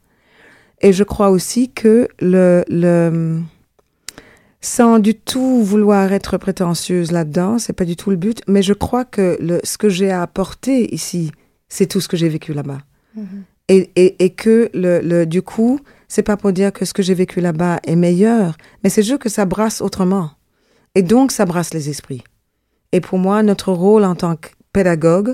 Et 0.82 0.91
je 0.93 1.03
crois 1.03 1.30
aussi 1.30 1.71
que 1.71 2.07
le, 2.19 2.63
le, 2.67 3.39
sans 4.64 4.99
du 4.99 5.14
tout 5.14 5.61
vouloir 5.61 6.14
être 6.14 6.38
prétentieuse 6.38 7.11
là-dedans, 7.11 7.59
c'est 7.59 7.74
pas 7.74 7.84
du 7.84 7.97
tout 7.97 8.09
le 8.11 8.16
but, 8.16 8.41
mais 8.47 8.61
je 8.61 8.72
crois 8.72 9.03
que 9.03 9.38
le, 9.41 9.59
ce 9.66 9.78
que 9.78 9.89
j'ai 9.89 10.09
à 10.09 10.22
apporter 10.22 10.93
ici, 10.95 11.32
c'est 11.68 11.86
tout 11.86 11.99
ce 11.99 12.07
que 12.07 12.16
j'ai 12.16 12.30
vécu 12.30 12.53
là-bas. 12.53 12.80
Et, 13.68 13.91
et, 13.97 14.24
et 14.24 14.30
que 14.30 14.72
le, 14.74 15.01
le, 15.01 15.26
du 15.26 15.41
coup, 15.41 15.82
c'est 16.07 16.24
pas 16.24 16.38
pour 16.38 16.53
dire 16.53 16.72
que 16.72 16.86
ce 16.86 16.93
que 16.93 17.03
j'ai 17.03 17.14
vécu 17.14 17.41
là-bas 17.41 17.82
est 17.84 17.97
meilleur, 17.97 18.55
mais 18.84 18.89
c'est 18.89 19.03
juste 19.03 19.20
que 19.20 19.28
ça 19.28 19.43
brasse 19.43 19.82
autrement. 19.82 20.32
Et 20.95 21.01
donc, 21.01 21.34
ça 21.34 21.43
brasse 21.45 21.74
les 21.74 21.89
esprits. 21.89 22.24
Et 22.93 23.01
pour 23.01 23.20
moi, 23.20 23.43
notre 23.43 23.74
rôle 23.74 24.05
en 24.05 24.16
tant 24.16 24.38
que 24.38 24.47
pédagogue, 24.72 25.34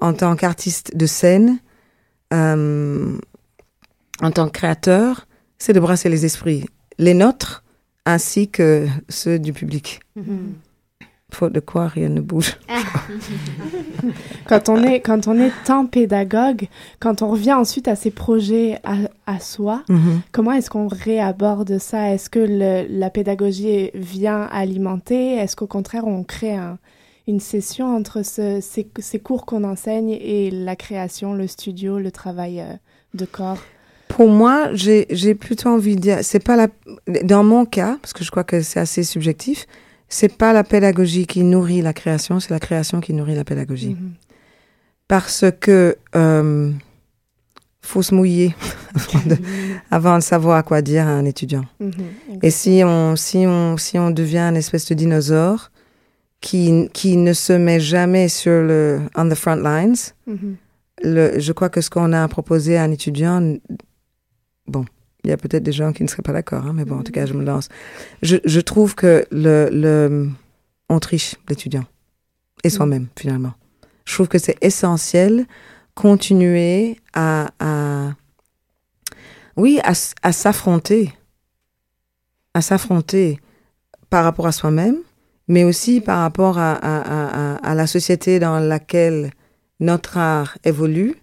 en 0.00 0.12
tant 0.12 0.34
qu'artiste 0.34 0.96
de 0.96 1.06
scène, 1.06 1.60
euh, 2.32 3.16
en 4.20 4.30
tant 4.32 4.46
que 4.46 4.52
créateur, 4.52 5.28
c'est 5.56 5.72
de 5.72 5.80
brasser 5.80 6.08
les 6.08 6.24
esprits, 6.24 6.66
les 6.98 7.14
nôtres 7.14 7.62
ainsi 8.06 8.48
que 8.48 8.86
ceux 9.10 9.38
du 9.38 9.52
public. 9.52 10.00
Faute 11.32 11.52
de 11.52 11.60
quoi, 11.60 11.88
rien 11.88 12.08
ne 12.08 12.20
bouge. 12.20 12.56
Quand 14.48 14.68
on 14.68 14.82
est, 14.84 15.00
quand 15.00 15.26
on 15.26 15.38
est 15.40 15.50
tant 15.64 15.86
pédagogue, 15.86 16.68
quand 17.00 17.20
on 17.22 17.28
revient 17.30 17.52
ensuite 17.54 17.88
à 17.88 17.96
ses 17.96 18.10
projets 18.12 18.78
à, 18.84 18.94
à 19.26 19.40
soi, 19.40 19.82
Mhm. 19.88 20.20
comment 20.32 20.52
est-ce 20.52 20.70
qu'on 20.70 20.86
réaborde 20.88 21.78
ça? 21.78 22.12
Est-ce 22.14 22.30
que 22.30 22.38
le- 22.38 22.86
la 22.88 23.10
pédagogie 23.10 23.90
vient 23.94 24.42
alimenter? 24.52 25.34
Est-ce 25.36 25.56
qu'au 25.56 25.66
contraire, 25.66 26.06
on 26.06 26.22
crée 26.22 26.54
un- 26.54 26.78
une 27.26 27.40
session 27.40 27.96
entre 27.96 28.22
ce- 28.24 28.60
ces, 28.60 28.86
ces 29.00 29.18
cours 29.18 29.46
qu'on 29.46 29.64
enseigne 29.64 30.10
et 30.10 30.50
la 30.52 30.76
création, 30.76 31.34
le 31.34 31.48
studio, 31.48 31.98
le 31.98 32.12
travail 32.12 32.60
euh, 32.60 32.72
de 33.14 33.24
corps? 33.24 33.58
Pour 34.16 34.30
moi, 34.30 34.70
j'ai 34.72 35.34
plutôt 35.34 35.68
envie 35.68 35.94
de 35.94 36.00
dire, 36.00 36.18
c'est 36.22 36.42
pas 36.42 36.56
la, 36.56 36.68
dans 37.22 37.44
mon 37.44 37.66
cas, 37.66 37.98
parce 38.00 38.14
que 38.14 38.24
je 38.24 38.30
crois 38.30 38.44
que 38.44 38.62
c'est 38.62 38.80
assez 38.80 39.02
subjectif, 39.02 39.66
c'est 40.08 40.34
pas 40.34 40.54
la 40.54 40.64
pédagogie 40.64 41.26
qui 41.26 41.42
nourrit 41.42 41.82
la 41.82 41.92
création, 41.92 42.40
c'est 42.40 42.48
la 42.48 42.58
création 42.58 43.02
qui 43.02 43.12
nourrit 43.12 43.34
la 43.34 43.44
pédagogie. 43.44 43.90
Mhm. 43.90 44.12
Parce 45.06 45.44
que 45.60 45.98
euh, 46.14 46.72
faut 47.82 48.00
se 48.00 48.14
mouiller 48.14 48.54
avant 48.94 49.26
de, 49.28 49.36
avant 49.90 50.16
de 50.16 50.22
savoir 50.22 50.64
quoi 50.64 50.80
dire 50.80 51.06
à 51.06 51.10
un 51.10 51.26
étudiant. 51.26 51.66
Mhm. 51.78 51.92
Et 52.42 52.50
si 52.50 52.80
on, 52.86 53.16
si 53.16 53.44
on, 53.46 53.76
si 53.76 53.98
on 53.98 54.10
devient 54.10 54.38
une 54.48 54.56
espèce 54.56 54.86
de 54.88 54.94
dinosaure 54.94 55.70
qui, 56.40 56.88
qui 56.94 57.18
ne 57.18 57.34
se 57.34 57.52
met 57.52 57.80
jamais 57.80 58.28
sur 58.28 58.62
le, 58.62 59.02
on 59.14 59.28
the 59.28 59.34
front 59.34 59.56
lines, 59.62 59.96
Mhm. 60.26 60.56
le, 61.02 61.38
je 61.38 61.52
crois 61.52 61.68
que 61.68 61.82
ce 61.82 61.90
qu'on 61.90 62.14
a 62.14 62.22
à 62.22 62.28
proposer 62.28 62.78
à 62.78 62.82
un 62.84 62.90
étudiant, 62.92 63.56
bon, 64.68 64.84
il 65.24 65.30
y 65.30 65.32
a 65.32 65.36
peut-être 65.36 65.62
des 65.62 65.72
gens 65.72 65.92
qui 65.92 66.02
ne 66.02 66.08
seraient 66.08 66.22
pas 66.22 66.32
d'accord, 66.32 66.64
hein, 66.64 66.72
mais 66.74 66.84
bon, 66.84 66.98
en 66.98 67.02
tout 67.02 67.12
cas, 67.12 67.26
je 67.26 67.34
me 67.34 67.44
lance. 67.44 67.68
Je, 68.22 68.36
je 68.44 68.60
trouve 68.60 68.94
que 68.94 69.26
le, 69.30 69.68
le, 69.72 70.28
on 70.88 70.98
triche 71.00 71.36
l'étudiant 71.48 71.84
et 72.64 72.70
soi-même, 72.70 73.08
finalement. 73.18 73.54
Je 74.04 74.14
trouve 74.14 74.28
que 74.28 74.38
c'est 74.38 74.56
essentiel 74.62 75.46
continuer 75.94 76.98
à, 77.14 77.50
à 77.58 78.12
oui, 79.56 79.80
à, 79.82 80.32
s'affronter, 80.32 81.12
à 82.54 82.60
s'affronter 82.60 83.40
par 84.10 84.24
rapport 84.24 84.46
à 84.46 84.52
soi-même, 84.52 84.98
mais 85.48 85.64
aussi 85.64 86.00
par 86.00 86.18
rapport 86.20 86.58
à, 86.58 86.72
à, 86.74 86.98
à, 87.00 87.54
à- 87.54 87.70
à 87.70 87.74
la 87.74 87.86
société 87.86 88.38
dans 88.38 88.58
laquelle 88.58 89.30
notre 89.80 90.18
art 90.18 90.58
évolue. 90.64 91.14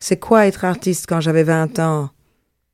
C'est 0.00 0.18
quoi 0.18 0.46
être 0.46 0.64
artiste 0.64 1.06
quand 1.08 1.20
j'avais 1.20 1.44
20 1.44 1.78
ans? 1.78 2.10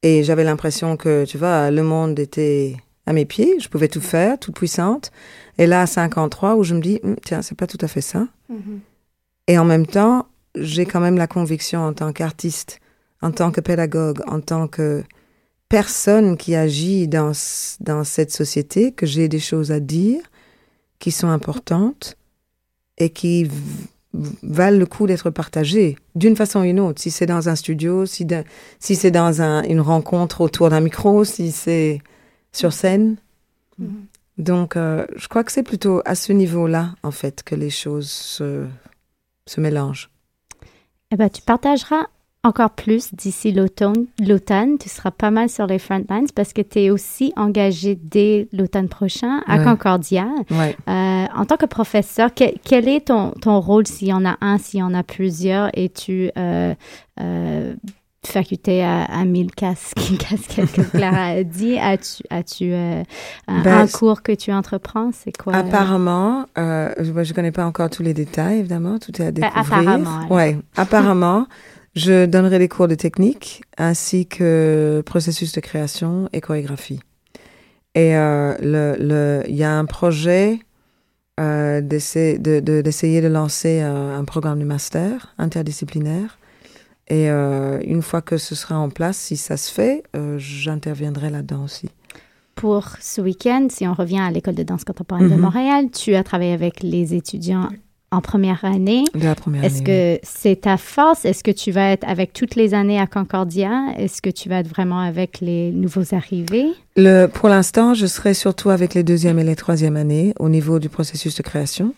Et 0.06 0.22
j'avais 0.22 0.44
l'impression 0.44 0.96
que, 0.96 1.24
tu 1.24 1.36
vois, 1.36 1.72
le 1.72 1.82
monde 1.82 2.16
était 2.20 2.76
à 3.06 3.12
mes 3.12 3.24
pieds, 3.24 3.58
je 3.58 3.68
pouvais 3.68 3.88
tout 3.88 4.00
faire, 4.00 4.38
toute 4.38 4.54
puissante. 4.54 5.10
Et 5.58 5.66
là, 5.66 5.80
à 5.80 5.86
53, 5.86 6.54
où 6.54 6.62
je 6.62 6.76
me 6.76 6.80
dis, 6.80 7.00
Hum, 7.02 7.16
tiens, 7.24 7.42
c'est 7.42 7.56
pas 7.56 7.66
tout 7.66 7.78
à 7.80 7.88
fait 7.88 8.00
ça. 8.00 8.28
Mhm. 8.48 8.82
Et 9.48 9.58
en 9.58 9.64
même 9.64 9.84
temps, 9.84 10.28
j'ai 10.54 10.86
quand 10.86 11.00
même 11.00 11.16
la 11.16 11.26
conviction 11.26 11.80
en 11.80 11.92
tant 11.92 12.12
qu'artiste, 12.12 12.78
en 13.20 13.32
tant 13.32 13.50
que 13.50 13.60
pédagogue, 13.60 14.22
en 14.28 14.40
tant 14.40 14.68
que 14.68 15.02
personne 15.68 16.36
qui 16.36 16.54
agit 16.54 17.08
dans, 17.08 17.32
dans 17.80 18.04
cette 18.04 18.30
société, 18.30 18.92
que 18.92 19.06
j'ai 19.06 19.26
des 19.26 19.40
choses 19.40 19.72
à 19.72 19.80
dire 19.80 20.22
qui 21.00 21.10
sont 21.10 21.30
importantes 21.30 22.16
et 22.96 23.10
qui 23.10 23.50
valent 24.42 24.78
le 24.78 24.86
coup 24.86 25.06
d'être 25.06 25.30
partagées 25.30 25.96
d'une 26.14 26.36
façon 26.36 26.60
ou 26.60 26.64
une 26.64 26.80
autre. 26.80 27.00
Si 27.00 27.10
c'est 27.10 27.26
dans 27.26 27.48
un 27.48 27.56
studio, 27.56 28.06
si, 28.06 28.24
de- 28.24 28.44
si 28.78 28.94
c'est 28.96 29.10
dans 29.10 29.42
un- 29.42 29.62
une 29.64 29.80
rencontre 29.80 30.40
autour 30.40 30.70
d'un 30.70 30.80
micro, 30.80 31.24
si 31.24 31.52
c'est 31.52 32.00
sur 32.52 32.72
scène. 32.72 33.16
Mhm. 33.78 34.06
Donc, 34.38 34.76
euh, 34.76 35.06
je 35.16 35.28
crois 35.28 35.44
que 35.44 35.52
c'est 35.52 35.62
plutôt 35.62 36.02
à 36.04 36.14
ce 36.14 36.32
niveau-là, 36.32 36.94
en 37.02 37.10
fait, 37.10 37.42
que 37.42 37.54
les 37.54 37.70
choses 37.70 38.10
se, 38.10 38.66
se 39.46 39.60
mélangent. 39.60 40.10
Eh 41.10 41.16
ben, 41.16 41.28
tu 41.30 41.40
partageras 41.42 42.06
encore 42.46 42.70
plus 42.70 43.14
d'ici 43.14 43.52
l'automne. 43.52 44.06
L'automne, 44.26 44.78
tu 44.78 44.88
seras 44.88 45.10
pas 45.10 45.30
mal 45.30 45.48
sur 45.48 45.66
les 45.66 45.78
front 45.78 46.04
lines 46.08 46.26
parce 46.34 46.52
que 46.52 46.62
tu 46.62 46.80
es 46.80 46.90
aussi 46.90 47.32
engagé 47.36 47.98
dès 48.00 48.48
l'automne 48.52 48.88
prochain 48.88 49.40
à 49.46 49.58
Ouais. 49.58 49.64
Concordia. 49.64 50.26
Ouais. 50.50 50.76
Euh, 50.88 51.24
en 51.34 51.44
tant 51.46 51.56
que 51.56 51.66
professeur, 51.66 52.32
que- 52.34 52.56
quel 52.64 52.88
est 52.88 53.06
ton, 53.08 53.32
ton 53.32 53.60
rôle 53.60 53.86
s'il 53.86 54.08
y 54.08 54.12
en 54.12 54.24
a 54.24 54.36
un, 54.40 54.58
s'il 54.58 54.80
y 54.80 54.82
en 54.82 54.94
a 54.94 55.02
plusieurs? 55.02 55.70
Es-tu 55.74 56.30
euh, 56.38 56.74
euh, 57.20 57.74
faculté 58.24 58.82
à, 58.82 59.04
à 59.04 59.24
mille 59.24 59.52
casques, 59.52 59.96
casquettes, 60.18 60.74
comme 60.74 60.86
Clara 60.86 61.26
a 61.26 61.42
dit? 61.44 61.78
As-tu 61.78 62.22
as-tu, 62.28 62.72
euh, 62.72 63.02
un, 63.46 63.62
Ben, 63.62 63.78
un 63.82 63.86
cours 63.86 64.22
que 64.22 64.32
tu 64.32 64.52
entreprends? 64.52 65.10
C'est 65.12 65.36
quoi? 65.36 65.54
Apparemment, 65.54 66.46
euh, 66.58 66.92
je 66.98 67.12
ne 67.12 67.32
connais 67.32 67.52
pas 67.52 67.64
encore 67.64 67.88
tous 67.88 68.02
les 68.02 68.14
détails, 68.14 68.58
évidemment, 68.60 68.98
tout 68.98 69.12
est 69.22 69.26
à 69.26 69.30
découvrir. 69.30 69.60
apparemment, 69.64 70.16
alors. 70.18 70.30
Ouais, 70.32 70.58
apparemment, 70.76 71.46
je 71.96 72.26
donnerai 72.26 72.58
des 72.58 72.68
cours 72.68 72.86
de 72.88 72.94
technique 72.94 73.62
ainsi 73.78 74.26
que 74.26 75.02
processus 75.06 75.52
de 75.52 75.60
création 75.60 76.28
et 76.32 76.40
chorégraphie. 76.40 77.00
Et 77.94 78.14
euh, 78.16 78.54
le, 78.60 78.96
le, 79.00 79.42
il 79.48 79.56
y 79.56 79.64
a 79.64 79.72
un 79.72 79.86
projet 79.86 80.60
euh, 81.40 81.80
d'essayer 81.80 82.38
de, 82.38 82.60
de, 82.60 82.82
d'essayer 82.82 83.20
de 83.22 83.28
lancer 83.28 83.80
un, 83.80 84.18
un 84.18 84.24
programme 84.24 84.58
de 84.60 84.64
master 84.64 85.34
interdisciplinaire. 85.38 86.38
Et 87.08 87.30
euh, 87.30 87.78
une 87.84 88.02
fois 88.02 88.20
que 88.20 88.36
ce 88.36 88.54
sera 88.54 88.78
en 88.78 88.90
place, 88.90 89.16
si 89.16 89.36
ça 89.36 89.56
se 89.56 89.72
fait, 89.72 90.02
j'interviendrai 90.36 91.30
là-dedans 91.30 91.64
aussi. 91.64 91.88
Pour 92.56 92.88
ce 93.00 93.20
week-end, 93.20 93.68
si 93.70 93.86
on 93.86 93.94
revient 93.94 94.18
à 94.18 94.30
l'École 94.30 94.54
de 94.54 94.62
danse 94.62 94.84
contemporaine 94.84 95.28
de 95.28 95.34
Mhm. 95.34 95.40
Montréal, 95.40 95.90
tu 95.90 96.14
as 96.14 96.24
travaillé 96.24 96.52
avec 96.52 96.82
les 96.82 97.14
étudiants 97.14 97.68
en 98.10 98.20
première 98.20 98.64
année. 98.64 99.04
De 99.14 99.24
la 99.24 99.34
première 99.34 99.64
Est-ce 99.64 99.82
que 99.82 100.18
c'est 100.22 100.62
ta 100.62 100.76
force? 100.76 101.24
Est-ce 101.24 101.42
que 101.42 101.50
tu 101.50 101.70
vas 101.70 101.90
être 101.90 102.06
avec 102.08 102.32
toutes 102.32 102.54
les 102.54 102.74
années 102.74 103.00
à 103.00 103.06
Concordia? 103.06 103.86
Est-ce 103.96 104.22
que 104.22 104.30
tu 104.30 104.48
vas 104.48 104.60
être 104.60 104.68
vraiment 104.68 105.00
avec 105.00 105.40
les 105.40 105.72
nouveaux 105.72 106.14
arrivés? 106.14 106.68
Le, 106.96 107.26
pour 107.26 107.48
l'instant, 107.48 107.94
je 107.94 108.06
serai 108.06 108.34
surtout 108.34 108.70
avec 108.70 108.94
les 108.94 109.02
deuxième 109.02 109.38
et 109.38 109.44
les 109.44 109.56
troisième 109.56 109.96
années 109.96 110.34
au 110.38 110.48
niveau 110.48 110.78
du 110.78 110.88
processus 110.88 111.34
de 111.36 111.42
création. 111.42 111.94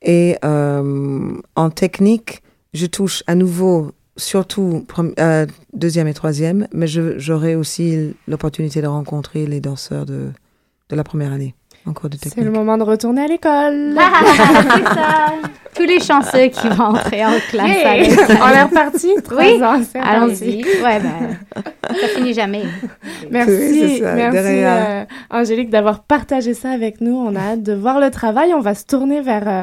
Et 0.00 0.36
euh, 0.44 1.32
en 1.54 1.70
technique, 1.70 2.42
je 2.74 2.86
touche 2.86 3.22
à 3.26 3.34
nouveau 3.34 3.92
surtout 4.16 4.84
euh, 5.18 5.46
deuxième 5.72 6.08
et 6.08 6.14
troisième, 6.14 6.66
mais 6.72 6.86
j'aurai 6.86 7.54
aussi 7.54 8.14
l'opportunité 8.26 8.82
de 8.82 8.86
rencontrer 8.86 9.46
les 9.46 9.60
danseurs 9.60 10.06
de, 10.06 10.30
de 10.88 10.96
la 10.96 11.04
première 11.04 11.32
année. 11.32 11.54
En 11.86 11.92
cours 11.92 12.08
de 12.10 12.16
C'est 12.22 12.40
le 12.40 12.50
moment 12.50 12.78
de 12.78 12.82
retourner 12.84 13.22
à 13.22 13.26
l'école. 13.26 13.94
c'est 13.96 14.84
ça. 14.84 15.26
Tous 15.74 15.84
les 15.84 16.00
chanceux 16.00 16.48
qui 16.48 16.68
vont 16.68 16.84
entrer 16.84 17.24
en 17.24 17.32
classe. 17.50 18.28
On 18.40 18.48
est 18.48 18.62
reparti. 18.62 19.10
Oui, 19.36 19.60
allons-y. 19.94 20.62
Ouais, 20.82 21.00
ben, 21.00 21.38
ça 22.00 22.08
finit 22.08 22.34
jamais. 22.34 22.64
Merci, 23.30 23.50
Oui, 23.50 23.80
c'est 23.98 24.04
ça, 24.04 24.14
merci 24.14 24.36
euh, 24.38 25.04
Angélique 25.30 25.70
d'avoir 25.70 26.02
partagé 26.02 26.54
ça 26.54 26.70
avec 26.70 27.00
nous. 27.00 27.14
On 27.14 27.34
a 27.34 27.40
hâte 27.40 27.62
de 27.62 27.72
voir 27.72 28.00
le 28.00 28.10
travail. 28.10 28.52
On 28.54 28.60
va 28.60 28.74
se 28.74 28.84
tourner 28.84 29.22
vers 29.22 29.48
euh, 29.48 29.62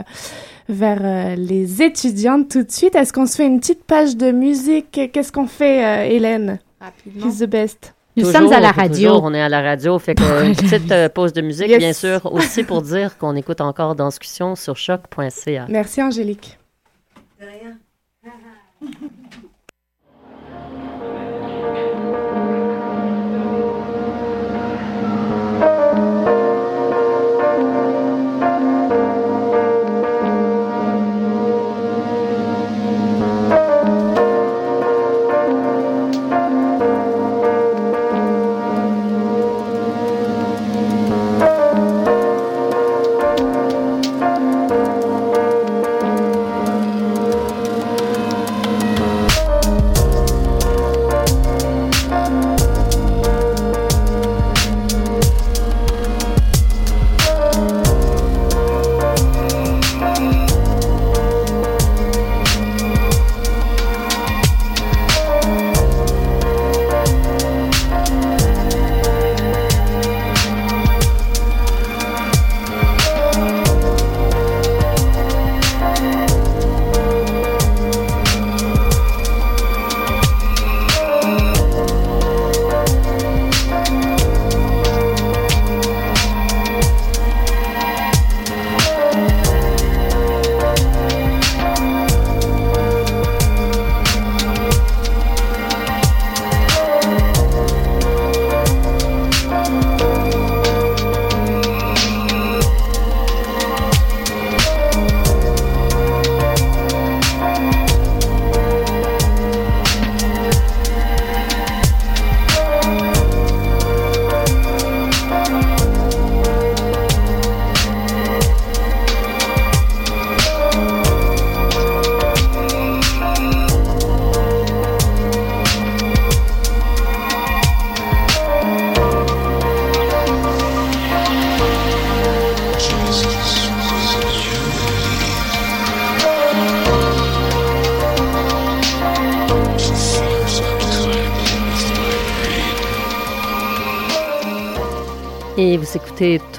vers 0.70 1.00
euh, 1.04 1.36
les 1.36 1.82
étudiantes 1.82 2.50
tout 2.50 2.64
de 2.64 2.72
suite. 2.72 2.96
Est-ce 2.96 3.12
qu'on 3.12 3.26
se 3.26 3.36
fait 3.36 3.48
une 3.48 3.60
petite 3.60 3.84
page 3.84 4.16
de 4.16 4.32
musique? 4.32 5.12
Qu'est-ce 5.12 5.32
qu'on 5.32 5.48
fait, 5.48 5.84
euh, 5.84 6.10
Hélène? 6.10 6.60
Rapidement. 6.80 7.26
Who's 7.26 7.40
the 7.40 7.46
best 7.50 7.94
Nous 8.20 8.26
Toujours, 8.26 8.42
sommes 8.50 8.54
à 8.54 8.60
la 8.60 8.72
radio. 8.72 9.10
toujours, 9.10 9.24
on 9.24 9.34
est 9.34 9.42
à 9.42 9.50
la 9.50 9.62
radio. 9.62 9.98
Fait 10.00 10.16
que 10.16 10.46
une 10.46 10.56
petite 10.56 10.92
euh, 10.92 11.10
pause 11.10 11.34
de 11.34 11.42
musique, 11.42 11.68
Yes. 11.70 11.80
bien 11.80 11.94
sûr, 11.94 12.32
aussi 12.32 12.64
pour 12.64 12.82
dire 12.94 13.18
qu'on 13.18 13.36
écoute 13.36 13.62
encore 13.62 13.96
Danscussion 13.96 14.56
sur 14.56 14.76
choc.ca. 14.76 15.66
Merci 15.70 16.02
Angélique. 16.04 16.58
Et 17.42 17.46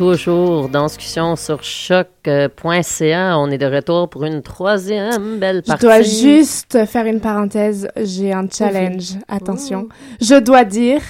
toujours 0.00 0.70
Danscussion 0.70 1.36
sur 1.36 1.62
choc.ca. 1.62 3.36
On 3.38 3.50
est 3.50 3.58
de 3.58 3.66
retour 3.66 4.08
pour 4.08 4.24
une 4.24 4.40
troisième 4.40 5.36
belle 5.36 5.60
Je 5.62 5.68
partie. 5.72 5.84
dois 5.84 6.00
juste 6.00 6.86
faire 6.86 7.04
une 7.04 7.20
parenthèse. 7.20 7.86
J'ai 8.02 8.32
un 8.32 8.46
challenge. 8.50 9.16
Attention. 9.28 9.88
Je 10.18 10.36
dois 10.36 10.64
dire. 10.64 11.02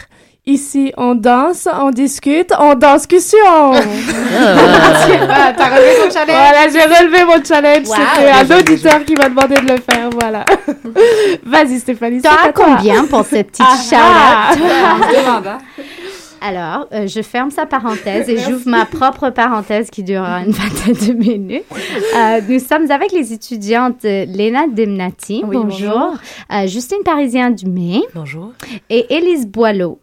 Ici, 0.45 0.93
on 0.97 1.15
danse, 1.15 1.69
on 1.73 1.91
discute, 1.91 2.51
on 2.59 2.75
danse 2.75 3.07
cussion. 3.07 3.39
Ah, 3.47 3.75
T'as 5.57 5.69
relevé 5.69 5.95
ton 6.03 6.11
challenge? 6.11 6.27
Voilà, 6.27 6.69
j'ai 6.73 6.83
relevé 6.83 7.25
mon 7.25 7.45
challenge. 7.45 7.87
Wow. 7.87 7.95
C'était 8.17 8.55
un 8.55 8.59
auditeur 8.59 9.05
qui 9.05 9.15
m'a 9.15 9.29
demandé 9.29 9.55
de 9.55 9.73
le 9.73 9.81
faire. 9.89 10.11
Voilà. 10.19 10.45
Vas-y, 11.45 11.79
Stéphanie. 11.79 12.23
T'as 12.23 12.51
combien 12.53 13.05
pour 13.05 13.25
cette 13.25 13.53
petite 13.53 13.67
Ah, 13.69 13.77
shout-out? 13.77 14.67
On 14.99 15.03
se 15.13 15.21
demande, 15.21 15.47
hein. 15.47 15.59
Alors, 16.41 16.87
euh, 16.93 17.07
je 17.07 17.21
ferme 17.23 17.51
sa 17.51 17.67
parenthèse 17.67 18.29
et 18.29 18.39
j'ouvre 18.49 18.67
ma 18.69 18.87
propre 18.87 19.31
parenthèse 19.31 19.91
qui 19.91 20.03
durera 20.03 20.41
une 20.43 20.53
vingtaine 20.53 21.09
de 21.09 21.13
minutes. 21.13 21.65
Euh, 22.17 22.41
nous 22.49 22.59
sommes 22.59 22.91
avec 22.91 23.13
les 23.13 23.33
étudiantes 23.33 24.05
euh, 24.05 24.25
Léna 24.27 24.67
Demnati, 24.67 25.43
Oui, 25.47 25.57
bonjour, 25.57 25.91
bonjour. 25.91 26.15
euh, 26.53 26.67
Justine 26.67 27.03
Parisien 27.05 27.51
Dumais 27.51 28.01
Bonjour. 28.15 28.53
et 28.89 29.15
Élise 29.15 29.47
Boileau. 29.47 30.01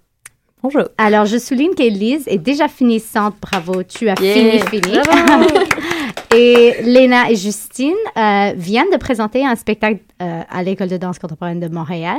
Bonjour. 0.64 0.84
Alors, 0.98 1.26
je 1.26 1.38
souligne 1.38 1.74
qu'Élise 1.76 2.24
est 2.28 2.40
déjà 2.40 2.68
finissante. 2.68 3.36
Bravo, 3.42 3.84
tu 3.84 4.10
as 4.10 4.16
Yeah. 4.20 4.34
fini, 4.34 4.60
fini. 4.82 4.98
et 6.36 6.76
Léna 6.84 7.30
et 7.32 7.36
Justine 7.36 7.94
euh, 8.18 8.52
viennent 8.56 8.90
de 8.92 8.98
présenter 8.98 9.46
un 9.46 9.56
spectacle 9.56 10.00
euh, 10.22 10.42
à 10.50 10.64
l'École 10.64 10.88
de 10.90 10.98
danse 10.98 11.20
contemporaine 11.20 11.60
de 11.60 11.68
Montréal 11.68 12.18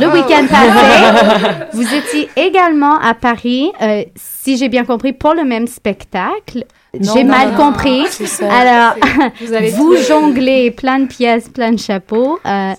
le 0.00 0.06
week-end 0.06 0.46
passé. 0.48 1.66
Vous 1.72 1.94
étiez 1.94 2.28
également 2.36 2.98
à 2.98 3.14
Paris, 3.14 3.70
euh, 3.82 4.04
si 4.16 4.56
j'ai 4.56 4.68
bien 4.68 4.84
compris, 4.84 5.12
pour 5.12 5.34
le 5.34 5.44
même 5.44 5.66
spectacle. 5.66 6.64
Non, 6.98 7.12
J'ai 7.14 7.24
mal 7.24 7.50
non, 7.50 7.56
compris. 7.56 8.04
Alors, 8.50 8.94
Vous 9.40 9.76
vous 9.76 9.96
jonglez 10.08 10.70
plein 10.70 11.00
de 11.00 11.06
pièces, 11.06 11.48
plein 11.48 11.72
de 11.72 11.78
chapeaux. 11.78 12.38
Euh, 12.46 12.72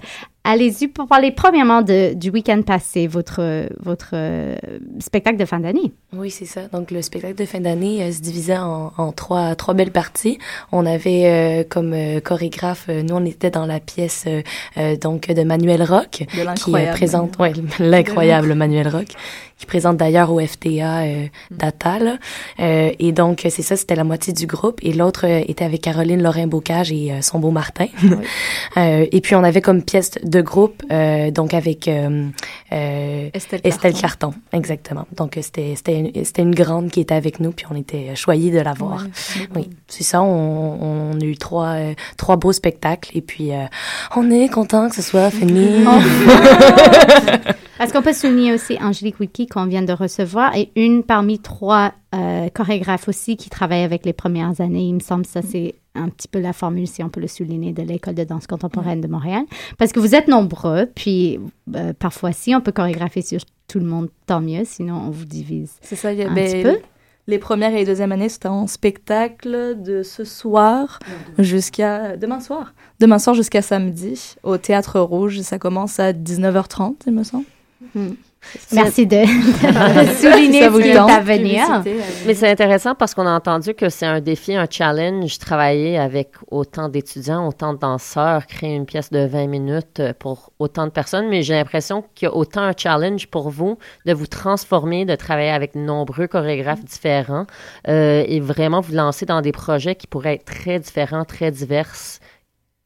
Allez-y 0.51 0.87
pour 0.87 1.05
parler 1.07 1.29
premièrement 1.29 1.83
de, 1.83 2.15
du 2.15 2.31
week-end 2.31 2.63
passé, 2.63 3.05
votre, 3.05 3.67
votre 3.83 4.09
euh, 4.13 4.55
spectacle 4.99 5.37
de 5.37 5.45
fin 5.45 5.59
d'année. 5.59 5.91
Oui, 6.11 6.31
c'est 6.31 6.45
ça. 6.45 6.61
Donc, 6.73 6.89
le 6.89 7.03
spectacle 7.03 7.35
de 7.35 7.45
fin 7.45 7.59
d'année 7.59 8.01
euh, 8.01 8.11
se 8.11 8.19
divisait 8.19 8.57
en, 8.57 8.91
en 8.97 9.11
trois, 9.11 9.53
trois 9.53 9.75
belles 9.75 9.91
parties. 9.91 10.39
On 10.71 10.87
avait 10.87 11.25
euh, 11.27 11.63
comme 11.69 11.93
euh, 11.93 12.19
chorégraphe, 12.19 12.87
euh, 12.89 13.03
nous, 13.03 13.13
on 13.13 13.25
était 13.25 13.51
dans 13.51 13.67
la 13.67 13.79
pièce 13.79 14.23
euh, 14.25 14.41
euh, 14.77 14.95
donc 14.97 15.27
de 15.27 15.43
Manuel 15.43 15.83
Rock, 15.83 16.21
De 16.21 16.25
qui 16.25 16.39
euh, 16.39 16.45
l'incroyable. 16.45 16.97
présente 16.97 17.37
ouais, 17.37 17.53
l'incroyable 17.79 18.55
Manuel 18.55 18.87
Rock, 18.87 19.09
qui 19.59 19.67
présente 19.67 19.97
d'ailleurs 19.97 20.31
au 20.33 20.39
FTA 20.39 21.01
euh, 21.03 21.25
Data. 21.51 21.99
Là. 21.99 22.17
Euh, 22.59 22.89
et 22.97 23.11
donc, 23.11 23.41
c'est 23.47 23.61
ça, 23.61 23.75
c'était 23.75 23.95
la 23.95 24.03
moitié 24.03 24.33
du 24.33 24.47
groupe. 24.47 24.79
Et 24.81 24.93
l'autre 24.93 25.27
euh, 25.27 25.43
était 25.47 25.65
avec 25.65 25.81
Caroline 25.81 26.23
Lorrain-Bocage 26.23 26.91
et 26.91 27.11
euh, 27.11 27.21
son 27.21 27.37
beau 27.37 27.51
Martin. 27.51 27.85
Euh, 28.77 29.05
et 29.11 29.21
puis, 29.21 29.35
on 29.35 29.43
avait 29.43 29.61
comme 29.61 29.81
pièce 29.83 30.11
de 30.23 30.38
groupe, 30.41 30.83
euh, 30.91 31.31
donc 31.31 31.53
avec 31.53 31.87
euh, 31.87 32.27
euh, 32.71 33.29
Estelle, 33.33 33.61
Estelle 33.63 33.93
Carton. 33.93 34.31
Carton, 34.31 34.33
exactement. 34.53 35.07
Donc, 35.15 35.37
c'était 35.41 35.75
une, 35.87 36.11
une 36.37 36.55
grande 36.55 36.91
qui 36.91 37.01
était 37.01 37.15
avec 37.15 37.39
nous, 37.39 37.51
puis 37.51 37.65
on 37.69 37.75
était 37.75 38.15
choyés 38.15 38.51
de 38.51 38.59
la 38.59 38.73
voir. 38.73 39.05
Oui, 39.55 39.69
c'est 39.87 40.03
ça. 40.03 40.21
On, 40.21 41.13
on 41.13 41.19
a 41.19 41.23
eu 41.23 41.37
trois, 41.37 41.75
trois 42.17 42.37
beaux 42.37 42.53
spectacles, 42.53 43.11
et 43.15 43.21
puis 43.21 43.51
on 44.15 44.29
est 44.31 44.49
content 44.49 44.89
que 44.89 44.95
ce 44.95 45.01
soit 45.01 45.29
fini. 45.31 45.85
Est-ce 47.79 47.93
qu'on 47.93 48.01
peut 48.01 48.13
souligner 48.13 48.53
aussi 48.53 48.77
Angélique 48.81 49.19
Wiki 49.21 49.47
qu'on 49.47 49.65
vient 49.65 49.81
de 49.81 49.93
recevoir 49.93 50.55
et 50.55 50.71
une 50.75 51.03
parmi 51.03 51.39
trois 51.39 51.93
euh, 52.15 52.49
chorégraphes 52.49 53.07
aussi 53.07 53.37
qui 53.37 53.49
travaillent 53.49 53.83
avec 53.83 54.05
les 54.05 54.13
premières 54.13 54.61
années. 54.61 54.83
Il 54.83 54.95
me 54.95 54.99
semble 54.99 55.25
que 55.25 55.31
ça, 55.31 55.41
c'est 55.41 55.75
un 55.93 56.09
petit 56.09 56.27
peu 56.27 56.39
la 56.39 56.53
formule, 56.53 56.87
si 56.87 57.03
on 57.03 57.09
peut 57.09 57.19
le 57.19 57.27
souligner, 57.27 57.71
de 57.71 57.83
l'École 57.83 58.15
de 58.15 58.23
danse 58.23 58.47
contemporaine 58.47 59.01
de 59.01 59.07
Montréal. 59.07 59.43
Parce 59.77 59.91
que 59.91 59.99
vous 59.99 60.15
êtes 60.15 60.27
nombreux, 60.27 60.87
puis 60.95 61.39
euh, 61.75 61.93
parfois, 61.93 62.31
si 62.31 62.55
on 62.55 62.61
peut 62.61 62.71
chorégraphier 62.71 63.21
sur 63.21 63.41
tout 63.67 63.79
le 63.79 63.85
monde, 63.85 64.09
tant 64.25 64.41
mieux, 64.41 64.63
sinon 64.65 64.95
on 64.95 65.11
vous 65.11 65.25
divise 65.25 65.73
C'est 65.81 65.95
ça, 65.95 66.11
il 66.11 66.19
y 66.19 66.23
a 66.23 66.29
un 66.29 66.33
ben, 66.33 66.51
petit 66.51 66.63
peu. 66.63 66.79
les 67.27 67.37
premières 67.37 67.73
et 67.73 67.77
les 67.77 67.85
deuxièmes 67.85 68.11
années, 68.11 68.29
c'était 68.29 68.47
en 68.47 68.65
spectacle 68.65 69.79
de 69.79 70.01
ce 70.01 70.23
soir 70.23 70.97
jusqu'à 71.37 72.17
demain 72.17 72.39
soir. 72.39 72.73
Demain 72.99 73.19
soir 73.19 73.35
jusqu'à 73.35 73.61
samedi 73.61 74.35
au 74.41 74.57
Théâtre 74.57 74.99
Rouge. 74.99 75.41
Ça 75.41 75.59
commence 75.59 75.99
à 75.99 76.11
19h30, 76.11 76.95
il 77.05 77.13
me 77.13 77.23
semble. 77.23 77.45
Hmm. 77.93 78.13
Merci 78.71 79.05
de, 79.05 79.17
souligner 79.25 80.63
ce 80.63 80.81
qui 80.81 80.87
est 80.89 80.97
à 80.97 81.19
venir. 81.19 81.83
Mais 82.25 82.33
c'est 82.33 82.49
intéressant 82.49 82.95
parce 82.95 83.13
qu'on 83.13 83.27
a 83.27 83.31
entendu 83.31 83.73
que 83.73 83.89
c'est 83.89 84.05
un 84.05 84.21
défi, 84.21 84.55
un 84.55 84.65
challenge, 84.69 85.37
travailler 85.37 85.97
avec 85.97 86.31
autant 86.49 86.89
d'étudiants, 86.89 87.47
autant 87.47 87.73
de 87.73 87.79
danseurs, 87.79 88.47
créer 88.47 88.75
une 88.75 88.85
pièce 88.85 89.11
de 89.11 89.25
20 89.25 89.47
minutes 89.47 90.01
pour 90.19 90.51
autant 90.59 90.85
de 90.85 90.91
personnes. 90.91 91.27
Mais 91.29 91.43
j'ai 91.43 91.53
l'impression 91.53 92.03
qu'il 92.15 92.27
y 92.27 92.31
a 92.31 92.35
autant 92.35 92.61
un 92.61 92.73
challenge 92.75 93.27
pour 93.27 93.49
vous 93.49 93.77
de 94.05 94.13
vous 94.13 94.27
transformer, 94.27 95.05
de 95.05 95.15
travailler 95.15 95.51
avec 95.51 95.73
de 95.75 95.79
nombreux 95.79 96.27
chorégraphes 96.27 96.83
différents 96.83 97.45
euh, 97.87 98.23
et 98.25 98.39
vraiment 98.39 98.81
vous 98.81 98.93
lancer 98.93 99.25
dans 99.25 99.41
des 99.41 99.51
projets 99.51 99.95
qui 99.95 100.07
pourraient 100.07 100.35
être 100.35 100.45
très 100.45 100.79
différents, 100.79 101.25
très 101.25 101.51
divers 101.51 102.18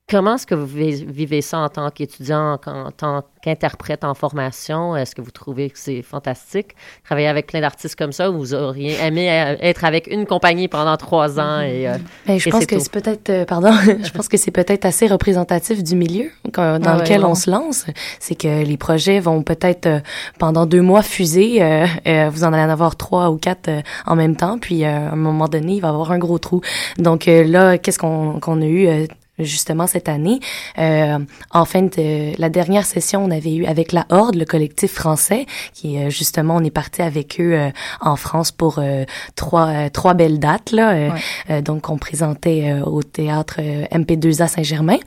Comment 0.10 0.36
est-ce 0.36 0.45
que 0.45 0.54
vous 0.54 0.66
vivez 0.68 1.41
ça 1.41 1.60
en 1.60 1.70
tant 1.70 1.89
qu'étudiant, 1.89 2.60
en 2.66 2.91
tant 2.91 3.24
qu'interprète 3.41 4.04
en 4.04 4.14
formation? 4.14 4.97
Est-ce 4.97 5.16
que 5.16 5.22
vous 5.22 5.32
trouvez 5.32 5.70
que 5.70 5.80
c'est 5.80 6.01
fantastique? 6.01 6.76
Travailler 7.06 7.30
avec 7.30 7.47
plein 7.47 7.62
d'artistes 7.62 7.95
comme 7.95 8.12
ça, 8.12 8.30
vous 8.30 8.54
auriez 8.54 8.97
aimé 9.01 9.32
euh, 9.32 9.56
être 9.62 9.86
avec 9.86 10.08
une 10.08 10.26
compagnie 10.26 10.68
pendant 10.68 10.97
trois 10.97 11.39
ans 11.39 11.62
et, 11.62 11.88
euh, 11.88 11.95
ben, 12.28 12.38
je 12.38 12.49
pense 12.49 12.66
que 12.66 12.80
c'est 12.80 12.91
peut-être, 12.91 13.30
euh, 13.30 13.45
pardon, 13.45 13.72
je 14.04 14.12
pense 14.12 14.28
que 14.28 14.36
c'est 14.36 14.51
peut-être 14.51 14.84
assez 14.84 15.08
représentatif 15.08 15.82
du 15.82 15.95
milieu 15.95 16.30
dans 16.51 16.80
ah 16.84 16.97
lequel 16.97 17.24
on 17.24 17.34
se 17.34 17.49
lance. 17.49 17.86
C'est 18.20 18.36
que 18.36 18.64
les 18.64 18.78
projets 18.78 19.22
vont 19.22 19.41
peut-être 19.41 20.01
pendant 20.38 20.66
deux 20.66 20.82
mois 20.82 21.01
fuser. 21.01 21.60
vous 22.06 22.43
en 22.43 22.51
allez 22.51 22.64
en 22.64 22.70
avoir 22.70 22.97
trois 22.97 23.32
ou 23.32 23.38
quatre 23.38 23.70
en 24.06 24.18
même 24.18 24.36
temps, 24.36 24.60
puis 24.60 24.84
à 24.84 25.14
un 25.14 25.16
moment 25.16 25.47
donné, 25.47 25.76
il 25.76 25.80
va 25.80 25.88
y 25.88 25.91
avoir 25.91 26.12
un 26.12 26.20
gros 26.20 26.39
trou. 26.39 26.60
Donc 26.97 27.26
là, 27.26 27.78
qu'est-ce 27.78 27.99
qu'on 27.99 28.41
qu'on 28.41 28.62
a 28.62 28.66
eu 28.66 29.08
justement 29.40 29.88
cette 29.88 30.10
année. 30.10 30.40
Euh, 30.78 31.20
en 31.52 31.66
fin 31.66 31.84
de 31.84 32.40
la 32.40 32.50
dernière 32.50 32.86
session, 32.86 33.24
on 33.24 33.32
avait 33.32 33.56
eu 33.56 33.66
avec 33.66 33.92
la 33.92 34.06
Horde, 34.10 34.36
le 34.36 34.46
collectif 34.46 34.94
français, 34.94 35.46
qui 35.74 35.98
euh, 35.98 36.10
justement 36.10 36.56
on 36.58 36.64
est 36.64 36.72
parti 36.72 37.02
avec 37.02 37.40
eux 37.40 37.54
euh, 37.54 37.70
en 38.02 38.16
France 38.16 38.52
pour 38.52 38.80
euh, 38.80 39.06
trois 39.36 39.90
trois 39.90 40.14
belles 40.14 40.40
dates 40.40 40.72
là. 40.72 41.14
donc 41.62 41.90
on 41.90 41.98
présentait 41.98 42.74
au 42.86 43.02
théâtre 43.04 43.60
MP2A 43.60 44.48
Saint-Germain. 44.48 44.98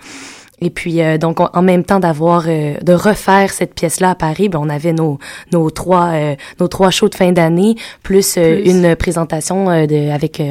Et 0.61 0.71
puis 0.71 1.03
euh, 1.03 1.19
donc 1.19 1.39
en 1.41 1.63
même 1.63 1.85
temps 1.85 2.01
d'avoir 2.01 2.45
euh, 2.49 2.77
de 2.81 2.93
refaire 2.95 3.53
cette 3.53 3.75
pièce 3.75 4.01
là 4.01 4.11
à 4.11 4.15
Paris, 4.15 4.49
ben 4.49 4.59
on 4.59 4.71
avait 4.71 4.95
nos 4.95 5.19
nos 5.53 5.69
trois 5.71 6.13
euh, 6.15 6.35
nos 6.61 6.69
trois 6.69 6.91
shows 6.91 7.11
de 7.11 7.15
fin 7.15 7.33
d'année 7.33 7.77
plus, 8.03 8.37
une 8.37 8.97
présentation 8.97 9.67
de 9.67 10.11
avec 10.11 10.43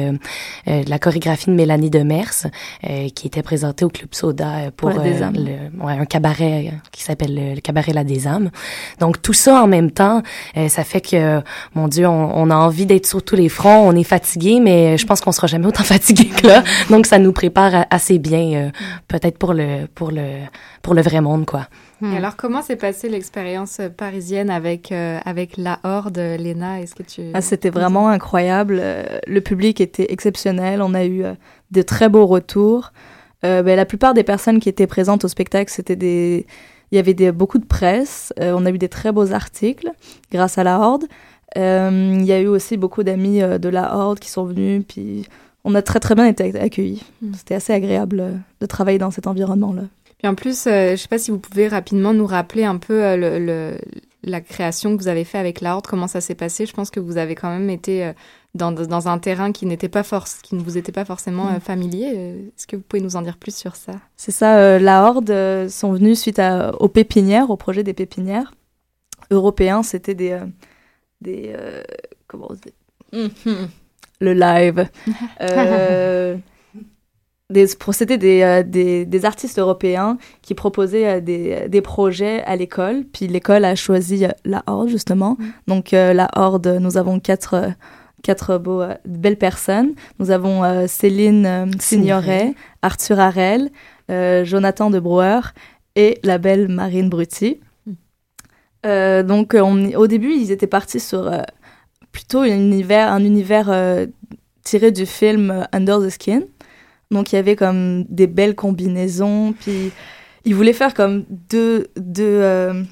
la 0.66 0.98
chorégraphie 0.98 1.50
de 1.50 1.54
Mélanie 1.54 1.90
Demers 1.90 2.46
qui 3.14 3.26
était 3.26 3.42
présentée 3.42 3.84
au 3.84 3.88
club 3.88 4.08
Soda 4.12 4.70
pour, 4.76 4.90
le, 4.90 4.94
ouais, 4.96 5.92
un 5.92 6.04
cabaret 6.04 6.72
qui 6.92 7.02
s'appelle 7.02 7.54
le, 7.54 7.60
cabaret 7.60 7.92
La 7.92 8.04
des 8.04 8.26
âmes. 8.26 8.50
Donc 9.00 9.22
tout 9.22 9.32
ça 9.32 9.62
en 9.62 9.66
même 9.66 9.90
temps, 9.90 10.22
ça 10.68 10.84
fait 10.84 11.00
que 11.00 11.40
mon 11.74 11.88
dieu, 11.88 12.06
on, 12.06 12.36
on 12.36 12.50
a 12.50 12.56
envie 12.56 12.86
d'être 12.86 13.06
sur 13.06 13.22
tous 13.22 13.36
les 13.36 13.48
fronts, 13.48 13.88
on 13.88 13.96
est 13.96 14.04
fatigué 14.04 14.60
mais 14.60 14.98
je 14.98 15.06
pense 15.06 15.20
qu'on 15.20 15.32
sera 15.32 15.46
jamais 15.46 15.66
autant 15.66 15.84
fatigué 15.84 16.26
que 16.26 16.46
là. 16.46 16.62
Donc 16.90 17.06
ça 17.06 17.18
nous 17.18 17.32
prépare 17.32 17.86
assez 17.90 18.18
bien 18.18 18.70
peut-être 19.08 19.38
pour 19.38 19.54
le 19.54 19.86
pour 19.96 20.12
le, 20.12 20.44
pour 20.82 20.94
le 20.94 21.02
vrai 21.02 21.20
monde, 21.20 21.44
quoi. 21.44 21.66
Hmm. 22.00 22.14
alors, 22.14 22.36
comment 22.36 22.62
s'est 22.62 22.76
passée 22.76 23.08
l'expérience 23.08 23.80
parisienne 23.96 24.50
avec, 24.50 24.92
euh, 24.92 25.18
avec 25.24 25.56
la 25.56 25.80
Horde, 25.82 26.18
Léna? 26.18 26.80
Est-ce 26.80 26.94
que 26.94 27.02
tu... 27.02 27.22
Ah, 27.34 27.40
c'était 27.40 27.70
vraiment 27.70 28.08
incroyable. 28.08 28.78
Euh, 28.80 29.18
le 29.26 29.40
public 29.40 29.80
était 29.80 30.12
exceptionnel. 30.12 30.82
On 30.82 30.94
a 30.94 31.04
eu 31.04 31.24
euh, 31.24 31.32
de 31.72 31.82
très 31.82 32.08
beaux 32.08 32.26
retours. 32.26 32.92
Ben, 33.42 33.76
la 33.76 33.84
plupart 33.84 34.12
des 34.12 34.24
personnes 34.24 34.58
qui 34.58 34.68
étaient 34.68 34.88
présentes 34.88 35.24
au 35.24 35.28
spectacle, 35.28 35.70
c'était 35.70 35.94
des... 35.94 36.46
Il 36.90 36.96
y 36.96 36.98
avait 36.98 37.14
des, 37.14 37.30
beaucoup 37.30 37.58
de 37.58 37.64
presse. 37.64 38.32
on 38.40 38.66
a 38.66 38.70
eu 38.70 38.78
des 38.78 38.88
très 38.88 39.12
beaux 39.12 39.32
articles 39.32 39.88
grâce 40.32 40.58
à 40.58 40.64
la 40.64 40.80
Horde. 40.80 41.04
il 41.54 42.24
y 42.24 42.32
a 42.32 42.40
eu 42.40 42.48
aussi 42.48 42.76
beaucoup 42.76 43.04
d'amis 43.04 43.38
de 43.38 43.68
la 43.68 43.94
Horde 43.94 44.18
qui 44.18 44.30
sont 44.30 44.44
venus. 44.46 44.82
Puis 44.88 45.28
on 45.66 45.74
a 45.74 45.82
très 45.82 46.00
très 46.00 46.14
bien 46.14 46.26
été 46.26 46.58
accueillis. 46.58 47.02
Hmm. 47.20 47.34
C'était 47.36 47.56
assez 47.56 47.72
agréable 47.72 48.20
euh, 48.20 48.32
de 48.60 48.66
travailler 48.66 48.98
dans 48.98 49.10
cet 49.10 49.26
environnement-là. 49.26 49.82
Puis 50.18 50.28
en 50.28 50.34
plus, 50.34 50.66
euh, 50.66 50.86
je 50.86 50.92
ne 50.92 50.96
sais 50.96 51.08
pas 51.08 51.18
si 51.18 51.30
vous 51.30 51.38
pouvez 51.38 51.68
rapidement 51.68 52.14
nous 52.14 52.26
rappeler 52.26 52.64
un 52.64 52.78
peu 52.78 53.04
euh, 53.04 53.16
le, 53.38 53.78
la 54.22 54.40
création 54.40 54.96
que 54.96 55.02
vous 55.02 55.08
avez 55.08 55.24
fait 55.24 55.38
avec 55.38 55.60
la 55.60 55.74
Horde, 55.74 55.86
comment 55.86 56.06
ça 56.06 56.20
s'est 56.20 56.36
passé? 56.36 56.66
Je 56.66 56.72
pense 56.72 56.90
que 56.90 57.00
vous 57.00 57.18
avez 57.18 57.34
quand 57.34 57.50
même 57.50 57.68
été 57.68 58.12
dans, 58.54 58.70
dans 58.70 59.08
un 59.08 59.18
terrain 59.18 59.50
qui 59.52 59.66
n'était 59.66 59.88
pas 59.88 60.04
force, 60.04 60.38
qui 60.42 60.54
ne 60.54 60.62
vous 60.62 60.78
était 60.78 60.92
pas 60.92 61.04
forcément 61.04 61.50
hmm. 61.50 61.60
familier. 61.60 62.06
Est-ce 62.56 62.68
que 62.68 62.76
vous 62.76 62.82
pouvez 62.82 63.02
nous 63.02 63.16
en 63.16 63.22
dire 63.22 63.36
plus 63.36 63.54
sur 63.54 63.74
ça? 63.74 63.92
C'est 64.16 64.32
ça. 64.32 64.78
la 64.78 65.02
Horde 65.02 65.68
sont 65.68 65.92
venus 65.92 66.20
suite 66.20 66.38
à, 66.38 66.74
aux 66.80 66.88
pépinières, 66.88 67.50
au 67.50 67.56
projet 67.56 67.82
des 67.82 67.92
pépinières 67.92 68.54
européens. 69.30 69.82
C'était 69.82 70.14
des 70.14 70.38
des 71.20 71.54
comment 72.28 72.48
on 73.12 73.68
le 74.20 74.34
live. 74.34 74.88
Euh, 75.40 76.36
des, 77.48 77.66
c'était 77.66 78.18
des, 78.18 78.42
euh, 78.42 78.62
des, 78.64 79.06
des, 79.06 79.24
artistes 79.24 79.58
européens 79.58 80.18
qui 80.42 80.54
proposaient 80.54 81.06
euh, 81.06 81.20
des, 81.20 81.68
des 81.68 81.80
projets 81.80 82.42
à 82.42 82.56
l'école. 82.56 83.04
Puis 83.04 83.28
l'école 83.28 83.64
a 83.64 83.76
choisi 83.76 84.26
la 84.44 84.62
Horde, 84.66 84.88
justement. 84.88 85.36
Mm. 85.38 85.44
Donc, 85.68 85.90
la 85.92 86.28
Horde, 86.34 86.78
nous 86.80 86.96
avons 86.96 87.20
quatre, 87.20 87.72
quatre 88.22 88.58
beaux, 88.58 88.82
belles 89.04 89.38
personnes. 89.38 89.92
Nous 90.18 90.30
avons 90.30 90.86
Céline 90.88 91.70
Signoret, 91.78 92.54
Arthur 92.82 93.20
Harel, 93.20 93.70
Jonathan 94.08 94.90
de 94.90 94.98
Brouwer 94.98 95.40
et 95.94 96.18
la 96.24 96.38
belle 96.38 96.68
Marine 96.68 97.08
Brutti. 97.08 97.60
Mm. 97.86 99.22
donc, 99.22 99.54
on, 99.54 99.92
au 99.94 100.06
début, 100.08 100.32
ils 100.32 100.50
étaient 100.50 100.66
partis 100.66 101.00
sur 101.00 101.30
plutôt 102.16 102.40
un 102.40 102.46
univers, 102.46 103.12
un 103.12 103.22
univers 103.22 103.68
euh, 103.68 104.06
tiré 104.64 104.90
du 104.90 105.04
film 105.04 105.50
euh, 105.50 105.64
Under 105.72 106.00
the 106.00 106.08
Skin. 106.08 106.44
Donc 107.10 107.30
il 107.30 107.36
y 107.36 107.38
avait 107.38 107.56
comme 107.56 108.04
des 108.04 108.26
belles 108.26 108.54
combinaisons, 108.54 109.52
puis 109.52 109.92
il 110.46 110.54
voulait 110.54 110.72
faire 110.72 110.94
comme 110.94 111.26
deux, 111.28 111.88
deux, 111.96 112.24
euh, 112.24 112.82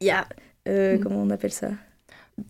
yeah, 0.00 0.26
mm. 0.66 0.98
comment 1.00 1.22
on 1.22 1.30
appelle 1.30 1.52
ça? 1.52 1.68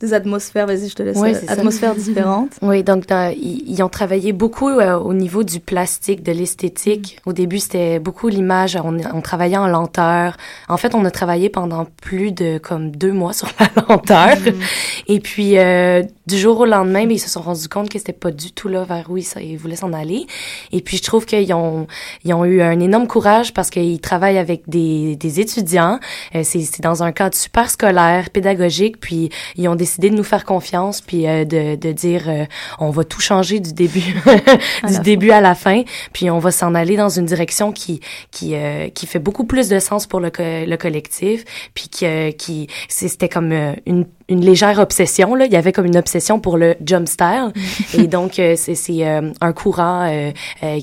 Des 0.01 0.15
atmosphères, 0.15 0.67
vas-y, 0.67 0.89
je 0.89 0.95
te 0.95 1.03
laisse. 1.03 1.19
Oui, 1.19 1.35
atmosphères 1.47 1.95
différentes. 1.95 2.53
Oui, 2.63 2.83
donc 2.83 3.05
ils, 3.37 3.83
ont 3.83 3.91
travaillé 3.91 4.33
beaucoup 4.33 4.71
euh, 4.71 4.97
au 4.97 5.13
niveau 5.13 5.45
du 5.45 5.61
plastique, 5.61 6.23
de 6.23 6.33
l'esthétique. 6.33 7.19
Mm. 7.25 7.29
Au 7.29 7.33
début, 7.35 7.59
c'était 7.59 7.99
beaucoup 7.99 8.29
l'image. 8.29 8.79
On, 8.83 8.97
on, 9.13 9.21
travaillait 9.21 9.59
en 9.59 9.67
lenteur. 9.67 10.39
En 10.69 10.79
fait, 10.79 10.95
on 10.95 11.05
a 11.05 11.11
travaillé 11.11 11.51
pendant 11.51 11.85
plus 12.01 12.33
de 12.33 12.57
comme 12.57 12.93
deux 12.93 13.13
mois 13.13 13.33
sur 13.35 13.49
la 13.61 13.69
lenteur. 13.89 14.39
Mm. 14.39 14.61
Et 15.09 15.21
puis 15.21 15.59
euh, 15.59 16.03
du 16.27 16.39
jour 16.39 16.61
au 16.61 16.65
lendemain, 16.65 17.05
ben, 17.05 17.13
ils 17.13 17.21
se 17.21 17.29
sont 17.29 17.43
rendus 17.43 17.69
compte 17.69 17.91
que 17.91 17.99
c'était 17.99 18.15
pas 18.15 18.31
du 18.31 18.53
tout 18.53 18.69
là 18.69 18.85
vers 18.85 19.11
où 19.11 19.19
ils, 19.19 19.27
ils 19.43 19.59
voulaient 19.59 19.77
s'en 19.77 19.93
aller. 19.93 20.27
Et 20.73 20.81
puis 20.81 20.97
je 20.97 21.03
trouve 21.03 21.27
qu'ils 21.27 21.53
ont 21.53 21.87
ils 22.25 22.33
ont 22.33 22.47
eu 22.47 22.63
un 22.63 22.81
énorme 22.81 23.07
courage 23.07 23.53
parce 23.53 23.69
qu'ils 23.69 24.01
travaillent 24.01 24.39
avec 24.39 24.63
des, 24.67 25.17
des 25.17 25.41
étudiants. 25.41 26.01
Euh, 26.35 26.41
c'est 26.43 26.81
dans 26.81 27.03
un 27.03 27.13
cadre 27.13 27.37
super 27.37 27.69
scolaire, 27.69 28.31
pédagogique. 28.31 28.99
Puis 28.99 29.29
ils 29.57 29.69
ont 29.69 29.74
décidé 29.75 30.11
de 30.11 30.15
nous 30.15 30.25
faire 30.25 30.45
confiance 30.45 31.01
puis 31.01 31.27
euh, 31.27 31.45
de, 31.45 31.77
de 31.77 31.93
dire 31.93 32.29
euh, 32.29 32.45
on 32.79 32.91
va 32.91 33.05
tout 33.05 33.21
changer 33.21 33.61
du 33.61 33.73
début 33.73 34.15
du 34.89 34.99
début 35.01 35.31
à 35.31 35.41
la 35.41 35.55
fin 35.55 35.83
puis 36.13 36.31
on 36.31 36.39
va 36.39 36.51
s'en 36.51 36.75
aller 36.75 36.97
dans 36.97 37.09
une 37.09 37.27
direction 37.27 37.73
qui 37.73 38.01
qui 38.31 38.55
euh, 38.55 38.89
qui 38.89 39.07
fait 39.07 39.19
beaucoup 39.19 39.45
plus 39.45 39.69
de 39.69 39.79
sens 39.79 40.07
pour 40.07 40.21
le, 40.21 40.31
le 40.39 40.77
collectif 40.77 41.45
puis 41.75 41.89
qui 41.89 42.07
qui 42.37 42.69
c'était 42.89 43.29
comme 43.29 43.53
une 43.87 44.07
une 44.29 44.41
légère 44.41 44.79
obsession 44.79 45.35
là 45.35 45.47
il 45.47 45.53
y 45.53 45.57
avait 45.57 45.73
comme 45.73 45.87
une 45.87 45.97
obsession 45.97 46.41
pour 46.41 46.57
le 46.57 46.77
jump 46.85 47.09
style 47.09 47.53
et 47.95 48.07
donc 48.07 48.33
c'est 48.35 48.57
c'est 48.57 49.05
un 49.05 49.53
courant 49.53 50.11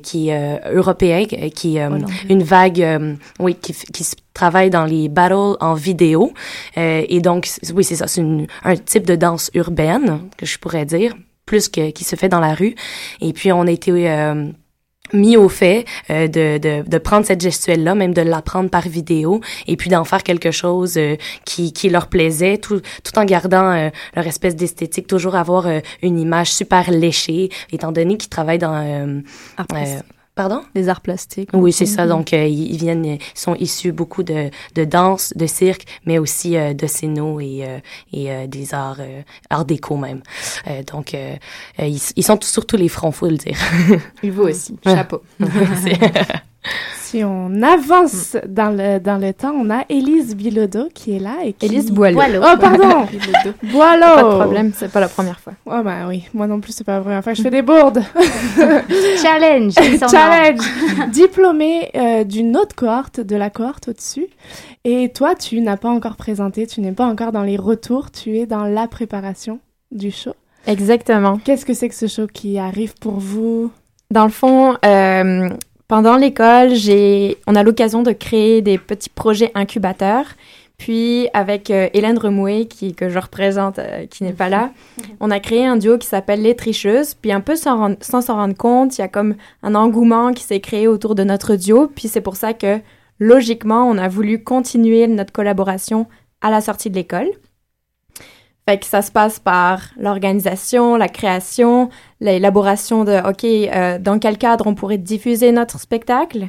qui 0.04 0.30
est 0.30 0.62
européen 0.72 1.26
qui 1.26 1.78
est 1.78 1.90
une 2.30 2.44
vague 2.44 3.18
oui 3.40 3.56
qui 3.56 3.74
qui 3.74 4.04
se 4.04 4.16
travaille 4.34 4.70
dans 4.70 4.86
les 4.86 5.10
battles 5.10 5.58
en 5.60 5.74
vidéo. 5.74 6.34
Euh, 6.78 7.04
et 7.08 7.22
donc, 7.22 7.48
oui, 7.74 7.84
c'est 7.84 7.96
ça, 7.96 8.08
c'est 8.08 8.24
un 8.64 8.76
type 8.76 9.06
de 9.06 9.16
danse 9.16 9.52
urbaine, 9.54 10.22
que 10.38 10.46
je 10.46 10.58
pourrais 10.58 10.86
dire, 10.86 11.16
plus 11.46 11.70
que 11.70 11.92
qui 11.92 12.04
se 12.04 12.16
fait 12.16 12.30
dans 12.30 12.40
la 12.40 12.54
rue. 12.54 12.76
Et 13.20 13.34
puis, 13.34 13.52
on 13.52 13.68
a 13.68 13.72
été... 13.72 13.92
Mis 15.14 15.38
au 15.38 15.50
fait 15.50 15.86
euh, 16.10 16.28
de, 16.28 16.58
de, 16.58 16.88
de, 16.88 16.98
prendre 16.98 17.26
cette 17.26 17.42
gestuelle-là, 17.42 17.96
même 17.96 18.14
de 18.14 18.22
l'apprendre 18.22 18.70
par 18.70 18.88
vidéo, 18.88 19.42
et 19.68 19.76
puis 19.76 19.90
d'en 19.90 20.04
faire 20.04 20.24
quelque 20.24 20.52
chose 20.52 20.98
euh, 20.98 21.16
qui, 21.46 21.74
qui 21.74 21.90
leur 21.90 22.08
plaisait, 22.08 22.58
tout, 22.58 22.82
tout 23.04 23.20
en 23.20 23.26
gardant 23.26 23.72
euh, 23.72 23.90
leur 24.16 24.28
espèce 24.28 24.56
d'esthétique, 24.56 25.08
toujours 25.08 25.36
avoir 25.36 25.68
une 26.02 26.20
image 26.20 26.52
super 26.52 26.92
léchée, 26.92 27.50
étant 27.72 27.92
donné 27.92 28.18
qu'ils 28.18 28.30
travaillent 28.30 28.58
dans 28.58 29.22
Pardon? 30.34 30.64
Les 30.76 30.88
arts 30.88 31.02
plastiques. 31.02 31.50
Oui, 31.54 31.74
c'est 31.74 31.86
ça. 31.86 32.08
Donc, 32.08 32.34
euh, 32.34 32.46
ils, 32.46 32.78
viennent, 32.78 33.06
ils 33.06 33.20
sont 33.36 33.56
issus 33.56 33.92
beaucoup 33.92 34.24
de, 34.24 34.50
de 34.76 34.86
danse, 34.86 35.34
de 35.36 35.46
cirque, 35.46 35.86
mais 36.06 36.20
aussi 36.20 36.56
euh, 36.56 36.74
de 36.74 36.88
scéno 36.88 37.42
et, 37.42 37.66
euh, 37.66 37.80
et 38.14 38.48
des 38.48 38.74
arts, 38.74 39.02
arts 39.50 39.66
déco 39.66 39.98
même. 39.98 40.22
donc, 40.92 41.14
ils, 41.14 42.00
ils, 42.16 42.24
sont 42.24 42.40
sur 42.42 42.66
tous 42.66 42.78
les 42.78 42.88
fronts, 42.88 43.12
faut 43.12 43.28
le 43.28 43.38
dire. 43.38 43.58
Et 44.24 44.30
vous 44.30 44.44
aussi. 44.44 44.78
Chapeau. 44.86 45.22
Si 46.96 47.24
on 47.24 47.62
avance 47.62 48.38
dans 48.48 48.70
le, 48.70 49.00
dans 49.00 49.18
le 49.18 49.34
temps, 49.34 49.52
on 49.52 49.70
a 49.70 49.84
Élise 49.90 50.36
Bilodeau 50.36 50.90
qui 50.94 51.16
est 51.16 51.20
là. 51.20 51.40
Et 51.44 51.54
qui... 51.54 51.66
Élise 51.66 51.92
Boileau. 51.92 52.20
Oh, 52.42 52.58
pardon! 52.60 53.06
Boileau! 53.64 54.16
Pas 54.16 54.24
de 54.24 54.40
problème, 54.40 54.72
c'est 54.76 54.92
pas 54.92 55.00
la 55.00 55.10
première 55.10 55.40
fois. 55.40 55.54
Oh, 55.66 55.82
bah 55.84 56.08
oui, 56.08 56.24
moi 56.34 56.48
non 56.48 56.62
plus, 56.62 56.72
c'est 56.72 56.84
pas 56.84 56.98
la 56.98 57.02
première 57.02 57.24
fois. 57.24 57.34
Je 57.34 57.42
fais 57.42 57.50
des 57.50 57.62
bourdes. 57.62 58.02
Challenge! 59.22 59.74
Challenge! 60.10 60.62
Diplômée 61.12 61.90
euh, 61.96 62.24
d'une 62.24 62.56
autre 62.56 62.76
cohorte, 62.76 63.20
de 63.20 63.36
la 63.36 63.50
cohorte 63.50 63.90
au-dessus. 63.90 64.28
Et 64.86 65.10
toi, 65.10 65.36
tu 65.36 65.60
n'as 65.60 65.78
pas 65.78 65.90
encore 65.90 66.16
présenté, 66.16 66.68
tu 66.68 66.82
n'es 66.82 66.92
pas 66.92 67.06
encore 67.06 67.32
dans 67.32 67.44
les 67.44 67.58
retours, 67.58 68.12
tu 68.12 68.38
es 68.38 68.46
dans 68.46 68.66
la 68.66 68.88
préparation 68.88 69.60
du 69.92 70.12
show. 70.12 70.34
Exactement. 70.68 71.38
Qu'est-ce 71.44 71.66
que 71.66 71.74
c'est 71.74 71.90
que 71.90 71.96
ce 71.96 72.08
show 72.08 72.28
qui 72.28 72.58
arrive 72.58 72.94
pour 73.00 73.20
vous? 73.20 73.72
Dans 74.12 74.26
le 74.26 74.32
fond, 74.32 74.78
euh, 74.86 75.50
pendant 75.92 76.16
l'école, 76.16 76.74
j'ai, 76.74 77.38
on 77.48 77.56
a 77.58 77.64
l'occasion 77.64 78.02
de 78.02 78.14
créer 78.14 78.62
des 78.62 78.78
petits 78.78 79.10
projets 79.10 79.52
incubateurs. 79.56 80.24
Puis 80.78 81.28
avec 81.34 81.70
euh, 81.70 81.90
Hélène 81.94 82.18
Remoué, 82.18 82.66
qui, 82.66 82.96
que 82.96 83.10
je 83.10 83.20
représente, 83.20 83.78
euh, 83.78 84.06
qui 84.06 84.24
n'est 84.24 84.32
pas 84.32 84.48
là, 84.48 84.72
on 85.20 85.30
a 85.30 85.42
créé 85.42 85.66
un 85.66 85.76
duo 85.76 85.98
qui 85.98 86.08
s'appelle 86.08 86.44
Les 86.44 86.56
Tricheuses. 86.56 87.16
Puis 87.16 87.34
un 87.34 87.42
peu 87.42 87.58
sans, 87.58 87.98
sans 88.00 88.22
s'en 88.22 88.36
rendre 88.36 88.56
compte, 88.56 88.98
il 88.98 89.02
y 89.02 89.04
a 89.04 89.10
comme 89.10 89.36
un 89.64 89.76
engouement 89.76 90.32
qui 90.32 90.44
s'est 90.46 90.62
créé 90.62 90.88
autour 90.88 91.14
de 91.14 91.26
notre 91.26 91.58
duo. 91.58 91.92
Puis 91.94 92.08
c'est 92.08 92.22
pour 92.22 92.38
ça 92.38 92.54
que, 92.54 92.80
logiquement, 93.20 93.84
on 93.86 93.98
a 93.98 94.08
voulu 94.08 94.42
continuer 94.46 95.08
notre 95.08 95.34
collaboration 95.34 96.08
à 96.40 96.52
la 96.52 96.62
sortie 96.62 96.90
de 96.90 96.96
l'école. 96.96 97.28
Fait 98.72 98.78
que 98.78 98.86
ça 98.86 99.02
se 99.02 99.12
passe 99.12 99.38
par 99.38 99.82
l'organisation, 100.00 100.96
la 100.96 101.10
création, 101.10 101.90
l'élaboration 102.22 103.04
de, 103.04 103.20
OK, 103.30 103.44
euh, 103.44 104.00
dans 104.00 104.18
quel 104.18 104.38
cadre 104.38 104.66
on 104.66 104.76
pourrait 104.76 104.98
diffuser 104.98 105.52
notre 105.52 105.78
spectacle. 105.78 106.48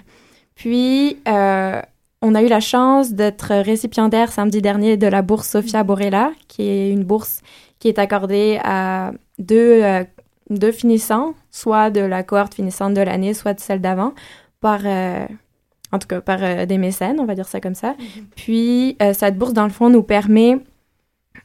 Puis, 0.55 1.18
euh, 1.27 1.83
on 2.20 2.37
a 2.37 2.43
eu 2.43 2.47
la 2.47 2.61
chance 2.61 3.11
d'être 3.11 3.53
récipiendaire 3.53 4.31
samedi 4.31 4.62
dernier 4.62 4.97
de 4.97 5.09
la 5.09 5.23
bourse 5.23 5.49
Sophia 5.49 5.83
Borella, 5.83 6.31
qui 6.47 6.62
est 6.62 6.91
une 6.93 7.03
bourse 7.03 7.41
qui 7.81 7.89
est 7.89 7.99
accordée 7.99 8.61
à 8.62 9.11
deux, 9.41 9.83
euh, 9.83 10.05
deux 10.49 10.70
finissants, 10.70 11.35
soit 11.51 11.91
de 11.91 12.03
la 12.03 12.23
cohorte 12.23 12.55
finissante 12.55 12.95
de 12.95 13.01
l'année, 13.01 13.35
soit 13.35 13.55
de 13.55 13.61
celle 13.61 13.81
d'avant, 13.81 14.14
par, 14.61 14.83
en 14.87 15.99
tout 15.99 16.07
cas, 16.07 16.20
par 16.20 16.68
des 16.68 16.79
mécènes, 16.79 17.18
on 17.18 17.25
va 17.25 17.35
dire 17.35 17.49
ça 17.49 17.61
comme 17.61 17.75
ça. 17.75 17.95
Mm-hmm. 17.95 18.23
Puis, 18.37 18.97
cette 19.12 19.37
bourse, 19.37 19.55
dans 19.55 19.64
le 19.64 19.70
fond, 19.70 19.91
nous 19.91 20.05
permet 20.05 20.59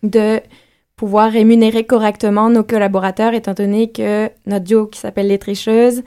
de 0.04 0.40
pouvoir 0.98 1.32
rémunérer 1.32 1.86
correctement 1.86 2.50
nos 2.50 2.64
collaborateurs, 2.64 3.34
étant 3.34 3.54
donné 3.54 3.92
que 3.92 4.30
notre 4.48 4.66
duo 4.66 4.88
qui 4.88 5.00
s'appelle 5.00 5.28
Les 5.28 5.38
Tricheuses, 5.38 6.04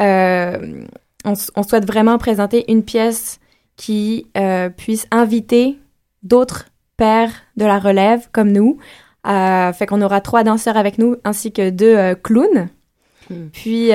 euh, 0.00 0.82
on, 1.24 1.62
souhaite 1.62 1.86
vraiment 1.86 2.16
présenter 2.16 2.64
une 2.72 2.82
pièce 2.82 3.38
qui 3.76 4.26
euh, 4.38 4.70
puisse 4.70 5.06
inviter 5.10 5.78
d'autres 6.22 6.68
pères 6.96 7.32
de 7.56 7.66
la 7.66 7.78
relève 7.78 8.28
comme 8.32 8.50
nous. 8.50 8.78
Euh, 9.26 9.74
fait 9.74 9.84
qu'on 9.84 10.00
aura 10.00 10.22
trois 10.22 10.42
danseurs 10.42 10.78
avec 10.78 10.96
nous 10.96 11.16
ainsi 11.24 11.52
que 11.52 11.68
deux 11.68 12.14
clowns. 12.22 12.70
Hmm. 13.28 13.48
Puis 13.52 13.90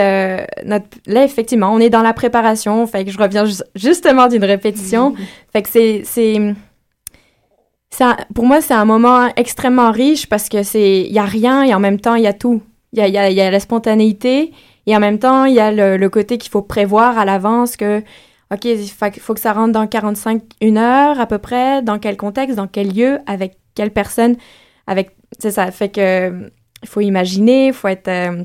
notre, 0.63 0.85
là, 1.07 1.23
effectivement, 1.23 1.73
on 1.73 1.79
est 1.79 1.89
dans 1.89 2.03
la 2.03 2.13
préparation. 2.13 2.85
Fait 2.85 3.03
que 3.03 3.09
je 3.09 3.17
reviens 3.17 3.45
justement 3.73 4.27
d'une 4.27 4.45
répétition. 4.45 5.15
Fait 5.51 5.63
que 5.63 5.69
c'est 5.69 6.55
pour 8.33 8.45
moi, 8.45 8.61
c'est 8.61 8.73
un 8.73 8.85
moment 8.85 9.27
extrêmement 9.35 9.91
riche 9.91 10.27
parce 10.27 10.49
que 10.49 10.63
c'est, 10.63 11.01
il 11.01 11.11
y 11.11 11.19
a 11.19 11.25
rien 11.25 11.63
et 11.63 11.73
en 11.73 11.79
même 11.79 11.99
temps, 11.99 12.15
il 12.15 12.23
y 12.23 12.27
a 12.27 12.33
tout. 12.33 12.61
Il 12.93 12.99
y 12.99 13.01
a, 13.01 13.29
y, 13.29 13.33
y 13.33 13.41
a, 13.41 13.51
la 13.51 13.59
spontanéité 13.59 14.53
et 14.87 14.95
en 14.95 14.99
même 14.99 15.19
temps, 15.19 15.45
il 15.45 15.55
y 15.55 15.59
a 15.59 15.71
le, 15.71 16.09
côté 16.09 16.37
qu'il 16.37 16.51
faut 16.51 16.61
prévoir 16.61 17.17
à 17.17 17.25
l'avance 17.25 17.75
que, 17.75 18.01
OK, 18.53 18.65
il 18.65 18.87
faut, 18.87 19.33
que 19.33 19.39
ça 19.39 19.53
rentre 19.53 19.73
dans 19.73 19.87
45, 19.87 20.43
une 20.61 20.77
heure 20.77 21.19
à 21.19 21.25
peu 21.25 21.39
près, 21.39 21.81
dans 21.81 21.99
quel 21.99 22.17
contexte, 22.17 22.55
dans 22.55 22.67
quel 22.67 22.93
lieu, 22.93 23.19
avec 23.25 23.57
quelle 23.73 23.91
personne, 23.91 24.35
avec, 24.87 25.15
c'est 25.39 25.51
ça, 25.51 25.71
fait 25.71 25.89
que, 25.89 26.51
il 26.83 26.87
faut 26.87 27.01
imaginer, 27.01 27.67
il 27.67 27.73
faut 27.73 27.87
être, 27.87 28.07
euh, 28.07 28.43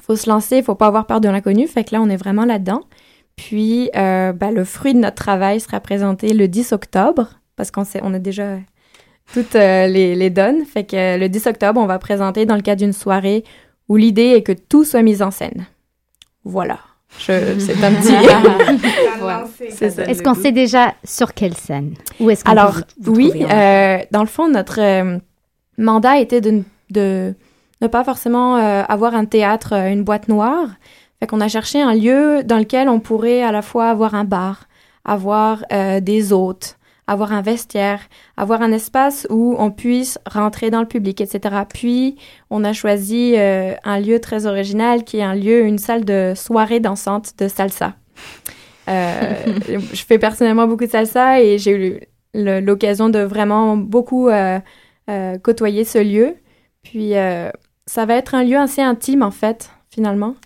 faut 0.00 0.16
se 0.16 0.28
lancer, 0.28 0.58
il 0.58 0.64
faut 0.64 0.74
pas 0.74 0.86
avoir 0.86 1.06
peur 1.06 1.20
de 1.20 1.28
l'inconnu, 1.28 1.66
fait 1.66 1.84
que 1.84 1.94
là, 1.94 2.00
on 2.00 2.08
est 2.08 2.16
vraiment 2.16 2.46
là-dedans. 2.46 2.80
Puis, 3.36 3.90
euh, 3.96 4.32
ben, 4.32 4.52
le 4.52 4.64
fruit 4.64 4.94
de 4.94 5.00
notre 5.00 5.16
travail 5.16 5.60
sera 5.60 5.80
présenté 5.80 6.32
le 6.32 6.48
10 6.48 6.72
octobre, 6.72 7.40
parce 7.56 7.70
qu'on 7.70 7.84
on 8.02 8.14
a 8.14 8.18
déjà 8.18 8.56
toutes 9.32 9.56
euh, 9.56 9.86
les, 9.86 10.14
les, 10.14 10.30
donnes. 10.30 10.64
Fait 10.64 10.84
que 10.84 10.96
euh, 10.96 11.16
le 11.16 11.28
10 11.28 11.46
octobre, 11.46 11.80
on 11.80 11.86
va 11.86 11.98
présenter 11.98 12.46
dans 12.46 12.56
le 12.56 12.62
cadre 12.62 12.80
d'une 12.80 12.92
soirée 12.92 13.44
où 13.88 13.96
l'idée 13.96 14.32
est 14.36 14.42
que 14.42 14.52
tout 14.52 14.84
soit 14.84 15.02
mis 15.02 15.22
en 15.22 15.30
scène. 15.30 15.66
Voilà. 16.44 16.78
C'est 17.18 17.82
un 17.82 17.92
petit. 17.92 18.14
Est-ce 20.10 20.22
qu'on 20.22 20.34
sait 20.34 20.52
déjà 20.52 20.94
sur 21.04 21.32
quelle 21.32 21.54
scène? 21.54 21.94
Ou 22.18 22.30
est-ce 22.30 22.42
Alors, 22.48 22.80
oui. 23.06 23.32
Euh, 23.48 23.98
dans 24.10 24.20
le 24.20 24.26
fond, 24.26 24.48
notre 24.48 24.80
mandat 25.78 26.18
était 26.18 26.40
de, 26.40 26.64
de, 26.90 27.34
ne 27.80 27.86
pas 27.86 28.02
forcément 28.02 28.56
avoir 28.56 29.14
un 29.14 29.26
théâtre, 29.26 29.74
une 29.74 30.02
boîte 30.02 30.26
noire. 30.28 30.70
Fait 31.20 31.28
qu'on 31.28 31.40
a 31.40 31.46
cherché 31.46 31.80
un 31.80 31.94
lieu 31.94 32.42
dans 32.42 32.58
lequel 32.58 32.88
on 32.88 32.98
pourrait 32.98 33.42
à 33.42 33.52
la 33.52 33.62
fois 33.62 33.90
avoir 33.90 34.16
un 34.16 34.24
bar, 34.24 34.64
avoir 35.04 35.62
des 35.70 36.32
hôtes, 36.32 36.76
avoir 37.06 37.32
un 37.32 37.42
vestiaire, 37.42 38.00
avoir 38.36 38.62
un 38.62 38.72
espace 38.72 39.26
où 39.30 39.54
on 39.58 39.70
puisse 39.70 40.18
rentrer 40.26 40.70
dans 40.70 40.80
le 40.80 40.86
public, 40.86 41.20
etc. 41.20 41.62
Puis, 41.68 42.16
on 42.50 42.64
a 42.64 42.72
choisi 42.72 43.34
euh, 43.36 43.74
un 43.84 44.00
lieu 44.00 44.20
très 44.20 44.46
original 44.46 45.04
qui 45.04 45.18
est 45.18 45.22
un 45.22 45.34
lieu, 45.34 45.64
une 45.66 45.78
salle 45.78 46.04
de 46.04 46.32
soirée 46.34 46.80
dansante 46.80 47.38
de 47.38 47.48
salsa. 47.48 47.94
Euh, 48.88 49.34
je 49.92 50.04
fais 50.04 50.18
personnellement 50.18 50.66
beaucoup 50.66 50.86
de 50.86 50.90
salsa 50.90 51.40
et 51.40 51.58
j'ai 51.58 51.72
eu 51.72 52.00
l'occasion 52.34 53.10
de 53.10 53.20
vraiment 53.20 53.76
beaucoup 53.76 54.28
euh, 54.28 54.58
côtoyer 55.42 55.84
ce 55.84 55.98
lieu. 55.98 56.36
Puis, 56.82 57.12
ça 57.86 58.06
va 58.06 58.14
être 58.14 58.34
un 58.34 58.44
lieu 58.44 58.58
assez 58.58 58.82
intime, 58.82 59.22
en 59.22 59.30
fait, 59.30 59.70
finalement. 59.90 60.36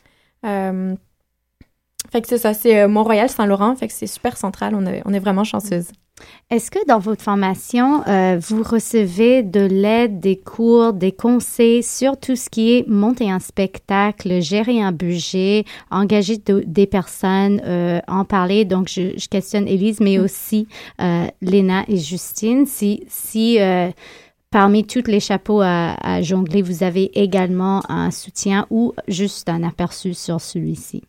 fait 0.43 2.21
que 2.21 2.27
c'est 2.29 2.39
ça, 2.39 2.53
c'est 2.53 2.89
Mont-Royal-Saint-Laurent, 2.89 3.77
fait 3.77 3.87
que 3.87 3.93
c'est 3.93 4.07
super 4.09 4.37
central, 4.37 4.75
on, 4.75 4.85
on 5.05 5.13
est 5.13 5.19
vraiment 5.21 5.45
chanceuse. 5.45 5.93
Est-ce 6.51 6.71
que 6.71 6.79
dans 6.87 6.99
votre 6.99 7.23
formation, 7.23 8.03
euh, 8.09 8.41
vous 8.41 8.63
recevez 8.63 9.43
de 9.43 9.61
l'aide, 9.61 10.19
des 10.19 10.37
cours, 10.37 10.95
des 10.95 11.13
conseils 11.13 11.83
sur 11.83 12.17
tout 12.17 12.37
ce 12.37 12.49
qui 12.49 12.73
est 12.73 12.89
monter 12.89 13.31
un 13.31 13.39
spectacle, 13.39 14.41
gérer 14.41 14.81
un 14.81 14.93
budget, 14.93 15.65
engager 15.91 16.39
des 16.39 16.87
personnes, 16.87 17.61
euh, 17.65 18.01
en 18.09 18.25
parler? 18.25 18.65
Donc, 18.65 18.89
je, 18.89 19.29
questionne 19.29 19.69
Élise, 19.69 20.01
mais 20.01 20.17
mm. 20.17 20.23
aussi 20.23 20.67
euh, 21.03 21.27
Léna 21.43 21.85
et 21.87 21.99
Justine. 21.99 22.65
Si, 22.65 23.05
si 23.09 23.59
parmi 24.51 24.85
tous 24.85 25.07
les 25.07 25.21
chapeaux 25.21 25.61
à, 25.61 25.97
à, 26.01 26.23
jongler, 26.23 26.63
vous 26.63 26.83
avez 26.83 27.11
également 27.21 27.83
un 27.91 28.11
soutien 28.11 28.67
ou 28.71 28.95
juste 29.07 29.51
un 29.51 29.63
aperçu 29.63 30.15
sur 30.15 30.41
celui-ci? 30.41 31.03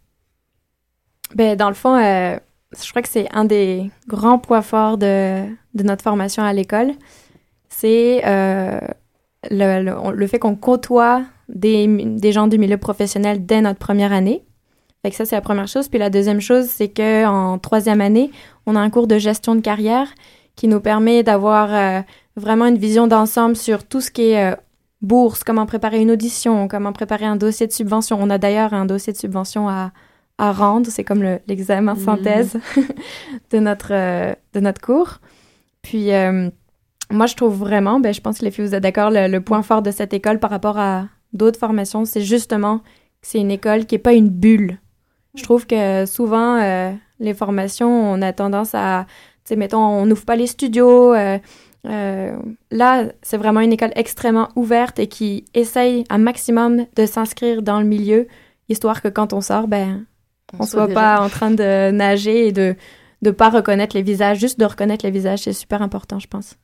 Ben, 1.33 1.55
dans 1.55 1.69
le 1.69 1.75
fond, 1.75 1.95
je 2.77 2.89
crois 2.89 3.01
que 3.01 3.09
c'est 3.09 3.27
un 3.33 3.45
des 3.45 3.89
grands 4.07 4.39
points 4.39 4.61
forts 4.61 4.97
de, 4.97 5.43
de 5.73 5.83
notre 5.83 6.03
formation 6.03 6.43
à 6.43 6.53
l'école. 6.53 6.91
C'est 7.69 8.21
euh, 8.25 8.79
le, 9.49 10.27
fait 10.27 10.39
qu'on 10.39 10.55
côtoie 10.55 11.23
des, 11.47 12.31
gens 12.31 12.47
du 12.47 12.57
milieu 12.57 12.77
professionnel 12.77 13.45
dès 13.45 13.61
notre 13.61 13.79
première 13.79 14.13
année. 14.13 14.43
Fait 15.03 15.11
ça, 15.11 15.25
c'est 15.25 15.35
la 15.35 15.41
première 15.41 15.67
chose. 15.67 15.87
Puis 15.87 15.97
la 15.97 16.09
deuxième 16.09 16.41
chose, 16.41 16.65
c'est 16.65 16.89
qu'en 16.89 17.57
troisième 17.57 18.01
année, 18.01 18.31
on 18.65 18.75
a 18.75 18.79
un 18.79 18.89
cours 18.89 19.07
de 19.07 19.17
gestion 19.17 19.55
de 19.55 19.61
carrière 19.61 20.07
qui 20.55 20.67
nous 20.67 20.81
permet 20.81 21.23
d'avoir 21.23 21.73
euh, 21.73 22.01
vraiment 22.35 22.65
une 22.65 22.77
vision 22.77 23.07
d'ensemble 23.07 23.55
sur 23.55 23.85
tout 23.85 24.01
ce 24.01 24.11
qui 24.11 24.31
est 24.31 24.51
euh, 24.51 24.55
bourse, 25.01 25.43
comment 25.43 25.65
préparer 25.65 26.01
une 26.01 26.11
audition, 26.11 26.67
comment 26.67 26.91
préparer 26.91 27.25
un 27.25 27.37
dossier 27.37 27.65
de 27.65 27.71
subvention. 27.71 28.19
On 28.21 28.29
a 28.29 28.37
d'ailleurs 28.37 28.73
un 28.73 28.85
dossier 28.85 29.13
de 29.13 29.17
subvention 29.17 29.69
à, 29.69 29.91
à 30.39 30.51
rendre. 30.53 30.87
C'est 30.89 31.03
comme 31.03 31.21
l'examen 31.47 31.93
mhm. 31.93 31.99
synthèse 31.99 32.57
de, 33.51 33.59
notre, 33.59 33.91
euh, 33.93 34.33
de 34.53 34.59
notre 34.59 34.81
cours. 34.81 35.19
Puis, 35.83 36.11
euh, 36.11 36.49
moi, 37.11 37.27
je 37.27 37.35
trouve 37.35 37.55
vraiment, 37.55 37.99
ben, 37.99 38.13
je 38.13 38.21
pense 38.21 38.39
que 38.39 38.45
les 38.45 38.51
filles, 38.51 38.65
vous 38.65 38.75
êtes 38.75 38.83
d'accord, 38.83 39.11
le, 39.11 39.37
point 39.39 39.61
fort 39.61 39.81
de 39.81 39.91
cette 39.91 40.13
école 40.13 40.39
par 40.39 40.49
rapport 40.49 40.79
à 40.79 41.05
d'autres 41.33 41.59
formations, 41.59 42.05
c'est 42.05 42.21
justement 42.21 42.79
que 42.79 42.83
c'est 43.21 43.39
une 43.39 43.51
école 43.51 43.85
qui 43.85 43.95
n'est 43.95 43.99
pas 43.99 44.13
une 44.13 44.29
bulle. 44.29 44.79
Je 45.35 45.43
trouve 45.43 45.67
que 45.67 46.05
souvent, 46.05 46.59
euh, 46.59 46.91
les 47.19 47.33
formations, 47.33 47.89
on 47.89 48.21
a 48.21 48.33
tendance 48.33 48.73
à, 48.73 49.05
tu 49.43 49.49
sais, 49.49 49.55
mettons, 49.55 49.83
on 49.83 50.05
n'ouvre 50.05 50.25
pas 50.25 50.35
les 50.35 50.47
studios. 50.47 51.13
là, 51.13 53.03
c'est 53.21 53.37
vraiment 53.37 53.61
une 53.61 53.73
école 53.73 53.91
extrêmement 53.95 54.49
ouverte 54.55 54.99
et 54.99 55.07
qui 55.07 55.45
essaye 55.53 56.03
un 56.09 56.17
maximum 56.17 56.85
de 56.95 57.05
s'inscrire 57.05 57.61
dans 57.61 57.79
le 57.79 57.85
milieu, 57.85 58.27
histoire 58.69 59.01
que 59.01 59.07
quand 59.07 59.33
on 59.33 59.41
sort, 59.41 59.67
ben, 59.67 60.05
On, 60.57 60.65
soit, 60.65 60.87
pas 60.87 61.21
en 61.21 61.29
train 61.29 61.51
de 61.51 61.91
nager 61.91 62.47
et 62.47 62.51
de 62.51 62.75
ne 63.21 63.31
pas 63.31 63.49
reconnaître 63.49 63.95
les 63.95 64.01
visages, 64.01 64.39
juste 64.39 64.59
de 64.59 64.65
reconnaître 64.65 65.05
les 65.05 65.11
visages, 65.11 65.39
c'est 65.39 65.53
super 65.53 65.81
important, 65.81 66.19
je 66.19 66.27
pense. 66.27 66.55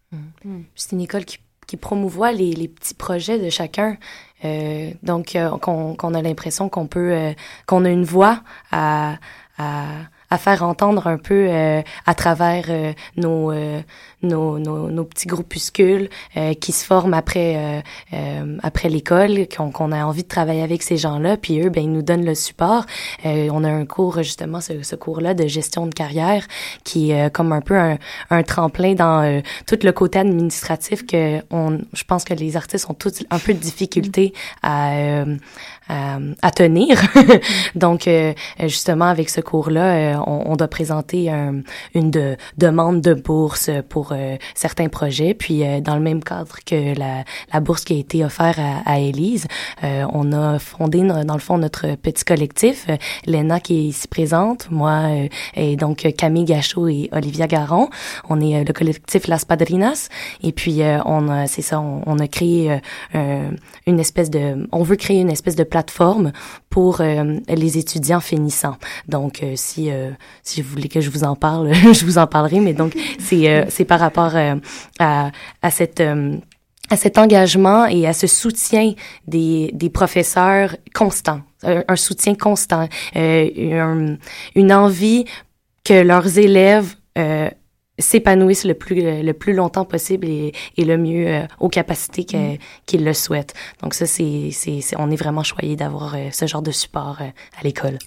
Mm. 0.44 0.62
C'est 0.76 0.94
une 0.94 1.02
école 1.02 1.26
qui, 1.26 1.40
qui 1.68 1.78
promouvoit 1.78 2.32
les, 2.32 2.54
les, 2.54 2.68
petits 2.68 2.94
projets 2.94 3.40
de 3.40 3.50
chacun. 3.50 3.98
Euh, 4.44 4.92
donc, 5.04 5.36
euh, 5.36 5.50
qu'on 5.58 6.14
a 6.14 6.22
l'impression 6.22 6.70
qu'on 6.70 6.88
peut, 6.88 7.12
euh, 7.14 7.34
qu'on 7.66 7.86
a 7.86 7.90
une 7.90 8.06
voix 8.06 8.42
à, 8.72 9.18
à, 9.58 9.86
à 10.30 10.38
faire 10.38 10.64
entendre 10.64 11.08
un 11.08 11.18
peu 11.18 11.48
euh, 11.50 11.82
à 12.06 12.14
travers 12.14 12.66
euh, 12.70 12.94
nos, 13.18 13.52
euh, 13.52 13.82
nos, 14.26 14.60
nos, 14.60 14.90
nos, 14.90 15.04
petits 15.06 15.28
groupuscules 15.28 16.10
qui 16.60 16.72
se 16.72 16.86
forment 16.86 17.14
après 17.14 17.84
après 18.64 18.90
l'école, 18.90 19.48
qu'on 19.48 19.92
a 19.92 20.06
envie 20.06 20.24
de 20.24 20.28
travailler 20.28 20.62
avec 20.62 20.84
ces 20.84 20.98
gens-là, 20.98 21.38
puis 21.38 21.62
eux, 21.62 21.70
ben 21.70 21.84
ils 21.84 21.92
nous 21.92 22.02
donnent 22.02 22.26
le 22.26 22.36
support. 22.36 22.86
on 23.24 23.64
a 23.64 23.70
un 23.70 23.86
cours 23.86 24.18
justement, 24.24 24.62
ce, 24.62 24.84
ce 24.84 24.96
cours-là 24.96 25.34
de 25.34 25.48
gestion 25.48 25.88
de 25.88 25.94
carrière, 25.94 26.46
qui 26.84 27.12
est 27.12 27.34
comme 27.34 27.52
un 27.52 27.62
peu 27.62 27.78
un, 27.78 27.98
un 28.30 28.44
tremplin 28.44 28.94
dans 28.94 29.42
tout 29.68 29.80
le 29.84 29.92
côté 29.92 30.20
administratif 30.20 31.06
que 31.06 31.42
on, 31.52 31.80
je 31.94 32.04
pense 32.04 32.24
que 32.24 32.34
les 32.34 32.58
artistes 32.58 32.90
ont 32.90 32.94
tous 32.94 33.24
un 33.30 33.40
peu 33.40 33.54
de 33.54 33.60
difficulté 33.60 34.34
à 34.62 35.26
à 35.88 36.52
tenir. 36.52 37.00
Donc 37.76 38.10
justement 38.60 39.06
avec 39.06 39.30
ce 39.30 39.42
cours-là 39.42 40.22
on, 40.26 40.52
on, 40.52 40.56
doit 40.56 40.68
présenter 40.68 41.30
une 41.94 42.12
de, 42.12 42.38
demande 42.58 43.02
de 43.02 43.14
bourse 43.14 43.70
pour 43.90 44.15
euh, 44.16 44.38
certains 44.54 44.88
projets. 44.88 45.34
Puis 45.34 45.64
euh, 45.64 45.82
dans 45.82 45.96
le 45.96 46.02
même 46.02 46.24
cadre 46.24 46.58
que 46.66 46.98
la, 46.98 47.24
la, 47.54 47.60
bourse 47.60 47.84
qui 47.84 47.94
a 47.94 47.98
été 47.98 48.24
offerte 48.24 48.60
à, 48.60 48.82
à 48.86 49.00
Élise, 49.00 49.48
euh, 49.84 50.06
on 50.14 50.32
a 50.32 50.60
fondé 50.60 51.02
dans 51.02 51.34
le 51.34 51.40
fond 51.40 51.58
notre 51.58 51.96
petit 51.96 52.24
collectif, 52.24 52.88
Lena 53.28 53.60
qui 53.60 53.78
est 53.78 53.84
ici 53.84 54.08
présente, 54.08 54.70
moi 54.72 55.04
et 55.56 55.76
donc 55.76 56.08
Camille 56.18 56.46
Gachot 56.46 56.88
et 56.88 57.10
Olivia 57.12 57.48
Garon. 57.48 57.90
On 58.30 58.40
est 58.40 58.64
le 58.64 58.74
collectif 58.74 59.28
Las 59.28 59.46
Padrinas 59.46 60.10
et 60.44 60.52
puis 60.52 60.82
on 61.06 61.46
c'est 61.48 61.62
ça, 61.62 61.80
on, 61.80 62.02
on, 62.06 62.20
a 62.20 62.28
créé 62.28 62.80
une 63.14 64.00
espèce 64.00 64.30
de, 64.30 64.68
on 64.72 64.84
veut 64.84 64.96
créer 64.96 65.20
une 65.20 65.32
espèce 65.32 65.56
de 65.56 65.64
plateforme 65.64 66.32
pour 66.76 67.02
les 67.02 67.78
étudiants 67.78 68.20
finissants. 68.20 68.76
Donc 69.08 69.42
si 69.56 69.90
si 70.44 70.62
vous 70.62 70.70
voulez 70.70 70.90
que 70.90 71.02
je 71.02 71.10
vous 71.10 71.24
en 71.24 71.36
parle, 71.36 71.74
je 71.74 72.06
vous 72.06 72.18
en 72.18 72.28
parlerai. 72.28 72.60
Mais 72.60 72.74
donc, 72.74 72.94
c'est 73.20 73.50
euh, 73.50 73.66
c'est 73.70 73.86
par 73.86 74.00
rapport 74.00 74.36
euh, 74.36 74.56
à, 75.00 75.32
à 75.62 75.72
cette 75.72 76.02
euh, 76.02 76.38
à 76.90 76.98
cet 76.98 77.18
engagement 77.18 77.86
et 77.88 78.06
à 78.06 78.14
ce 78.14 78.28
soutien 78.28 78.94
des, 79.28 79.72
des 79.74 79.90
professeurs 79.90 80.76
constant, 80.94 81.42
un, 81.64 81.96
soutien 81.96 82.36
constant, 82.36 82.88
une, 83.16 84.20
une 84.54 84.72
envie 84.72 85.26
que 85.84 86.00
leurs 86.04 86.38
élèves 86.38 86.94
s'épanouissent 87.98 88.66
le 88.66 88.74
plus 88.74 89.22
le 89.24 89.34
plus 89.34 89.54
longtemps 89.54 89.86
possible 89.86 90.28
et, 90.28 90.54
et 90.78 90.86
le 90.86 90.98
mieux 90.98 91.42
aux 91.60 91.70
capacités 91.70 92.26
mm. 92.38 92.58
qu'ils 92.86 93.04
le 93.04 93.14
souhaitent. 93.14 93.54
Donc 93.82 93.94
ça 93.94 94.06
c'est 94.06 94.50
c'est 94.52 94.82
on 94.98 95.10
est 95.12 95.16
vraiment 95.16 95.44
choyé 95.44 95.76
d'avoir 95.76 96.16
ce 96.32 96.46
genre 96.48 96.62
de 96.62 96.72
support 96.72 97.20
à 97.22 97.64
l'école. 97.64 97.98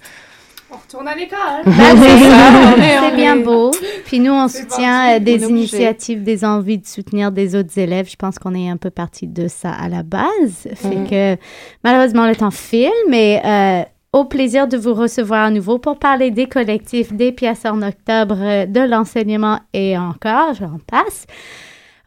On 0.70 0.76
retourne 0.76 1.09
à 1.09 1.14
l'école. 1.14 1.64
c'est 1.64 3.11
bien 3.16 3.36
beau. 3.36 3.70
Puis 4.05 4.20
nous, 4.20 4.32
on 4.32 4.49
soutient 4.49 5.16
euh, 5.16 5.18
des 5.18 5.45
initiatives, 5.45 6.22
des 6.22 6.45
envies 6.45 6.76
de 6.76 6.86
soutenir 6.86 7.32
des 7.32 7.55
autres 7.55 7.78
élèves. 7.78 8.11
Je 8.11 8.16
pense 8.16 8.39
qu'on 8.39 8.55
est 8.55 8.68
un 8.68 8.76
peu 8.76 8.91
parti 8.91 9.26
de 9.26 9.49
ça 9.49 9.70
à 9.72 9.89
la 9.89 10.03
base. 10.03 10.68
Fait 10.74 10.97
mm. 10.97 11.09
que 11.09 11.36
malheureusement, 11.84 12.26
le 12.26 12.36
temps 12.36 12.51
file, 12.51 12.91
mais 13.09 13.41
euh, 13.47 13.82
au 14.12 14.24
plaisir 14.24 14.68
de 14.68 14.76
vous 14.76 14.94
recevoir 14.94 15.44
à 15.44 15.50
nouveau 15.50 15.78
pour 15.78 15.98
parler 15.98 16.30
des 16.30 16.46
collectifs, 16.46 17.12
des 17.12 17.32
pièces 17.32 17.64
en 17.64 17.82
octobre, 17.82 18.36
euh, 18.38 18.66
de 18.66 18.80
l'enseignement 18.80 19.61
et 19.72 19.98
encore, 19.98 20.54
j'en 20.54 20.78
passe. 20.86 21.26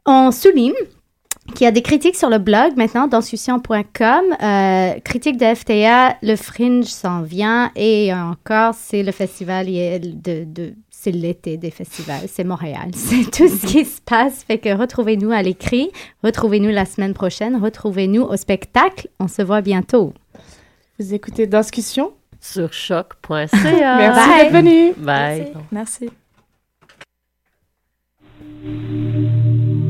On 0.06 0.32
souligne 0.32 0.74
qui 1.56 1.66
a 1.66 1.72
des 1.72 1.82
critiques 1.82 2.16
sur 2.16 2.30
le 2.30 2.38
blog 2.38 2.74
maintenant, 2.78 3.08
dans 3.08 3.22
Euh, 4.42 5.00
critique 5.04 5.38
de 5.38 5.46
FTA, 5.56 6.16
le 6.22 6.36
Fringe 6.36 6.86
s'en 6.86 7.22
vient 7.22 7.72
et 7.76 8.14
encore, 8.14 8.74
c'est 8.76 9.04
le 9.04 9.12
festival 9.12 9.66
de 9.66 10.74
c'est 11.02 11.12
l'été 11.12 11.58
des 11.58 11.72
festivals, 11.72 12.28
c'est 12.28 12.44
Montréal, 12.44 12.92
c'est 12.94 13.32
tout 13.32 13.48
ce 13.48 13.66
qui 13.66 13.86
se 13.86 14.00
passe. 14.02 14.44
Fait 14.44 14.60
que 14.60 14.70
retrouvez-nous 14.70 15.32
à 15.32 15.42
l'écrit, 15.42 15.90
retrouvez-nous 16.24 16.70
la 16.70 16.86
semaine 16.86 17.16
prochaine, 17.16 17.56
retrouvez-nous 17.56 18.22
au 18.22 18.38
spectacle. 18.38 19.08
On 19.20 19.28
se 19.28 19.42
voit 19.42 19.62
bientôt. 19.62 20.14
Vous 21.02 21.16
écoutez 21.16 21.48
Discussion? 21.48 22.14
Sur 22.40 22.72
choc.ca. 22.74 23.48
Merci 23.54 24.30
d'être 24.30 24.54
venu. 24.54 24.94
Bye. 24.94 25.52
Merci. 25.72 26.10
Merci. 28.52 29.81